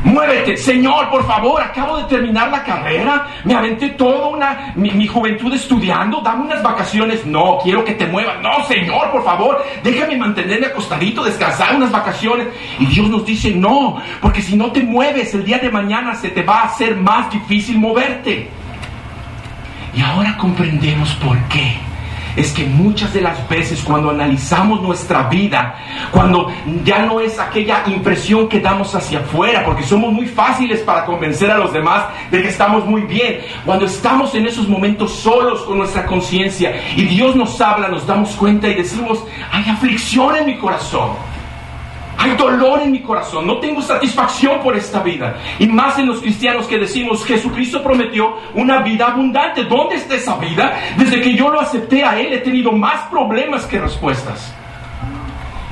Muévete, 0.05 0.59
Señor, 0.59 1.09
por 1.09 1.27
favor, 1.27 1.63
acabo 1.63 1.97
de 1.97 2.05
terminar 2.05 2.51
la 2.51 2.63
carrera, 2.63 3.27
me 3.43 3.55
aventé 3.55 3.89
toda 3.91 4.29
una, 4.29 4.73
mi, 4.77 5.07
juventud 5.07 5.53
estudiando, 5.55 6.21
dame 6.21 6.45
unas 6.45 6.63
vacaciones. 6.63 7.25
No, 7.25 7.59
quiero 7.63 7.83
que 7.83 7.95
te 7.95 8.07
muevas. 8.07 8.41
No, 8.43 8.63
Señor, 8.67 9.11
por 9.11 9.25
favor, 9.25 9.65
déjame 9.83 10.19
mantenerme 10.19 10.67
acostadito, 10.67 11.25
descansar 11.25 11.75
unas 11.75 11.91
vacaciones. 11.91 12.49
Y 12.79 12.85
Dios 12.85 13.09
nos 13.09 13.25
dice, 13.25 13.51
no, 13.53 13.97
porque 14.21 14.43
si 14.43 14.57
no 14.57 14.71
te 14.73 14.83
mueves, 14.83 15.33
el 15.33 15.43
día 15.43 15.59
de 15.59 15.71
mañana 15.71 16.15
se 16.15 16.29
te 16.29 16.43
va 16.43 16.61
a 16.61 16.65
hacer 16.67 16.97
más 16.97 17.33
difícil 17.33 17.79
moverte. 17.79 18.51
Y 19.97 20.03
ahora 20.03 20.37
comprendemos 20.37 21.15
por 21.15 21.39
qué 21.49 21.79
es 22.37 22.53
que 22.53 22.65
muchas 22.65 23.13
de 23.15 23.21
las 23.21 23.49
veces 23.49 23.83
cuando 23.83 24.11
analizamos 24.11 24.83
nuestra 24.83 25.29
vida, 25.29 25.77
cuando 26.11 26.51
ya 26.85 27.05
no 27.07 27.21
es 27.21 27.39
aquella 27.39 27.83
impresión 27.87 28.49
que 28.49 28.61
damos 28.61 28.95
hacia 28.95 29.21
afuera, 29.21 29.65
porque 29.65 29.83
somos 29.83 30.13
muy 30.13 30.27
fáciles 30.27 30.81
para 30.81 31.05
convencer 31.05 31.51
a 31.51 31.59
los 31.59 31.73
demás 31.73 32.05
de 32.31 32.43
que 32.43 32.49
estamos 32.49 32.85
muy 32.87 33.03
bien, 33.03 33.41
cuando 33.65 33.87
estamos 33.87 34.35
en 34.35 34.47
esos 34.47 34.69
momentos 34.69 35.13
solos 35.13 35.63
con 35.63 35.79
nuestra 35.79 36.07
conciencia 36.07 36.81
y 36.97 37.05
Dios 37.05 37.37
nos 37.37 37.61
habla, 37.61 37.89
nos 37.89 38.07
damos 38.07 38.31
cuenta 38.37 38.69
y 38.69 38.75
decimos, 38.75 39.25
hay 39.53 39.69
aflicción 39.69 40.37
en 40.37 40.47
mi 40.47 40.59
corazón. 40.59 41.34
Hay 42.17 42.37
dolor 42.37 42.81
en 42.83 42.93
mi 42.93 43.01
corazón, 43.01 43.47
no 43.47 43.59
tengo 43.59 43.83
satisfacción 43.83 44.61
por 44.61 44.77
esta 44.77 45.03
vida. 45.03 45.37
Y 45.59 45.67
más 45.67 45.99
en 45.99 46.07
los 46.07 46.21
cristianos 46.21 46.67
que 46.67 46.79
decimos, 46.79 47.25
Jesucristo 47.25 47.83
prometió 47.83 48.37
una 48.55 48.81
vida 48.81 49.09
abundante. 49.09 49.65
¿Dónde 49.65 49.97
está 49.97 50.15
esa 50.15 50.37
vida? 50.37 50.79
Desde 50.97 51.21
que 51.21 51.35
yo 51.35 51.49
lo 51.49 51.61
acepté 51.61 52.05
a 52.05 52.19
Él 52.19 52.33
he 52.33 52.39
tenido 52.39 52.73
más 52.73 53.03
problemas 53.11 53.67
que 53.67 53.79
respuestas. 53.79 54.55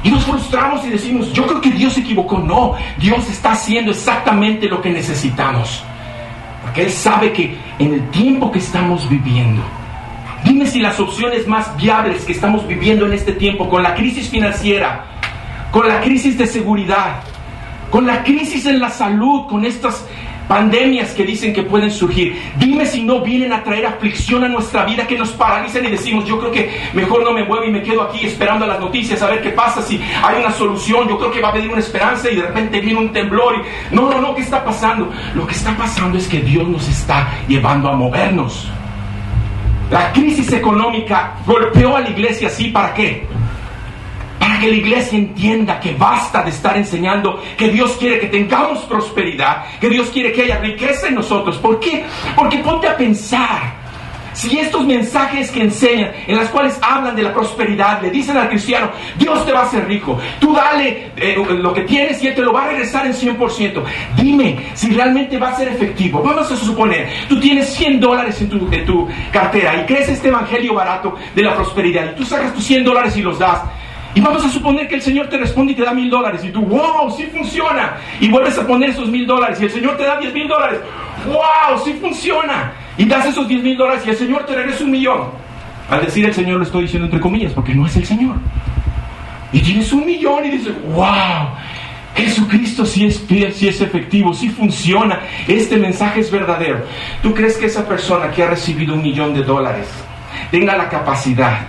Y 0.04 0.10
nos 0.10 0.24
frustramos 0.24 0.84
y 0.84 0.90
decimos, 0.90 1.32
yo 1.32 1.46
creo 1.46 1.60
que 1.60 1.70
Dios 1.70 1.92
se 1.92 2.00
equivocó. 2.00 2.38
No, 2.38 2.74
Dios 2.98 3.28
está 3.30 3.52
haciendo 3.52 3.92
exactamente 3.92 4.68
lo 4.68 4.82
que 4.82 4.90
necesitamos. 4.90 5.84
Porque 6.62 6.82
Él 6.82 6.90
sabe 6.90 7.32
que 7.32 7.56
en 7.78 7.94
el 7.94 8.10
tiempo 8.10 8.50
que 8.50 8.58
estamos 8.58 9.08
viviendo, 9.08 9.62
dime 10.44 10.66
si 10.66 10.80
las 10.80 10.98
opciones 10.98 11.46
más 11.46 11.76
viables 11.76 12.24
que 12.24 12.32
estamos 12.32 12.66
viviendo 12.66 13.06
en 13.06 13.12
este 13.12 13.32
tiempo, 13.32 13.68
con 13.68 13.82
la 13.82 13.94
crisis 13.94 14.28
financiera, 14.28 15.11
con 15.72 15.88
la 15.88 16.00
crisis 16.00 16.38
de 16.38 16.46
seguridad, 16.46 17.22
con 17.90 18.06
la 18.06 18.22
crisis 18.22 18.66
en 18.66 18.78
la 18.78 18.90
salud, 18.90 19.46
con 19.48 19.64
estas 19.64 20.06
pandemias 20.46 21.12
que 21.14 21.24
dicen 21.24 21.54
que 21.54 21.62
pueden 21.62 21.90
surgir. 21.90 22.38
Dime 22.58 22.84
si 22.84 23.02
no 23.02 23.20
vienen 23.20 23.54
a 23.54 23.64
traer 23.64 23.86
aflicción 23.86 24.44
a 24.44 24.48
nuestra 24.48 24.84
vida 24.84 25.06
que 25.06 25.16
nos 25.16 25.30
paralizan 25.30 25.84
y 25.86 25.90
decimos, 25.90 26.26
yo 26.26 26.38
creo 26.38 26.52
que 26.52 26.70
mejor 26.92 27.24
no 27.24 27.32
me 27.32 27.44
muevo 27.44 27.64
y 27.64 27.70
me 27.70 27.82
quedo 27.82 28.02
aquí 28.02 28.26
esperando 28.26 28.66
a 28.66 28.68
las 28.68 28.78
noticias 28.78 29.22
a 29.22 29.30
ver 29.30 29.40
qué 29.40 29.48
pasa, 29.50 29.80
si 29.80 29.98
hay 30.22 30.40
una 30.40 30.52
solución, 30.52 31.08
yo 31.08 31.18
creo 31.18 31.30
que 31.30 31.40
va 31.40 31.48
a 31.48 31.52
venir 31.52 31.70
una 31.70 31.80
esperanza 31.80 32.30
y 32.30 32.36
de 32.36 32.42
repente 32.42 32.80
viene 32.80 33.00
un 33.00 33.12
temblor 33.12 33.54
y 33.56 33.94
no, 33.94 34.10
no, 34.10 34.20
no, 34.20 34.34
¿qué 34.34 34.42
está 34.42 34.62
pasando? 34.62 35.10
Lo 35.34 35.46
que 35.46 35.54
está 35.54 35.74
pasando 35.74 36.18
es 36.18 36.28
que 36.28 36.40
Dios 36.40 36.68
nos 36.68 36.86
está 36.86 37.30
llevando 37.48 37.88
a 37.88 37.96
movernos. 37.96 38.68
La 39.90 40.12
crisis 40.12 40.52
económica 40.52 41.34
golpeó 41.46 41.96
a 41.96 42.00
la 42.00 42.10
iglesia 42.10 42.48
así, 42.48 42.68
¿para 42.68 42.92
qué? 42.92 43.26
Para 44.42 44.58
que 44.58 44.70
la 44.70 44.74
iglesia 44.74 45.16
entienda 45.16 45.78
que 45.78 45.94
basta 45.94 46.42
de 46.42 46.50
estar 46.50 46.76
enseñando 46.76 47.40
que 47.56 47.68
Dios 47.68 47.92
quiere 47.92 48.18
que 48.18 48.26
tengamos 48.26 48.80
prosperidad, 48.86 49.66
que 49.80 49.88
Dios 49.88 50.08
quiere 50.08 50.32
que 50.32 50.42
haya 50.42 50.58
riqueza 50.58 51.06
en 51.06 51.14
nosotros. 51.14 51.58
¿Por 51.58 51.78
qué? 51.78 52.04
Porque 52.34 52.58
ponte 52.58 52.88
a 52.88 52.96
pensar. 52.96 53.80
Si 54.32 54.58
estos 54.58 54.84
mensajes 54.84 55.52
que 55.52 55.62
enseñan, 55.62 56.10
en 56.26 56.36
las 56.36 56.48
cuales 56.48 56.76
hablan 56.82 57.14
de 57.14 57.22
la 57.22 57.32
prosperidad, 57.32 58.02
le 58.02 58.10
dicen 58.10 58.36
al 58.36 58.48
cristiano, 58.48 58.90
Dios 59.16 59.46
te 59.46 59.52
va 59.52 59.60
a 59.60 59.64
hacer 59.66 59.86
rico, 59.86 60.18
tú 60.40 60.54
dale 60.54 61.12
eh, 61.16 61.36
lo 61.36 61.72
que 61.72 61.82
tienes 61.82 62.20
y 62.24 62.26
Él 62.26 62.34
te 62.34 62.40
lo 62.40 62.52
va 62.52 62.64
a 62.64 62.68
regresar 62.68 63.06
en 63.06 63.12
100%. 63.12 63.84
Dime 64.16 64.70
si 64.74 64.90
realmente 64.90 65.38
va 65.38 65.50
a 65.50 65.56
ser 65.56 65.68
efectivo. 65.68 66.20
Vamos 66.20 66.50
a 66.50 66.56
suponer, 66.56 67.08
tú 67.28 67.38
tienes 67.38 67.68
100 67.74 68.00
dólares 68.00 68.40
en 68.40 68.48
tu, 68.48 68.72
en 68.72 68.84
tu 68.84 69.06
cartera 69.30 69.82
y 69.82 69.86
crees 69.86 70.08
este 70.08 70.28
evangelio 70.28 70.74
barato 70.74 71.14
de 71.32 71.42
la 71.42 71.54
prosperidad 71.54 72.10
y 72.10 72.16
tú 72.16 72.24
sacas 72.24 72.52
tus 72.52 72.64
100 72.64 72.84
dólares 72.84 73.16
y 73.16 73.22
los 73.22 73.38
das. 73.38 73.60
Y 74.14 74.20
vamos 74.20 74.44
a 74.44 74.48
suponer 74.48 74.88
que 74.88 74.96
el 74.96 75.02
Señor 75.02 75.28
te 75.28 75.38
responde 75.38 75.72
y 75.72 75.76
te 75.76 75.82
da 75.82 75.94
mil 75.94 76.10
dólares. 76.10 76.44
Y 76.44 76.50
tú, 76.50 76.60
wow, 76.60 77.10
sí 77.16 77.24
funciona. 77.32 77.96
Y 78.20 78.28
vuelves 78.28 78.58
a 78.58 78.66
poner 78.66 78.90
esos 78.90 79.08
mil 79.08 79.26
dólares. 79.26 79.58
Y 79.60 79.64
el 79.64 79.70
Señor 79.70 79.96
te 79.96 80.04
da 80.04 80.18
diez 80.18 80.34
mil 80.34 80.48
dólares. 80.48 80.80
Wow, 81.26 81.78
sí 81.84 81.94
funciona. 82.00 82.72
Y 82.98 83.04
das 83.06 83.26
esos 83.26 83.48
diez 83.48 83.62
mil 83.62 83.76
dólares 83.76 84.02
y 84.06 84.10
el 84.10 84.16
Señor 84.16 84.44
te 84.44 84.54
regresa 84.54 84.84
un 84.84 84.90
millón. 84.90 85.30
Al 85.88 86.04
decir 86.04 86.24
el 86.24 86.34
Señor 86.34 86.58
lo 86.58 86.64
estoy 86.64 86.82
diciendo 86.82 87.06
entre 87.06 87.20
comillas, 87.20 87.52
porque 87.52 87.74
no 87.74 87.86
es 87.86 87.96
el 87.96 88.04
Señor. 88.04 88.36
Y 89.52 89.60
tienes 89.60 89.92
un 89.92 90.06
millón 90.06 90.44
y 90.46 90.50
dices, 90.50 90.74
wow, 90.94 91.48
Jesucristo 92.14 92.84
sí 92.84 93.06
es 93.06 93.24
sí 93.28 93.68
es 93.68 93.80
efectivo, 93.80 94.34
sí 94.34 94.48
funciona. 94.50 95.20
Este 95.48 95.76
mensaje 95.76 96.20
es 96.20 96.30
verdadero. 96.30 96.84
¿Tú 97.22 97.34
crees 97.34 97.56
que 97.56 97.66
esa 97.66 97.86
persona 97.86 98.30
que 98.30 98.42
ha 98.42 98.48
recibido 98.48 98.94
un 98.94 99.02
millón 99.02 99.34
de 99.34 99.42
dólares 99.42 99.88
tenga 100.50 100.76
la 100.76 100.88
capacidad 100.88 101.60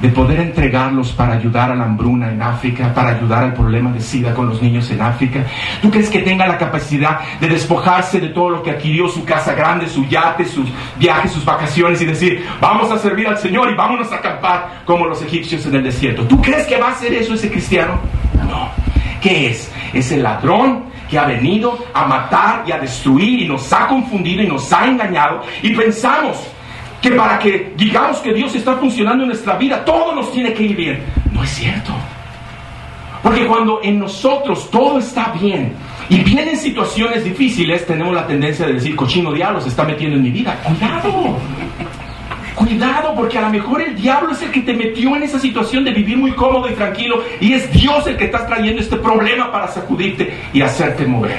de 0.00 0.08
poder 0.10 0.40
entregarlos 0.40 1.12
para 1.12 1.34
ayudar 1.34 1.72
a 1.72 1.74
la 1.74 1.84
hambruna 1.84 2.30
en 2.30 2.40
África, 2.40 2.92
para 2.94 3.10
ayudar 3.10 3.44
al 3.44 3.54
problema 3.54 3.90
de 3.92 4.00
SIDA 4.00 4.34
con 4.34 4.48
los 4.48 4.62
niños 4.62 4.90
en 4.90 5.00
África? 5.00 5.44
¿Tú 5.82 5.90
crees 5.90 6.08
que 6.08 6.20
tenga 6.20 6.46
la 6.46 6.56
capacidad 6.56 7.20
de 7.40 7.48
despojarse 7.48 8.20
de 8.20 8.28
todo 8.28 8.50
lo 8.50 8.62
que 8.62 8.70
adquirió, 8.70 9.08
su 9.08 9.24
casa 9.24 9.54
grande, 9.54 9.88
su 9.88 10.04
yate, 10.06 10.44
sus 10.44 10.68
viajes, 10.96 11.32
sus 11.32 11.44
vacaciones 11.44 12.00
y 12.00 12.06
decir, 12.06 12.46
vamos 12.60 12.90
a 12.90 12.98
servir 12.98 13.26
al 13.28 13.38
Señor 13.38 13.70
y 13.70 13.74
vámonos 13.74 14.12
a 14.12 14.16
acampar 14.16 14.82
como 14.84 15.06
los 15.06 15.20
egipcios 15.22 15.64
en 15.66 15.74
el 15.76 15.84
desierto? 15.84 16.22
¿Tú 16.24 16.40
crees 16.40 16.66
que 16.66 16.76
va 16.76 16.88
a 16.88 16.92
hacer 16.92 17.12
eso 17.12 17.34
ese 17.34 17.50
cristiano? 17.50 17.98
No. 18.48 18.70
¿Qué 19.20 19.50
es? 19.50 19.72
Es 19.92 20.12
el 20.12 20.22
ladrón 20.22 20.84
que 21.10 21.18
ha 21.18 21.24
venido 21.24 21.78
a 21.94 22.06
matar 22.06 22.64
y 22.66 22.72
a 22.72 22.78
destruir 22.78 23.42
y 23.42 23.48
nos 23.48 23.72
ha 23.72 23.88
confundido 23.88 24.42
y 24.42 24.46
nos 24.46 24.72
ha 24.72 24.86
engañado 24.86 25.42
y 25.62 25.70
pensamos 25.74 26.46
que 27.00 27.10
para 27.12 27.38
que 27.38 27.72
digamos 27.76 28.18
que 28.18 28.32
Dios 28.32 28.54
está 28.54 28.76
funcionando 28.76 29.22
en 29.24 29.28
nuestra 29.28 29.56
vida, 29.56 29.84
todo 29.84 30.14
nos 30.14 30.32
tiene 30.32 30.52
que 30.52 30.64
ir 30.64 30.76
bien. 30.76 31.02
No 31.32 31.42
es 31.42 31.50
cierto. 31.50 31.92
Porque 33.22 33.46
cuando 33.46 33.80
en 33.82 33.98
nosotros 33.98 34.70
todo 34.70 34.98
está 34.98 35.32
bien 35.32 35.72
y 36.08 36.18
vienen 36.20 36.56
situaciones 36.56 37.24
difíciles, 37.24 37.86
tenemos 37.86 38.14
la 38.14 38.26
tendencia 38.26 38.66
de 38.66 38.74
decir, 38.74 38.96
cochino 38.96 39.32
diablo 39.32 39.60
se 39.60 39.68
está 39.68 39.84
metiendo 39.84 40.16
en 40.16 40.22
mi 40.22 40.30
vida. 40.30 40.58
Cuidado. 40.64 41.36
Cuidado, 42.54 43.14
porque 43.14 43.38
a 43.38 43.42
lo 43.42 43.50
mejor 43.50 43.80
el 43.82 43.94
diablo 43.94 44.32
es 44.32 44.42
el 44.42 44.50
que 44.50 44.62
te 44.62 44.74
metió 44.74 45.14
en 45.14 45.22
esa 45.22 45.38
situación 45.38 45.84
de 45.84 45.92
vivir 45.92 46.16
muy 46.16 46.32
cómodo 46.32 46.68
y 46.68 46.74
tranquilo 46.74 47.22
y 47.40 47.52
es 47.52 47.70
Dios 47.72 48.06
el 48.08 48.16
que 48.16 48.24
está 48.24 48.46
trayendo 48.46 48.82
este 48.82 48.96
problema 48.96 49.52
para 49.52 49.68
sacudirte 49.68 50.32
y 50.52 50.60
hacerte 50.60 51.06
mover. 51.06 51.38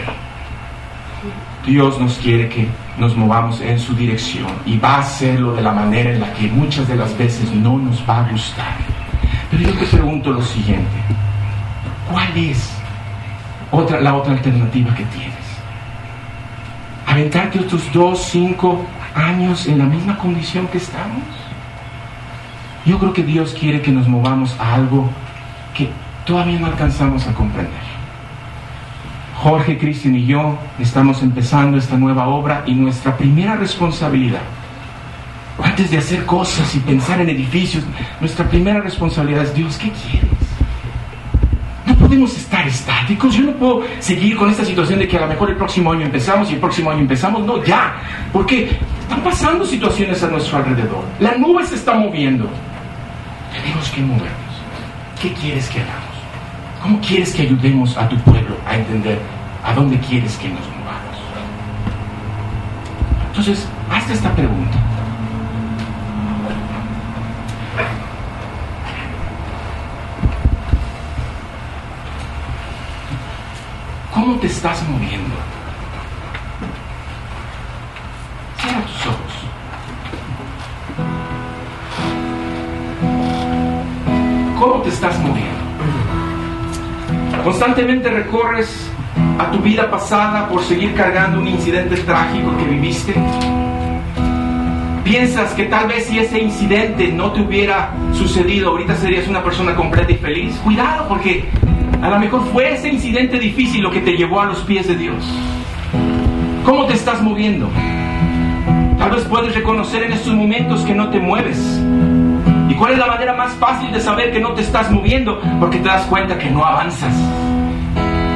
Dios 1.66 2.00
nos 2.00 2.18
quiere 2.20 2.48
que 2.48 2.68
nos 3.00 3.16
movamos 3.16 3.62
en 3.62 3.80
su 3.80 3.96
dirección 3.96 4.52
y 4.66 4.78
va 4.78 4.96
a 4.96 5.00
hacerlo 5.00 5.54
de 5.54 5.62
la 5.62 5.72
manera 5.72 6.12
en 6.12 6.20
la 6.20 6.34
que 6.34 6.48
muchas 6.48 6.88
de 6.88 6.98
las 6.98 7.18
veces 7.18 7.52
no 7.54 7.78
nos 7.78 8.08
va 8.08 8.20
a 8.20 8.30
gustar. 8.30 8.76
Pero 9.50 9.64
yo 9.64 9.74
te 9.74 9.86
pregunto 9.86 10.32
lo 10.32 10.42
siguiente, 10.42 10.98
¿cuál 12.12 12.38
es 12.38 12.72
otra, 13.72 14.02
la 14.02 14.16
otra 14.16 14.34
alternativa 14.34 14.94
que 14.94 15.06
tienes? 15.06 15.34
¿Aventarte 17.08 17.60
otros 17.60 17.92
dos, 17.94 18.22
cinco 18.26 18.86
años 19.16 19.66
en 19.68 19.80
la 19.80 19.86
misma 19.86 20.18
condición 20.18 20.68
que 20.68 20.78
estamos? 20.78 21.24
Yo 22.86 23.00
creo 23.00 23.14
que 23.14 23.24
Dios 23.24 23.56
quiere 23.58 23.82
que 23.82 23.92
nos 23.92 24.08
movamos 24.08 24.56
a 24.60 24.76
algo 24.76 25.10
que 25.74 25.90
todavía 26.26 26.60
no 26.60 26.68
alcanzamos 26.68 27.26
a 27.28 27.34
comprender. 27.34 27.99
Jorge, 29.42 29.78
Cristian 29.78 30.18
y 30.18 30.26
yo 30.26 30.58
estamos 30.80 31.24
empezando 31.24 31.78
esta 31.78 31.98
nueva 31.98 32.28
obra 32.28 32.64
y 32.66 32.74
nuestra 32.74 33.16
primera 33.16 33.56
responsabilidad, 33.56 34.42
antes 35.64 35.90
de 35.92 35.98
hacer 35.98 36.26
cosas 36.26 36.76
y 36.76 36.80
pensar 36.80 37.22
en 37.22 37.30
edificios, 37.30 37.86
nuestra 38.20 38.50
primera 38.50 38.82
responsabilidad 38.82 39.44
es 39.44 39.54
Dios, 39.54 39.78
¿qué 39.78 39.92
quieres? 39.92 40.30
No 41.86 41.96
podemos 41.96 42.36
estar 42.36 42.68
estáticos, 42.68 43.34
yo 43.34 43.46
no 43.46 43.54
puedo 43.54 43.84
seguir 44.00 44.36
con 44.36 44.50
esta 44.50 44.66
situación 44.66 45.00
de 45.00 45.08
que 45.08 45.16
a 45.16 45.22
lo 45.22 45.28
mejor 45.28 45.52
el 45.52 45.56
próximo 45.56 45.94
año 45.94 46.06
empezamos 46.06 46.52
y 46.52 46.56
el 46.56 46.60
próximo 46.60 46.92
año 46.92 47.00
empezamos, 47.00 47.46
no, 47.46 47.64
ya, 47.64 47.96
porque 48.34 48.78
están 49.02 49.22
pasando 49.24 49.66
situaciones 49.66 50.22
a 50.22 50.28
nuestro 50.28 50.58
alrededor, 50.58 51.06
la 51.22 51.38
nube 51.38 51.66
se 51.66 51.76
está 51.76 51.94
moviendo, 51.94 52.46
tenemos 53.54 53.90
que 53.90 54.02
movernos. 54.02 54.32
¿Qué 55.22 55.32
quieres 55.32 55.70
que 55.70 55.80
hagamos? 55.80 56.09
¿Cómo 56.82 57.00
quieres 57.02 57.34
que 57.34 57.42
ayudemos 57.42 57.98
a 57.98 58.08
tu 58.08 58.18
pueblo 58.20 58.56
a 58.66 58.76
entender 58.76 59.20
a 59.64 59.74
dónde 59.74 60.00
quieres 60.00 60.38
que 60.38 60.48
nos 60.48 60.62
movamos? 60.62 61.18
Entonces, 63.28 63.68
hazte 63.92 64.14
esta 64.14 64.34
pregunta. 64.34 64.78
¿Cómo 74.14 74.36
te 74.38 74.48
estás 74.48 74.82
moviendo? 74.88 75.36
Cierra 78.58 78.82
tus 78.82 79.06
ojos. 79.06 79.34
¿Cómo 84.60 84.82
te 84.82 84.90
estás 84.90 85.20
moviendo? 85.20 85.59
Constantemente 87.44 88.10
recorres 88.10 88.92
a 89.38 89.50
tu 89.52 89.60
vida 89.60 89.90
pasada 89.90 90.48
por 90.50 90.62
seguir 90.64 90.94
cargando 90.94 91.40
un 91.40 91.48
incidente 91.48 91.96
trágico 91.98 92.56
que 92.58 92.66
viviste. 92.66 93.14
Piensas 95.04 95.54
que 95.54 95.64
tal 95.64 95.88
vez 95.88 96.06
si 96.06 96.20
ese 96.20 96.40
incidente 96.40 97.12
no 97.12 97.32
te 97.32 97.42
hubiera 97.42 97.92
sucedido, 98.14 98.70
ahorita 98.70 98.96
serías 98.96 99.28
una 99.28 99.44
persona 99.44 99.76
completa 99.76 100.12
y 100.12 100.18
feliz. 100.18 100.56
Cuidado 100.64 101.08
porque 101.08 101.46
a 102.02 102.10
lo 102.10 102.20
mejor 102.20 102.44
fue 102.52 102.74
ese 102.74 102.90
incidente 102.90 103.40
difícil 103.40 103.82
lo 103.82 103.92
que 103.92 104.02
te 104.02 104.12
llevó 104.12 104.42
a 104.42 104.46
los 104.46 104.60
pies 104.60 104.88
de 104.88 104.96
Dios. 104.96 105.26
¿Cómo 106.66 106.86
te 106.86 106.94
estás 106.94 107.22
moviendo? 107.22 107.70
Tal 109.00 109.12
vez 109.12 109.24
puedes 109.24 109.56
reconocer 109.56 110.04
en 110.04 110.14
estos 110.14 110.34
momentos 110.36 110.82
que 110.82 110.94
no 110.94 111.10
te 111.10 111.20
mueves. 111.20 111.82
¿Y 112.70 112.76
cuál 112.76 112.94
es 112.94 113.00
la 113.00 113.08
manera 113.08 113.34
más 113.34 113.54
fácil 113.56 113.92
de 113.92 114.00
saber 114.00 114.32
que 114.32 114.40
no 114.40 114.54
te 114.54 114.62
estás 114.62 114.92
moviendo? 114.92 115.42
Porque 115.60 115.80
te 115.80 115.88
das 115.88 116.06
cuenta 116.06 116.38
que 116.38 116.52
no 116.52 116.64
avanzas. 116.64 117.14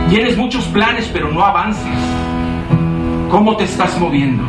Tienes 0.10 0.36
muchos 0.36 0.66
planes, 0.66 1.08
pero 1.14 1.32
no 1.32 1.46
avanzas. 1.46 1.86
¿Cómo 3.30 3.56
te 3.56 3.66
estás 3.66 3.98
moviendo? 4.00 4.44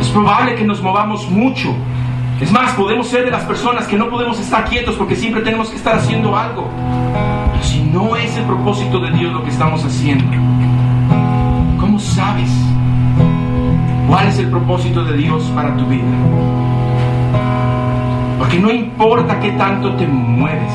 Es 0.00 0.08
probable 0.08 0.56
que 0.56 0.64
nos 0.64 0.82
movamos 0.82 1.30
mucho. 1.30 1.72
Es 2.40 2.50
más, 2.50 2.72
podemos 2.72 3.06
ser 3.06 3.24
de 3.24 3.30
las 3.30 3.44
personas 3.44 3.86
que 3.86 3.96
no 3.96 4.10
podemos 4.10 4.40
estar 4.40 4.64
quietos 4.64 4.96
porque 4.96 5.14
siempre 5.14 5.42
tenemos 5.42 5.70
que 5.70 5.76
estar 5.76 5.94
haciendo 5.94 6.36
algo. 6.36 6.68
Pero 7.52 7.62
si 7.62 7.80
no 7.82 8.16
es 8.16 8.36
el 8.36 8.44
propósito 8.44 8.98
de 8.98 9.12
Dios 9.12 9.32
lo 9.32 9.44
que 9.44 9.50
estamos 9.50 9.84
haciendo, 9.84 10.24
¿cómo 11.78 11.98
sabes 12.00 12.50
cuál 14.08 14.26
es 14.26 14.38
el 14.40 14.50
propósito 14.50 15.04
de 15.04 15.16
Dios 15.16 15.44
para 15.54 15.76
tu 15.76 15.86
vida? 15.86 16.77
Porque 18.38 18.58
no 18.58 18.70
importa 18.70 19.40
qué 19.40 19.50
tanto 19.52 19.94
te 19.96 20.06
mueves, 20.06 20.72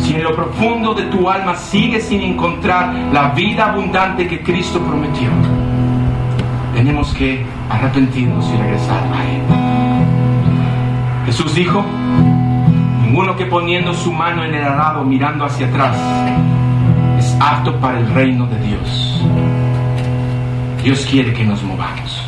si 0.00 0.14
en 0.14 0.22
lo 0.22 0.36
profundo 0.36 0.94
de 0.94 1.04
tu 1.04 1.28
alma 1.28 1.56
sigues 1.56 2.04
sin 2.04 2.20
encontrar 2.20 2.94
la 3.12 3.30
vida 3.30 3.72
abundante 3.72 4.28
que 4.28 4.42
Cristo 4.42 4.80
prometió, 4.80 5.28
tenemos 6.74 7.12
que 7.14 7.44
arrepentirnos 7.70 8.48
y 8.50 8.56
regresar 8.56 9.02
a 9.14 9.24
Él. 9.24 9.42
Jesús 11.26 11.54
dijo, 11.54 11.84
ninguno 13.02 13.36
que 13.36 13.46
poniendo 13.46 13.92
su 13.94 14.12
mano 14.12 14.44
en 14.44 14.54
el 14.54 14.64
arado 14.64 15.04
mirando 15.04 15.44
hacia 15.44 15.68
atrás 15.68 15.96
es 17.18 17.36
apto 17.40 17.74
para 17.80 17.98
el 17.98 18.08
reino 18.14 18.46
de 18.46 18.58
Dios. 18.60 19.22
Dios 20.82 21.06
quiere 21.10 21.32
que 21.32 21.44
nos 21.44 21.62
movamos. 21.62 22.27